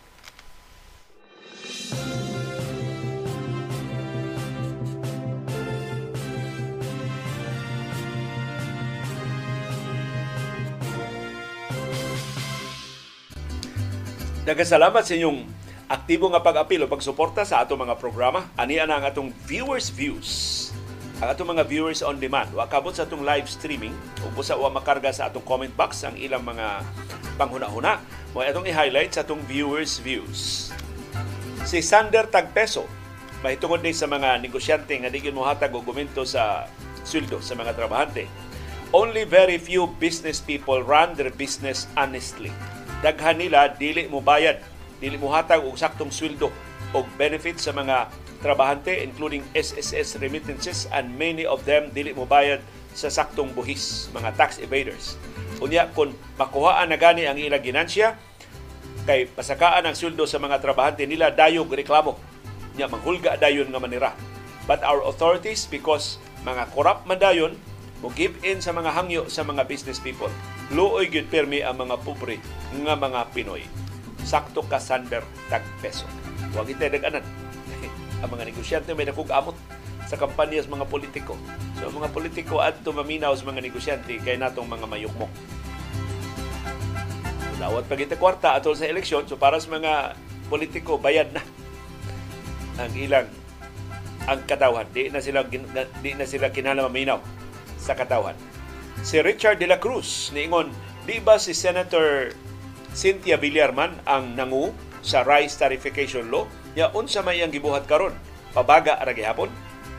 [14.46, 15.42] Nagasalamat sa inyong
[15.90, 18.46] aktibo nga pag-apil o pagsuporta sa atong mga programa.
[18.54, 20.70] Ani na ang atong viewers views.
[21.18, 22.54] Ang atong mga viewers on demand.
[22.54, 23.90] Wa kabot sa atong live streaming
[24.22, 26.78] ug busa wa makarga sa atong comment box ang ilang mga
[27.34, 27.98] panghuna-huna.
[28.30, 30.70] Mo atong i-highlight sa atong viewers views.
[31.66, 32.86] Si Sander Tagpeso
[33.42, 36.70] mahitungod ni sa mga negosyante nga di mohatag og gumento sa
[37.02, 38.30] sweldo sa mga trabahante.
[38.94, 42.54] Only very few business people run their business honestly
[43.04, 44.60] daghan nila dili mo bayad,
[45.00, 46.48] dili mo hatag og saktong sweldo
[46.96, 48.08] o benefits sa mga
[48.40, 52.60] trabahante including SSS remittances and many of them dili mo bayad
[52.96, 55.20] sa saktong buhis, mga tax evaders.
[55.60, 58.16] Unya kung makuhaan na gani ang ilang ginansya,
[59.04, 62.16] kay pasakaan ang sweldo sa mga trabahante nila dayog reklamo.
[62.76, 64.10] Nya manghulga dayon nga manira.
[64.64, 67.54] But our authorities because mga korap man dayon
[68.04, 70.28] mo give in sa mga hangyo sa mga business people.
[70.68, 72.36] Luoy gyud permi ang mga pobre
[72.84, 73.64] nga mga Pinoy.
[74.26, 76.04] Sakto ka sander tag peso.
[76.52, 77.24] Huwag ite daganan.
[78.22, 79.56] ang mga negosyante may nakug amot
[80.06, 81.34] sa kampanya sa mga politiko.
[81.80, 85.32] So mga politiko adto maminaw sa mga negosyante kay natong mga mayukmok.
[87.56, 90.20] Dawat pag ita kwarta atol sa eleksyon, so para sa mga
[90.52, 91.40] politiko bayad na
[92.84, 93.26] ang ilang
[94.28, 94.84] ang katawan.
[94.92, 97.45] Di na sila di na sila kinala maminaw
[97.86, 98.34] sa katawan.
[99.06, 100.74] Si Richard de la Cruz niingon,
[101.06, 102.34] di ba si Senator
[102.90, 104.74] Cynthia Villarman ang nangu
[105.06, 106.50] sa rice tarification law?
[106.74, 108.18] Ya unsa may ang gibuhat karon?
[108.50, 109.52] Pabaga ra gihapon?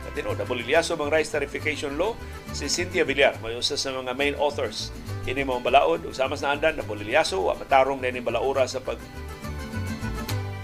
[0.04, 2.12] Katino, nabulilyaso mang rice tarification law
[2.52, 4.92] si Cynthia Villar, may usa sa mga main authors.
[5.24, 9.00] Ini mo balaod, ug sama sa andan, nabulilyaso, wa matarong na ni balaura sa pag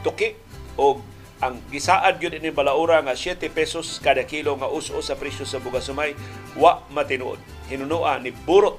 [0.05, 0.37] tuki
[0.77, 1.01] o
[1.43, 5.59] ang gisaad gyud ini balaura nga 7 pesos kada kilo nga us-us sa presyo sa
[5.59, 6.17] bugas sumay
[6.59, 7.39] wa matinuod.
[7.71, 8.79] Hinunua ni burot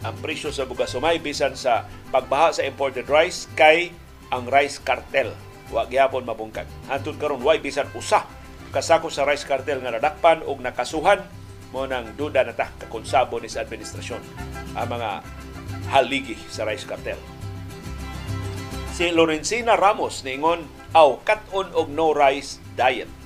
[0.00, 0.92] ang presyo sa bugas.
[0.92, 3.92] Sumay bisan sa pagbaha sa imported rice kay
[4.32, 5.34] ang rice cartel.
[5.70, 6.66] Wa gyapon mabungkag.
[6.90, 8.26] Hantod karon way bisan usa
[8.70, 11.26] kasako sa rice cartel nga nadakpan og nakasuhan
[11.74, 14.22] mo nang duda na ta kakonsabo ni sa administrasyon
[14.78, 15.10] ang mga
[15.90, 17.18] haligi sa rice cartel.
[18.94, 23.19] Si Lorenzina Ramos niingon aw cut-on og no rice diet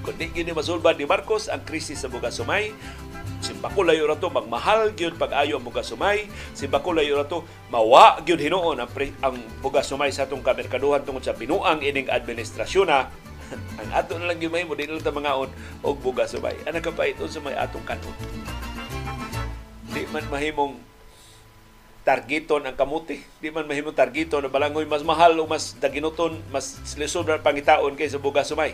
[0.00, 2.72] so, kung di gini masulban ni Marcos ang krisis sa bugas sumay
[3.40, 8.80] si Bakulayo rato magmahal gyud pag-ayo ang bugas sumay si Bakulayo rato mawa gyud hinuon
[8.80, 13.12] ang, pre, ang bugas sumay sa atong kamerkaduhan tungod sa binuang ining administrasyon na
[13.80, 15.52] ang ato na lang gyud mahimo di lang ta mangaon
[15.84, 18.16] og bugas sumay ana ka paiton sa may atong kanon
[19.90, 20.90] di man mahimong
[22.00, 23.20] targeton ang kamuti.
[23.38, 28.16] Di man mahimong targeton na balangoy mas mahal o mas daginoton, mas lisod pangitaon kaysa
[28.16, 28.72] bugas sumay.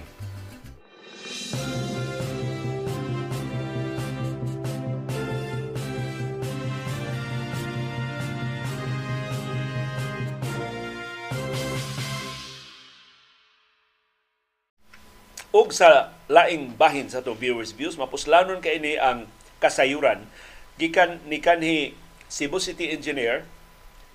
[15.57, 19.25] Ug sa laing bahin sa itong viewers views mapuslanon kay ini ang
[19.57, 20.29] kasayuran
[20.77, 21.97] gikan ni kanhi
[22.29, 23.49] Cebu City Engineer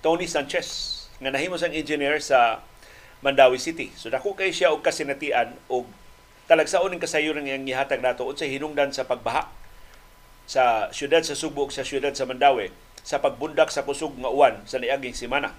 [0.04, 2.58] Tony Sanchez nga nahimo sang engineer sa
[3.22, 3.94] Mandawi City.
[3.94, 5.86] So dako kay siya og kasinatian og
[6.50, 9.46] talagsaon ning kasayuran nga gihatag nato sa hinungdan sa pagbaha
[10.50, 12.74] sa syudad sa Subo sa syudad sa Mandawi
[13.06, 15.54] sa pagbundak sa kusog nga uwan sa niaging semana.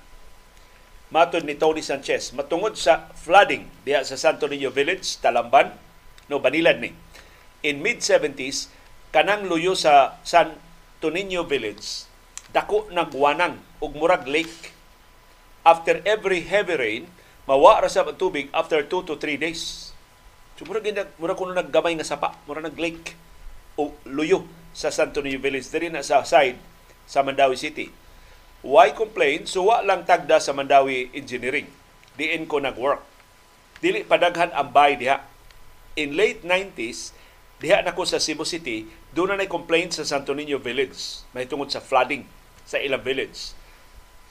[1.13, 5.69] Matod ni Tony Sanchez, matungod sa flooding diha sa Santo Niño Village, Talamban,
[6.25, 6.89] no Banilad ni.
[7.61, 8.73] In mid-70s,
[9.13, 12.09] kanang luyo sa Santo Niño Village,
[12.49, 14.73] dako nagwanang ug murag lake.
[15.61, 17.03] After every heavy rain,
[17.45, 19.93] mawa ra sa tubig after 2 to 3 days.
[20.57, 20.89] So murag
[21.21, 23.13] murag kuno naggamay nga sapa, murag nag lake
[23.77, 26.57] o luyo sa Santo Niño Village diri na sa side
[27.05, 28.01] sa Mandawi City
[28.63, 29.43] Why complain?
[29.43, 31.67] So wa lang tagda sa Mandawi Engineering.
[32.15, 33.03] Diin ko nag-work.
[33.83, 35.19] Dili padaghan ang bay diha.
[35.99, 37.11] In late 90s,
[37.59, 41.27] diha na ko sa Cebu City, doon na complain sa Santo Niño Village.
[41.35, 42.23] May tungod sa flooding
[42.63, 43.51] sa ilang village.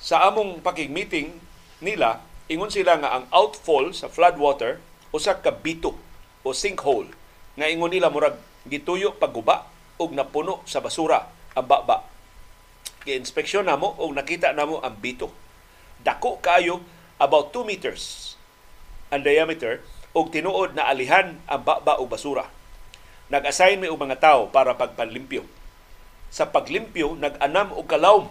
[0.00, 1.36] Sa among pakig-meeting
[1.84, 4.80] nila, ingon sila nga ang outfall sa floodwater
[5.12, 5.92] usa ka bito
[6.40, 7.12] o sinkhole
[7.52, 9.68] nga ingon nila murag gituyo pagguba
[10.00, 12.11] og napuno sa basura ang baba
[13.02, 15.30] gi-inspeksyon namo o nakita namo ang bito.
[16.02, 16.82] Dako kayo
[17.18, 18.34] about 2 meters
[19.12, 19.84] ang diameter
[20.16, 22.48] og tinuod na alihan ang baba o basura.
[23.28, 25.44] Nag-assign mi og mga tao para pagpanlimpyo.
[26.32, 28.26] Sa paglimpyo, nag-anam og kalawm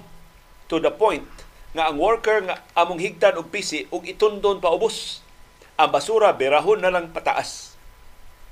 [0.66, 1.26] to the point
[1.72, 5.22] nga ang worker nga among higtan og pisi og itundon pa ubos.
[5.80, 7.74] Ang basura berahon na lang pataas.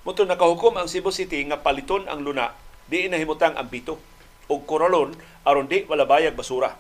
[0.08, 2.56] Muto nakahukom ang Cebu City nga paliton ang luna
[2.90, 4.02] di na himutang ang bito
[4.50, 5.14] o koralon
[5.46, 6.76] aron di bayag basura.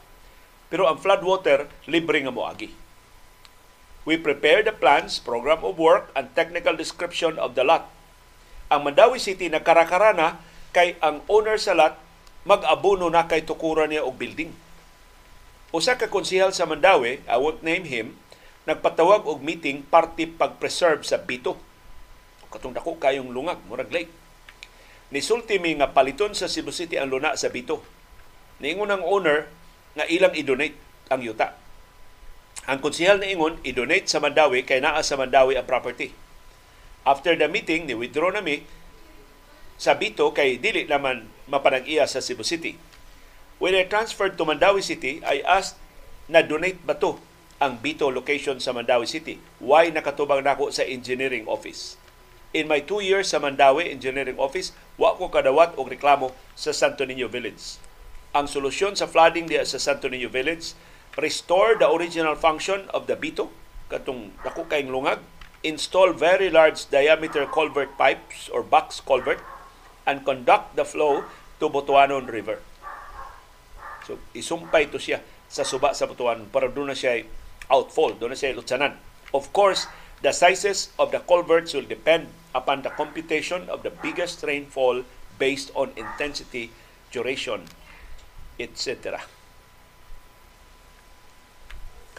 [0.68, 2.74] Pero ang floodwater libre nga moagi.
[4.10, 7.86] We prepare the plans, program of work, and technical description of the lot.
[8.74, 10.41] Ang Mandawi City na karakara na
[10.74, 11.98] kay ang owner sa lot
[12.46, 14.50] mag-abuno na kay tukuran niya og building.
[15.70, 18.18] Usa ka konsehal sa Mandawi, I won't name him,
[18.66, 21.58] nagpatawag og meeting party pag-preserve sa Bito.
[22.50, 24.10] Katong dako kayong lungag, murag lake
[25.10, 27.81] Nisulti mi nga paliton sa Cebu City ang luna sa Bito.
[28.61, 29.49] Niingon ang owner
[29.98, 30.77] nga ilang i-donate
[31.10, 31.57] ang yuta.
[32.69, 36.14] Ang konsehal na ingon, i-donate sa Mandawi kay naa sa Mandawi ang property.
[37.02, 38.61] After the meeting, ni withdraw na mi
[39.80, 42.77] sa Bito kay dili naman mapanag-iya sa Cebu City.
[43.57, 45.81] When I transferred to Mandawi City, I asked
[46.30, 47.18] na donate ba to
[47.57, 49.41] ang Bito location sa Mandawi City?
[49.57, 51.98] Why nakatubang nako sa engineering office?
[52.50, 57.06] In my two years sa Mandawi Engineering Office, wa ko kadawat og reklamo sa Santo
[57.06, 57.78] Niño Village.
[58.34, 60.74] Ang solusyon sa flooding diya sa Santo Niño Village,
[61.14, 63.54] restore the original function of the bito,
[63.94, 65.22] katong dako kayong lungag,
[65.62, 69.46] install very large diameter culvert pipes or box culvert,
[70.10, 71.22] and conduct the flow
[71.62, 72.58] to Butuanon River.
[74.10, 77.22] So, isumpay to siya sa suba sa Butuanon para doon na siya
[77.70, 78.98] outfall, doon na siya lutsanan.
[79.38, 79.86] Of course,
[80.20, 85.08] The sizes of the culverts will depend upon the computation of the biggest rainfall
[85.40, 86.76] based on intensity,
[87.08, 87.64] duration,
[88.60, 89.24] etc.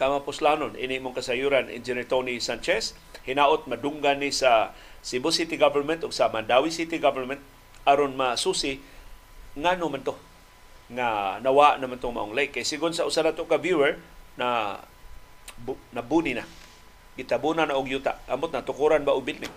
[0.01, 4.73] Kamapuslanon, ini mong kasayuran, Engineer Tony Sanchez, hinaot madunggan ni sa
[5.05, 7.37] Cebu City Government o sa Mandawi City Government
[7.85, 8.81] aron masusi
[9.53, 10.17] nga man to
[10.91, 12.57] nga nawa naman tong maong lake.
[12.57, 14.01] Kay sigon sa usa na to ka viewer
[14.41, 14.81] na
[15.61, 16.45] bu, nabuni na
[17.19, 18.19] gitabunan na og yuta.
[18.31, 19.51] Amot na tukuran ba og building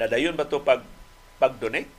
[0.00, 0.80] nadayon ba to pag
[1.36, 1.92] pag donate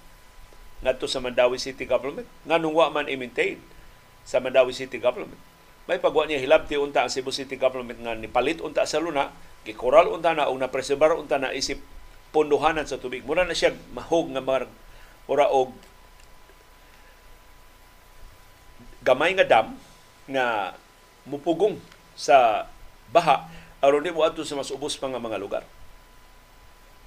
[0.81, 2.25] ngadto sa Mandawi City Government?
[2.49, 3.61] Nganong wa man i-maintain
[4.25, 5.37] sa Mandawi City Government.
[5.85, 9.29] May pagwa niya hilabti unta ang Cebu City Government nga nipalit unta sa luna
[9.61, 11.77] gikoral unta na o na preserbar unta na isip
[12.33, 13.21] pondohanan sa tubig.
[13.21, 14.65] Mura na siya mahog nga mar
[15.29, 15.73] mura og
[19.05, 19.77] gamay nga dam
[20.29, 20.73] nga
[21.29, 21.77] mupugong
[22.17, 22.65] sa
[23.13, 23.45] baha
[23.81, 25.65] aron di mo adto sa mas ubos pa nga mga lugar.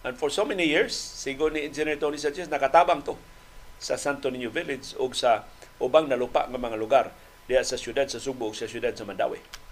[0.05, 3.17] And for so many years, sigo ni Engineer Tony Sanchez, nakatabang to
[3.81, 5.49] sa Santo Niño Village o sa
[5.81, 7.07] ubang nalupa nga mga lugar
[7.49, 9.64] diya sa syudad sa Subo o sa syudad sa Mandawi.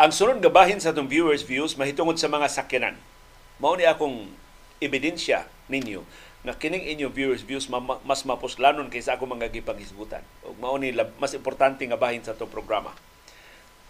[0.00, 2.96] Ang sunod nga bahin sa atong viewers views mahitungod sa mga sakyanan.
[3.60, 4.32] Mao ni akong
[4.80, 6.08] ebidensya ninyo
[6.40, 10.24] na kining inyo viewers views mas mapuslanon kaysa ako mga gipanghisgutan.
[10.48, 12.96] Ug mao ni mas importante nga bahin sa atong programa.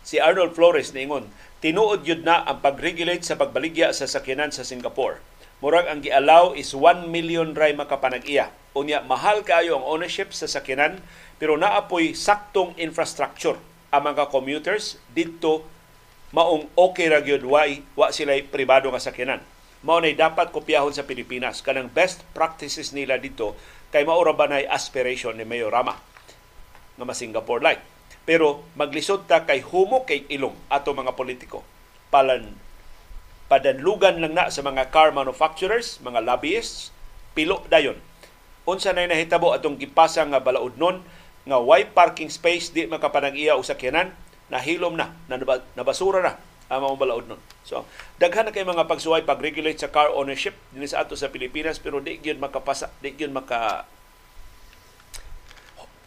[0.02, 1.30] Si Arnold Flores niingon,
[1.62, 5.22] tinuod yun na ang pag-regulate sa pagbaligya sa sakyanan sa Singapore.
[5.62, 8.50] Murag ang gialaw is 1 million ray makapanag-iya.
[8.74, 11.06] Unya, mahal kayo ang ownership sa sakyanan
[11.38, 13.62] pero naapoy saktong infrastructure
[13.94, 15.78] ang mga commuters dito
[16.30, 19.42] maong okay ra gyud why wa sila pribado nga sakyanan.
[19.80, 23.56] Mao nay dapat kopyahon sa Pilipinas kanang best practices nila dito
[23.90, 25.96] kay maura ba nay aspiration ni Mayor Rama
[26.94, 27.82] nga ma Singapore like.
[28.28, 31.64] Pero maglisod ta kay humo kay ilong ato mga politiko.
[32.12, 32.54] Palan
[33.50, 36.94] padanlugan lang na sa mga car manufacturers, mga lobbyists,
[37.34, 37.98] pilo dayon.
[38.68, 44.14] Unsa nay nahitabo atong gipasa nga balaod nga why parking space di makapanag-iya og sakyanan
[44.50, 45.38] nahilom na, na
[45.78, 46.34] nabasura na
[46.70, 47.42] ang mga balaod nun.
[47.66, 47.82] So,
[48.22, 51.98] daghan na kay mga pagsuway pag-regulate sa car ownership din sa ato sa Pilipinas pero
[51.98, 53.90] di gyud makapasa, di gyud maka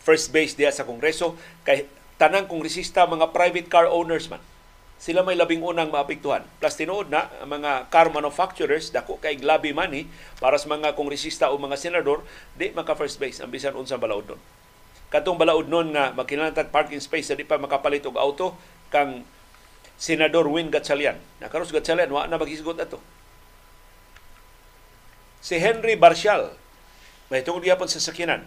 [0.03, 1.35] first base diya sa Kongreso
[1.67, 4.39] kay tanang kongresista mga private car owners man.
[5.03, 6.47] Sila may labing unang maapektuhan.
[6.63, 10.07] Plus tinuod na mga car manufacturers dako kay glabi money
[10.39, 12.23] para sa mga kongresista o mga senador
[12.55, 14.41] di maka first base ang bisan unsa balaod nun
[15.13, 18.57] katong balaod nun nga makinahanglan parking space sa di pa makapalit og auto
[18.89, 19.21] kang
[19.93, 21.21] Senador Win Gatchalian.
[21.37, 22.97] Nakaros Gatchalian, wa na maghisgot ato.
[25.37, 26.57] Si Henry Barcial,
[27.29, 28.41] mahitungod gyapon sa sakinan.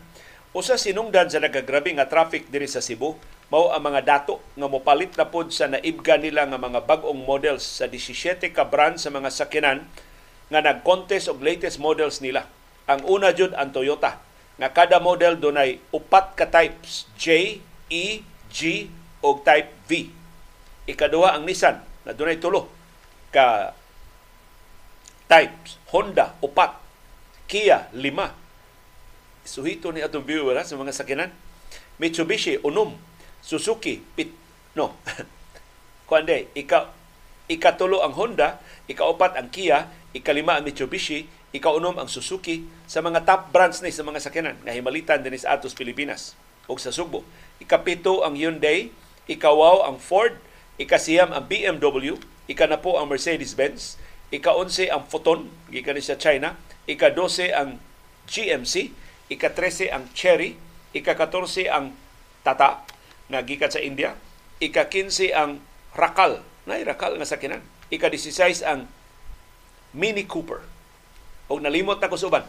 [0.50, 3.14] Usa sinungdan sa nagagrabe nga traffic diri sa Cebu,
[3.46, 7.62] mao ang mga dato nga mopalit na pod sa naibga nila nga mga bag-ong models
[7.62, 9.86] sa 17 ka brand sa mga sakinan
[10.50, 12.50] nga nag-contest og latest models nila.
[12.90, 14.25] Ang una jud ang Toyota
[14.56, 17.60] nga kada model dunay upat ka types J,
[17.92, 18.04] E,
[18.48, 18.88] G
[19.20, 20.08] o type V.
[20.88, 22.72] Ikaduha ang Nissan na dunay tulo
[23.28, 23.76] ka
[25.28, 25.76] types.
[25.92, 26.78] Honda upat,
[27.46, 28.32] Kia lima.
[29.46, 31.30] Suhito ni atong viewer sa mga sakinan.
[32.02, 32.98] Mitsubishi unom,
[33.44, 34.34] Suzuki pit
[34.74, 34.98] no.
[36.08, 36.90] Kuande ika
[37.46, 38.58] ikatulo ang Honda,
[38.90, 44.04] ikaupat ang Kia, ikalima ang Mitsubishi, ikaunom ang Suzuki sa mga top brands ni sa
[44.04, 46.36] mga sakyanan nga himalitan din sa atos Pilipinas.
[46.68, 47.24] O sa Subo.
[47.62, 48.92] Ikapito ang Hyundai,
[49.24, 50.36] ikawaw ang Ford,
[50.76, 52.20] ikasiyam ang BMW,
[52.50, 53.96] ikanapo ang Mercedes-Benz,
[54.34, 56.58] ika-11 ang Photon, gikan sa China,
[56.90, 57.78] ika-12 ang
[58.26, 58.90] GMC,
[59.30, 60.58] ika-13 ang Cherry,
[60.92, 61.94] ika-14 ang
[62.42, 62.82] Tata
[63.30, 64.18] nga gikan sa India,
[64.58, 65.62] ika-15 ang
[65.94, 68.90] Rakal, na Rakal nga sakyanan, ika-16 ang
[69.94, 70.75] Mini Cooper
[71.46, 72.44] o nalimot na kusuban.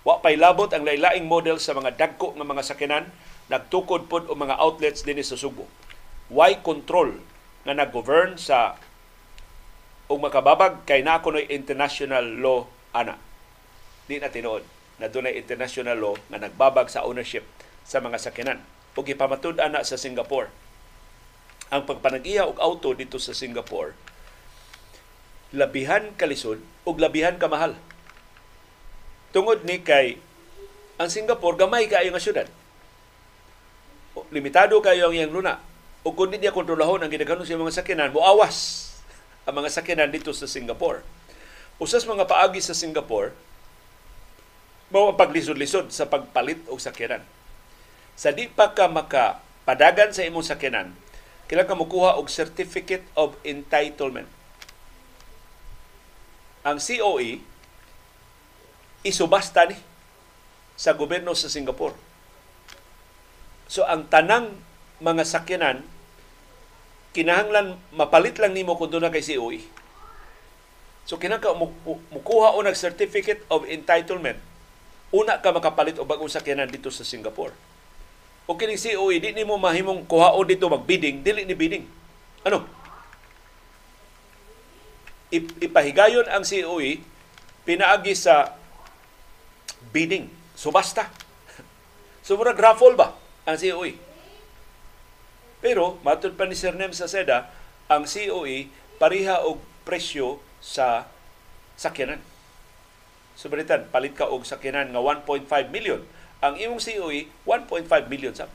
[0.00, 3.04] Wa pay labot ang lailaing model sa mga dagko nga mga sakinan,
[3.52, 5.68] nagtukod pod o mga outlets dinhi sa Subo.
[6.32, 7.20] Why control
[7.68, 8.80] nga nag-govern sa
[10.08, 12.66] o makababag kay na kunoy international law
[12.96, 13.20] ana.
[14.08, 14.64] Di na tinuod
[14.98, 17.44] na dunay international law nga nagbabag sa ownership
[17.84, 18.58] sa mga sakinan.
[18.96, 20.52] O gipamatud ana sa Singapore.
[21.70, 24.10] Ang pagpanag-iya og auto dito sa Singapore
[25.50, 27.74] labihan kalisod ug labihan kamahal
[29.30, 30.18] Tungod ni kay
[31.00, 32.48] ang Singapore gamay kaayo nga syudad.
[34.34, 35.62] Limitado kayo ang iyang luna.
[36.02, 38.88] O hindi niya kontrolahon ang ginaganon sa mga sakyanan, muawas
[39.44, 41.04] ang mga sakyanan dito sa Singapore.
[41.80, 43.32] Usas mga paagi sa Singapore,
[44.92, 47.24] mao ang paglisod-lisod sa pagpalit og sakyanan.
[48.16, 50.92] Sa di pa ka makapadagan sa imong sakyanan,
[51.48, 54.28] kailangan ka mukuha og Certificate of Entitlement.
[56.60, 57.40] Ang COE,
[59.06, 59.76] isubasta ni
[60.76, 61.96] sa gobyerno sa Singapore.
[63.70, 64.56] So ang tanang
[65.00, 65.84] mga sakyanan
[67.10, 69.62] kinahanglan mapalit lang nimo kung doon na kay COE.
[71.08, 71.52] So kinaka
[72.12, 74.38] mukuha o nag certificate of entitlement
[75.10, 77.50] una ka makapalit og bagong sakyanan dito sa Singapore.
[78.50, 81.86] o kini COE di nimo mahimong kuhaon dito magbidding dili ni bidding
[82.42, 82.66] ano
[85.62, 86.98] ipahigayon ang COE
[87.62, 88.58] pinaagi sa
[89.90, 91.10] bidding subasta
[92.26, 93.14] so mura raffle ba
[93.46, 93.94] ang COE
[95.60, 97.50] pero matud pa ni Sir Nem sa SEDA
[97.90, 101.08] ang COE pariha og presyo sa
[101.76, 102.20] sakyanan
[103.40, 106.04] Subritan, palit ka og sakyanan nga 1.5 million.
[106.44, 108.52] Ang imong COE, 1.5 million sa.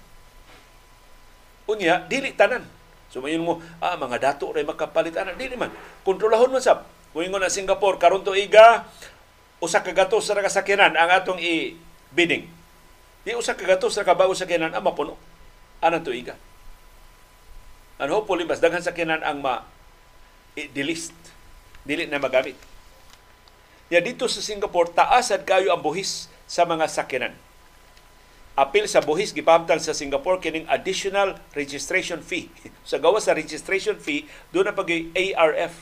[1.66, 2.62] Unya, dili tanan.
[3.10, 5.74] So mayon mo, ah, mga dato ray makapalit ana dili man.
[6.06, 6.86] Kontrolahon man sab.
[7.16, 8.86] Kung na Singapore karon to iga
[9.66, 11.74] usa ka gatos sa sakyanan ang atong i
[12.14, 12.46] bidding.
[13.26, 15.18] Di usa ka gatos sa kabago sakyanan ang mapuno.
[15.82, 16.38] Anang to iga.
[17.98, 19.66] And hopefully mas daghan sakyanan ang ma
[20.54, 21.18] delist
[21.82, 22.56] dili na magamit.
[23.90, 27.34] Ya dito sa Singapore taas at kayo ang buhis sa mga sakyanan.
[28.56, 32.48] Apil sa buhis gipahamtang sa Singapore kining additional registration fee.
[32.90, 35.76] sa gawa sa registration fee, doon na pag ARF,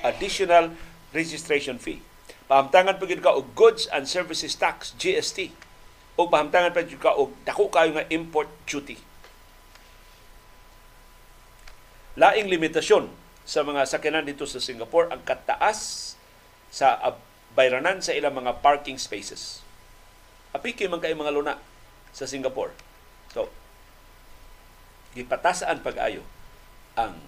[0.00, 0.72] additional
[1.12, 2.00] registration fee.
[2.44, 5.48] Pahamtangan pa ka og goods and services tax, GST.
[6.20, 9.00] O pahamtangan pa ka og dako kayo nga import duty.
[12.14, 13.10] Laing limitasyon
[13.42, 16.14] sa mga sakyanan dito sa Singapore ang kataas
[16.70, 17.00] sa
[17.54, 19.64] bayranan sa ilang mga parking spaces.
[20.54, 21.58] Apiki man kay mga luna
[22.14, 22.70] sa Singapore.
[23.34, 23.50] So,
[25.18, 26.22] gipatasaan pag-ayo
[26.94, 27.18] ang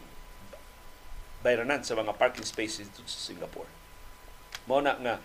[1.43, 3.76] bayranan sa mga parking spaces dito sa Singapore.
[4.67, 5.17] Mao na nga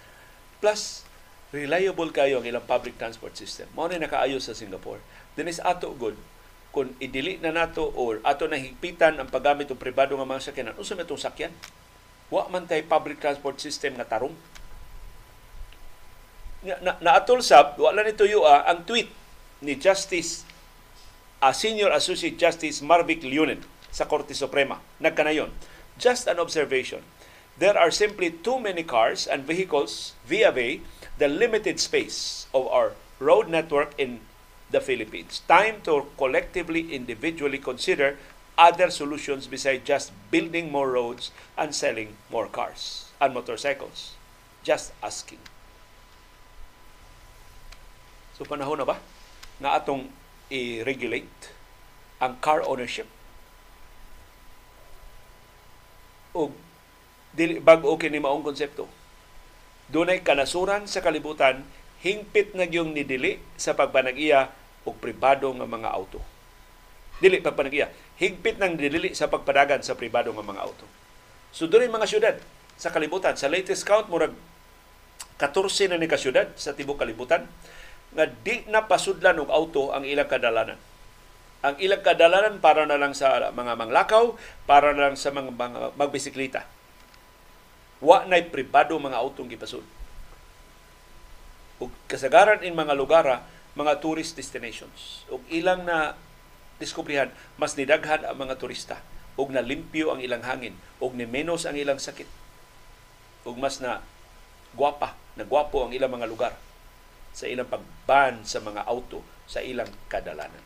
[0.61, 1.05] plus
[1.51, 3.67] reliable kayo ang ilang public transport system.
[3.75, 5.03] Mao na nakaayo sa Singapore.
[5.35, 6.15] Dinis ato good
[6.71, 10.79] kung idili na nato or ato na higpitan ang paggamit ng pribado nga mga sakyanan,
[10.79, 11.51] unsa man sakyan?
[12.31, 14.31] Wa man tay public transport system nga tarong
[16.61, 19.09] na, naatol sab wala ni tuyo ah, ang tweet
[19.65, 20.45] ni Justice
[21.41, 25.49] uh, Senior Associate Justice Marvic Leonen sa Korte Suprema nagkanayon
[25.97, 27.01] just an observation
[27.57, 33.49] there are simply too many cars and vehicles via the limited space of our road
[33.49, 34.19] network in
[34.71, 35.41] the Philippines.
[35.47, 38.17] Time to collectively individually consider
[38.57, 44.15] other solutions besides just building more roads and selling more cars and motorcycles.
[44.63, 45.39] Just asking.
[48.37, 48.97] So panahon na ba
[49.61, 50.09] nga atong
[50.49, 51.53] i-regulate
[52.21, 53.05] ang car ownership?
[56.33, 56.53] O
[57.31, 58.87] dili bag-o kini maong konsepto.
[59.91, 61.67] Dunay kanasuran sa kalibutan
[62.01, 64.51] hingpit na gyung nidili sa pagpanag-iya
[64.87, 66.19] og pribado nga mga auto.
[67.21, 70.89] Dili pagpanag-iya, higpit nang nidili sa pagpadagan sa pribado nga mga auto.
[71.53, 72.35] So dunay mga syudad
[72.81, 74.33] sa kalibutan, sa latest count murag
[75.37, 77.45] 14 na ni ka syudad sa tibok kalibutan
[78.17, 80.77] nga di na pasudlan og auto ang ilang kadalanan.
[81.61, 84.33] Ang ilang kadalanan para na lang sa mga manglakaw,
[84.65, 86.65] para na lang sa mga, mga magbisikleta.
[88.01, 89.85] Wa na'y pribado mga autong gipasud.
[91.77, 93.45] Ug kasagaran in mga lugar,
[93.77, 95.25] mga tourist destinations.
[95.29, 96.17] Ug ilang na
[96.81, 97.29] diskubrihan,
[97.61, 99.05] mas nidaghan ang mga turista
[99.39, 102.27] ug nalimpyo ang ilang hangin ug ni menos ang ilang sakit.
[103.45, 104.01] Ug mas na
[104.73, 106.53] gwapa, na gwapo ang ilang mga lugar
[107.31, 110.61] sa ilang pagban sa mga auto sa ilang kadalanan.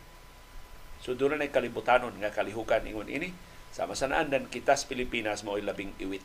[1.04, 3.30] So doon na kalibutanon nga kalihukan ingon ini
[3.70, 6.24] sama sa naan dan kitas Pilipinas mo labing iwit.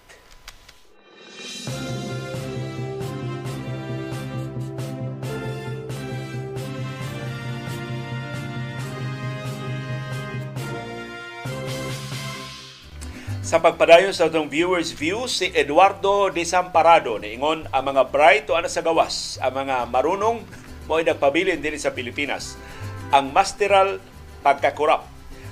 [13.52, 18.72] Sa pagpadayon sa itong viewers view, si Eduardo Desamparado niingon ang mga bright o ana
[18.72, 20.40] sa gawas, ang mga marunong
[20.88, 22.56] mo ay nagpabilin din sa Pilipinas.
[23.12, 24.00] Ang masteral
[24.40, 25.04] pagkakurap.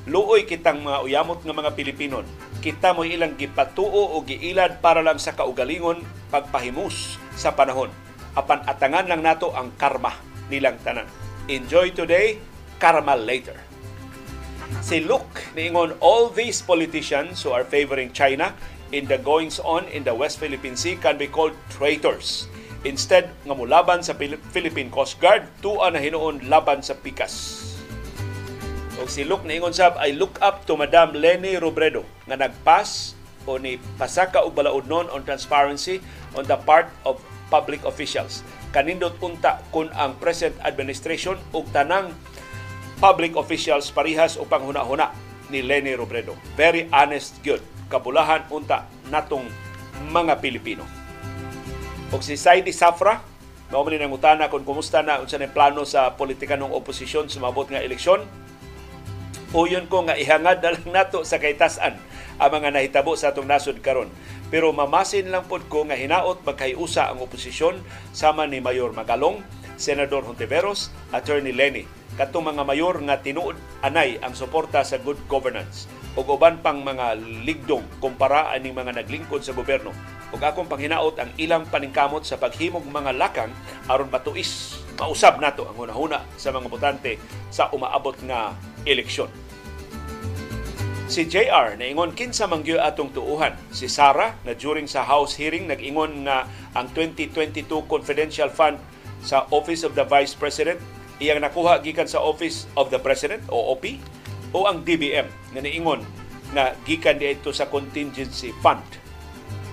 [0.08, 2.24] Luoy kitang mga uyamot nga mga Pilipinon.
[2.60, 7.88] Kita mo ilang gipatuo o giilad para lang sa kaugalingon pagpahimus sa panahon.
[8.36, 10.12] Apan atangan lang nato ang karma
[10.52, 11.08] nilang tanan.
[11.48, 12.36] Enjoy today,
[12.76, 13.56] karma later.
[14.84, 18.52] Si Luke niingon all these politicians who are favoring China
[18.92, 22.52] in the goings on in the West Philippine Sea can be called traitors.
[22.84, 24.16] Instead nga mulaban sa
[24.52, 27.60] Philippine Coast Guard, tuwa na hinuon laban sa pikas.
[29.00, 33.16] O si Luke niingon sab, I look up to Madam Lenny Robredo nga nagpas
[33.48, 36.04] o ni pasaka og balaod non on transparency
[36.36, 37.16] on the part of
[37.48, 38.44] public officials.
[38.76, 42.12] Kanindot unta kun ang present administration ug tanang
[43.00, 45.16] public officials parihas o panghuna-huna
[45.48, 46.36] ni Lenny Robredo.
[46.60, 47.64] Very honest good.
[47.88, 49.48] Kabulahan unta natong
[50.12, 50.84] mga Pilipino.
[52.12, 53.24] O si Saidi Safra,
[53.72, 57.66] mao man nang utana kung kumusta na unsa na plano sa politika ng oposisyon sumabot
[57.72, 58.28] nga eleksyon.
[59.50, 61.98] Uyon ko nga ihangad na lang nato sa kaytasan
[62.38, 64.14] ang mga nahitabo sa atong nasod karon.
[64.54, 67.82] Pero mamasin lang pod ko nga hinaot magkayusa ang oposisyon
[68.14, 69.42] sama ni Mayor Magalong,
[69.74, 71.90] Senador Hontiveros, Attorney Lenny.
[72.14, 77.18] Katong mga mayor nga tinuod anay ang suporta sa good governance ug uban pang mga
[77.42, 79.90] ligdong kumpara aning mga naglingkod sa gobyerno.
[80.30, 83.50] Ug akong panghinaot ang ilang paningkamot sa paghimog mga lakang
[83.90, 87.16] aron matuis mausab nato ang hunahuna sa mga botante
[87.48, 88.52] sa umaabot nga
[88.90, 89.30] eleksyon.
[91.10, 93.58] Si JR naingon kinsa mangyo atong tuuhan.
[93.74, 96.46] Si Sara na during sa House hearing nag-ingon nga
[96.78, 98.78] ang 2022 confidential fund
[99.26, 100.78] sa Office of the Vice President
[101.20, 103.84] iyang nakuha gikan sa Office of the President o OP
[104.56, 106.02] o ang DBM nga niingon
[106.56, 108.86] nga gikan dito sa contingency fund.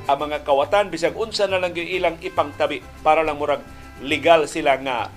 [0.09, 3.63] Ang mga kawatan bisag unsa na lang yung ilang ipangtabi para lang murag
[4.03, 5.13] legal sila nga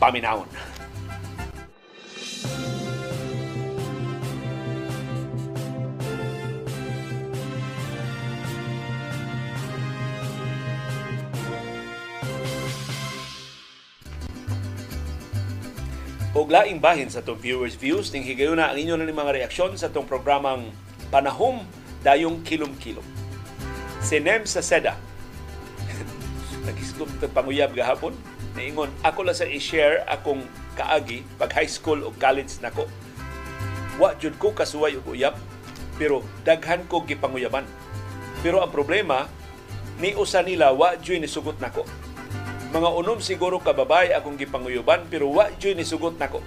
[0.00, 0.77] paminawon.
[16.38, 19.90] Og laing bahin sa itong viewers views ning higayuna ang inyo na mga reaksyon sa
[19.90, 20.70] itong programang
[21.10, 21.66] Panahom
[22.06, 23.02] Dayong Kilom-Kilom.
[23.98, 24.94] Si Nem sa Seda,
[26.70, 28.14] nagiskom ito panguyab gahapon,
[28.54, 30.46] niingon, ako lang sa i-share akong
[30.78, 32.86] kaagi pag high school o college nako.
[33.98, 35.34] Wa jud ko kasuway og uyab,
[35.98, 37.66] pero daghan ko gipanguyaban.
[38.46, 39.26] Pero ang problema,
[39.98, 41.82] ni usa nila wa jud ni sugot nako
[42.68, 46.44] mga unom siguro kababay akong gipanguyuban pero wa joy ni sugot nako.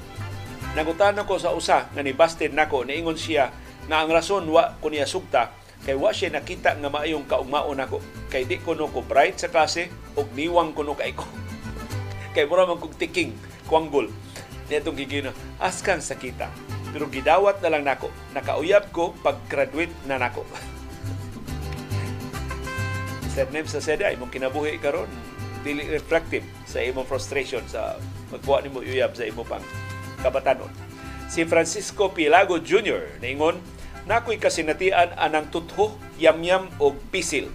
[0.77, 3.49] Nangutan ako sa usa nga ni busted nako niingon siya
[3.89, 5.49] nga ang rason wa ko niya sugta
[5.81, 9.49] kay wa siya nakita nga maayong kaugmaon nako kay di ko no ko bright sa
[9.49, 11.26] klase ug niwang ko no kay ko.
[12.38, 13.34] kay mura man kog tiking
[13.65, 14.06] kwanggol.
[14.69, 16.53] Nitong gigino askan sakita.
[16.93, 18.14] Pero gidawat na lang nako.
[18.38, 20.45] Nakauyab ko pag-graduate na nako.
[23.31, 25.07] Sa name sa seda, imong kinabuhi karon
[25.62, 27.98] dili reflective sa imong frustration sa
[28.34, 29.64] magkuha nimo uyab sa imo pang
[30.22, 30.70] kabatanon.
[31.32, 33.24] Si Francisco Pilago Jr.
[33.24, 33.58] naingon,
[34.04, 37.48] nakoy kasinatian anang tutho, yamyam og pisil.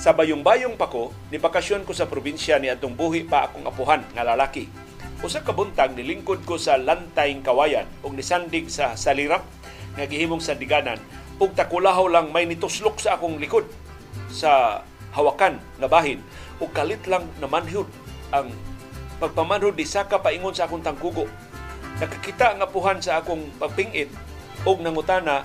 [0.00, 4.00] Sa bayong-bayong pa ko, ni bakasyon ko sa probinsya ni atong buhi pa akong apuhan
[4.16, 4.70] nga lalaki.
[5.20, 9.44] Usa ka buntag nilingkod ko sa lantayng kawayan ug nisandig sa salirap
[9.92, 10.96] nga gihimong sandiganan
[11.36, 13.68] ug takulahaw lang may nituslok sa akong likod
[14.32, 14.80] sa
[15.12, 16.24] hawakan nga bahin
[16.60, 17.88] o kalit lang na manhud
[18.30, 18.52] ang
[19.18, 21.26] pagpamanhud di saka paingon sa akong tangkugo.
[22.00, 24.08] Nakakita ang apuhan sa akong pagpingit
[24.64, 25.44] og nangutana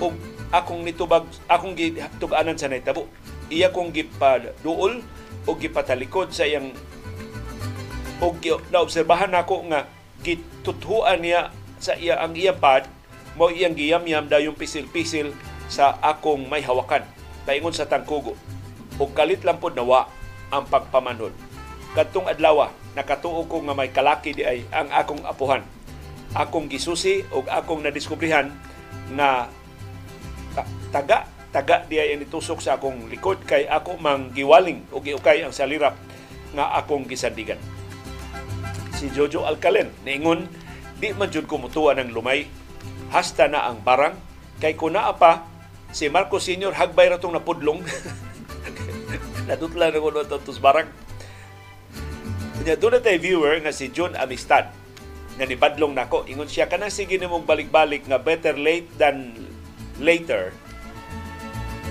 [0.00, 0.16] og
[0.52, 3.08] akong nitubag akong gituganan sa nahitabo.
[3.52, 5.04] Iya kong gipaduol
[5.44, 6.72] o gipatalikod sa iyang
[8.24, 8.40] og
[8.72, 9.84] naobserbahan nako nga
[10.24, 12.88] gituthuan niya sa iya ang iyang pad
[13.36, 15.36] mo iyang giyamyam dayong pisil-pisil
[15.68, 17.04] sa akong may hawakan
[17.44, 18.32] paingon sa tangkugo
[18.98, 20.06] o kalit lang po nawa
[20.54, 21.34] ang pagpamanhod.
[21.94, 25.62] Kadtong adlaw nakatuo ko nga may kalaki di ay ang akong apuhan.
[26.34, 28.50] Akong gisusi o akong nadiskubrihan
[29.14, 29.50] nga
[30.90, 35.54] taga taga di ay nitusok sa akong likod kay ako mang giwaling o giukay ang
[35.54, 35.94] salirap
[36.54, 37.58] nga akong gisandigan.
[38.94, 40.46] Si Jojo Alcalen niingon
[40.98, 42.46] di man jud ko mutuwa ng lumay
[43.10, 44.14] hasta na ang barang
[44.58, 45.46] kay kuna pa
[45.94, 47.82] si Marcos Senior hagbay ra tong napudlong
[49.44, 50.88] Natutla na ko no tos barang.
[52.64, 54.72] Nya doon tay viewer nga si John Amistad
[55.36, 56.24] nga nibadlong nako.
[56.24, 59.36] Ingon siya kana sige nimong balik-balik nga better late than
[60.00, 60.56] later.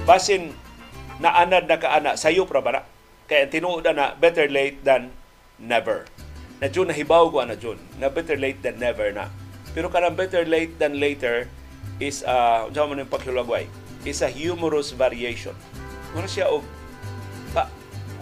[0.10, 0.58] Basin
[1.22, 2.82] naanad na kaana sayo pra ba
[3.30, 5.14] kaya tinuod na better late than
[5.62, 6.10] never.
[6.58, 9.30] Na June nahibaw ko ana June na better late than never na.
[9.78, 11.46] Pero kanang better late than later
[12.02, 13.70] is uh, unsa man yung paghulagway
[14.04, 15.54] is a humorous variation.
[16.18, 16.83] Muna siya og pa,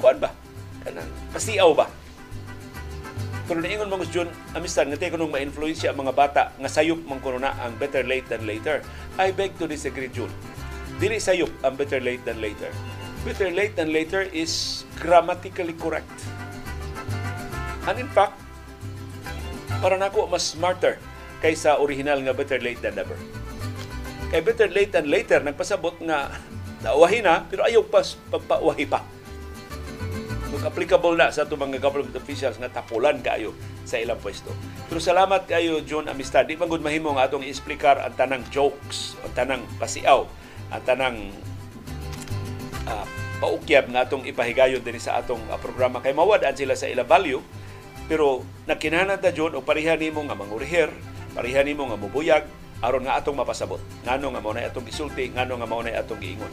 [0.01, 0.33] kuan ba?
[0.81, 1.85] Kanang pasiaw ba?
[3.45, 7.21] Pero naingon mga John, amistad, nga tayo nung ma-influensya ang mga bata nga sayop man
[7.21, 8.81] kuno na ang better late than later.
[9.19, 10.31] I beg to disagree, John.
[10.97, 12.71] Dili sayop ang better late than later.
[13.27, 16.09] Better late than later is grammatically correct.
[17.85, 18.39] And in fact,
[19.83, 21.01] para nako mas smarter
[21.43, 23.17] kaysa original nga better late than never.
[24.31, 26.31] Kay better late than later, nagpasabot nga
[26.87, 27.99] nauwahi na, pero ayaw pa
[28.31, 29.20] pagpauwahi pa
[30.51, 33.55] kung applicable na sa itong mga government officials nga tapulan kayo
[33.87, 34.51] sa ilang pwesto.
[34.91, 36.51] Pero salamat kayo, John Amistad.
[36.51, 40.27] Di magud mahimo nga atong i-explicar ang tanang jokes, ang tanang pasiaw,
[40.75, 41.17] ang tanang
[42.85, 43.07] uh,
[43.39, 47.41] paukyab nga atong ipahigayon din sa atong uh, programa kay mawad sila sa ila value
[48.05, 50.91] pero nakinahanglan ta John o pareha nimo nga mangurihir
[51.31, 52.43] Parihan nimo nga mubuyag
[52.83, 53.79] aron nga atong mapasabot.
[54.03, 56.51] Ngano nga mao atong gisulti, ngano nga mao atong giingon.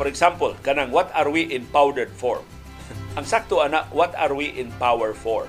[0.00, 2.46] For example, kanang what are we in powdered form?
[3.16, 5.48] Ang sakto ana, what are we in power for?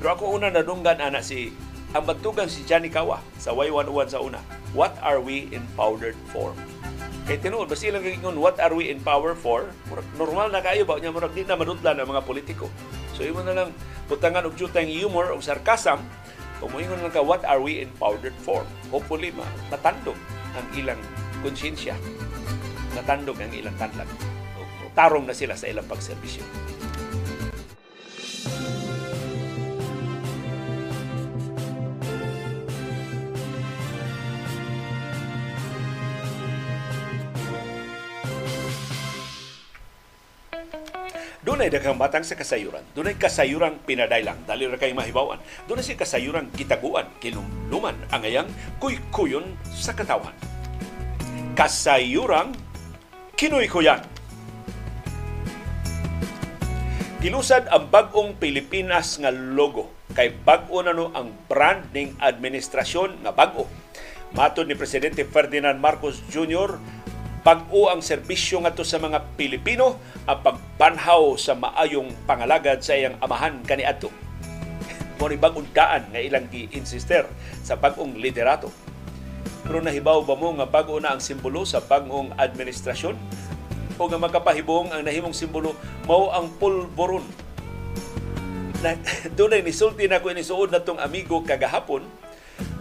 [0.00, 1.52] Pero ako una nadunggan ana si
[1.92, 4.40] ang batugan si Johnny Kawa sa Y101 sa una.
[4.76, 6.56] What are we in powdered form?
[7.26, 9.66] Kay tinuod, basi lang ingon, what are we in power for?
[9.90, 11.00] Murag, normal na kayo ba?
[11.02, 12.70] Nya murag di na madutlan ang mga politiko.
[13.18, 13.70] So imo na lang
[14.06, 16.04] butangan og jutang humor o sarcasm
[16.56, 18.64] kung moingon lang ka, what are we in powdered form?
[18.88, 20.16] Hopefully, ma matandog
[20.56, 21.00] ang ilang
[21.44, 21.92] konsensya.
[22.96, 24.08] Natandog ang ilang tanlag.
[24.96, 26.40] Tarong na sila sa ilang pagserbisyo.
[41.46, 42.82] Dunay daghang batang sa kasayuran.
[42.90, 45.38] Dunay kasayuran pinadaylang dali ra kay mahibawan.
[45.70, 48.50] Dunay si kasayuran gitaguan kinumluman ang ayang
[48.82, 50.34] kuy-kuyon sa katawan.
[51.54, 52.50] Kasayuran
[53.38, 54.15] kinuy-kuyan.
[57.16, 63.32] Gilusad ang bag-ong Pilipinas nga logo kay bag-o na no ang brand ning administrasyon nga
[63.32, 63.64] bag-o.
[64.36, 66.76] Matod ni Presidente Ferdinand Marcos Jr.,
[67.40, 69.96] bag-o ang serbisyo ngadto sa mga Pilipino
[70.28, 74.12] ang pagbanhaw sa maayong pangalagad sa iyang amahan kaniadto.
[75.16, 77.24] Mo ni bag-ong daan nga ilang gi-insister
[77.64, 78.68] sa bag-ong liderato.
[79.64, 83.16] Pero nahibaw ba mo nga bag-o na ang simbolo sa bag-ong administrasyon?
[83.96, 85.72] O nga magkapahibong ang nahimong simbolo
[86.04, 87.24] mao ang pulboron.
[88.84, 88.96] Na,
[89.36, 92.04] doon ay nisulti na ko inisuod na tong amigo kagahapon.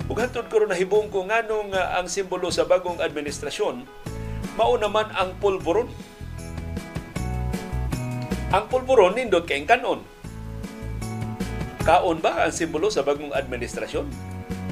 [0.05, 4.05] Ug hantod ko nahibong ko nganong uh, ang simbolo sa bagong administrasyon
[4.55, 5.91] mao naman ang pulburon.
[8.55, 9.99] Ang pulburon nindot kay kanon.
[11.83, 14.07] Kaon ba ang simbolo sa bagong administrasyon?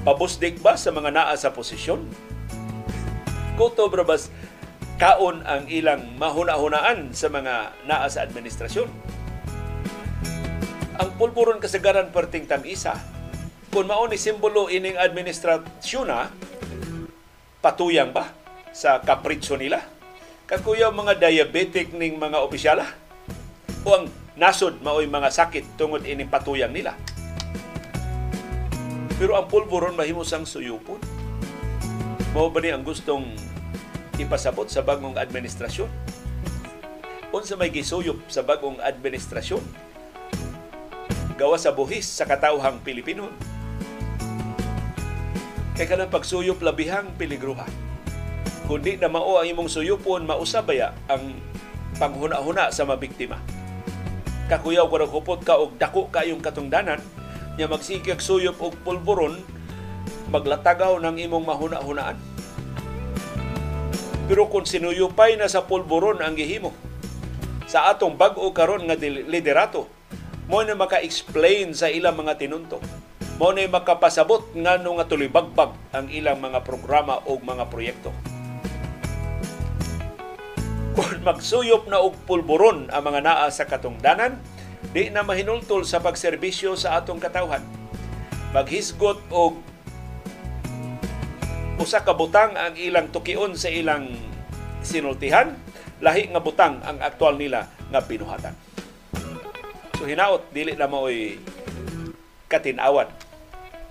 [0.07, 2.07] Pabusdik ba sa mga naa sa posisyon?
[3.53, 4.34] Kuto brabas
[5.02, 8.90] kaon ang ilang mahuna-hunaan sa mga naa sa administrasyon.
[11.02, 12.94] Ang pulburon kasagaran perting tamisa.
[13.74, 16.30] Kung mao ni simbolo ining administrasyon na,
[17.57, 18.30] patuyang ba
[18.70, 19.82] sa kapritso nila.
[20.45, 22.86] Kakuya mga diabetic ning mga opisyala
[23.82, 24.06] o ang
[24.38, 26.94] nasod maoy mga sakit tungod ining patuyang nila.
[29.18, 30.99] Pero ang pulburon mahimo sang suyupon.
[32.34, 33.53] Mao ba ni ang gustong
[34.22, 35.90] ipasabot sa bagong administrasyon?
[37.34, 39.64] Unsa may gisuyop sa bagong administrasyon?
[41.34, 43.34] Gawa sa buhis sa katawhang Pilipino.
[45.73, 47.94] Kaya kanang pagsuyop labihang piligruhan
[48.64, 51.35] kundi na mao ang imong suyupon mausabaya ang
[51.99, 53.40] panghuna-huna sa mabiktima.
[54.48, 56.99] Kakuyaw ko hupot ka og dako kayong katungdanan
[57.60, 59.40] nya magsigig suyop og pulburon
[60.31, 62.33] maglatagaw ng imong mahuna-hunaan.
[64.30, 66.72] Pero kung sinuyupay na sa pulburon ang gihimo
[67.68, 69.90] sa atong bag-o karon nga liderato,
[70.45, 72.78] mo na maka-explain sa ilang mga tinunto.
[73.41, 78.14] Mo na makapasabot ngano nga tulibagbag ang ilang mga programa o mga proyekto
[80.94, 84.38] kung magsuyop na og pulburon ang mga naa sa katungdanan,
[84.94, 87.66] di na mahinultol sa pagserbisyo sa atong katawhan.
[88.54, 89.58] Maghisgot og
[91.84, 94.08] usa ka butang ang ilang tukion sa ilang
[94.80, 95.52] sinultihan,
[96.00, 98.56] lahi nga butang ang aktual nila nga binuhatan.
[100.00, 101.36] So hinaot dili na maoy
[102.48, 103.12] katinawan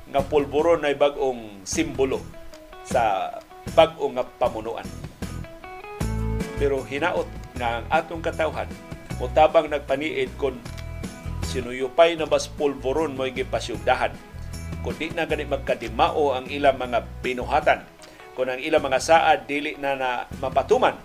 [0.09, 2.25] nga pulburon ay bag-ong simbolo
[2.81, 3.29] sa
[3.77, 4.89] bag-ong nga pamunuan.
[6.57, 7.29] Pero hinaot
[7.61, 8.73] nga ang atong katawhan
[9.21, 10.57] o tabang nagpaniid kon
[11.45, 14.32] sinuyupay na bas pulburon mo gipasyugdahan
[14.81, 17.85] kung di na gani magkadimao ang ilang mga binuhatan.
[18.33, 20.97] Kung ang ilang mga saad dili na na mapatuman.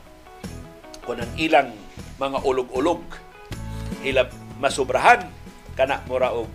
[1.04, 1.76] Kung ang ilang
[2.18, 3.04] mga ulog-ulog
[4.02, 5.28] hilab masubrahan
[5.78, 6.50] kana mura og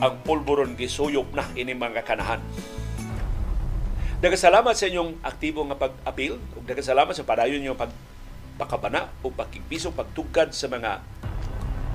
[0.00, 2.40] ang pulburon gisuyop na ini mga kanahan.
[4.24, 10.56] Dagasalamat sa inyong aktibo nga pag-apil ug dagasalamat sa padayon niyo pagpakabana o pagkipiso pagtugkad
[10.56, 11.04] sa mga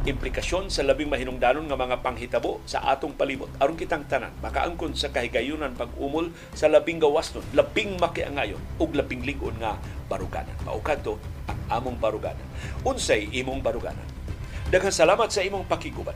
[0.08, 5.12] implikasyon sa labing mahinungdanon nga mga panghitabo sa atong palibot aron kitang tanan makaangkon sa
[5.12, 9.76] kahigayunan pag-umol sa labing gawas nun labing makiangayon ug labing ligon nga
[10.08, 10.56] baruganan.
[10.64, 12.48] Mao kadto ang among baruganan.
[12.88, 14.08] Unsay imong baruganan?
[14.72, 16.16] Daghang salamat sa imong pakiguban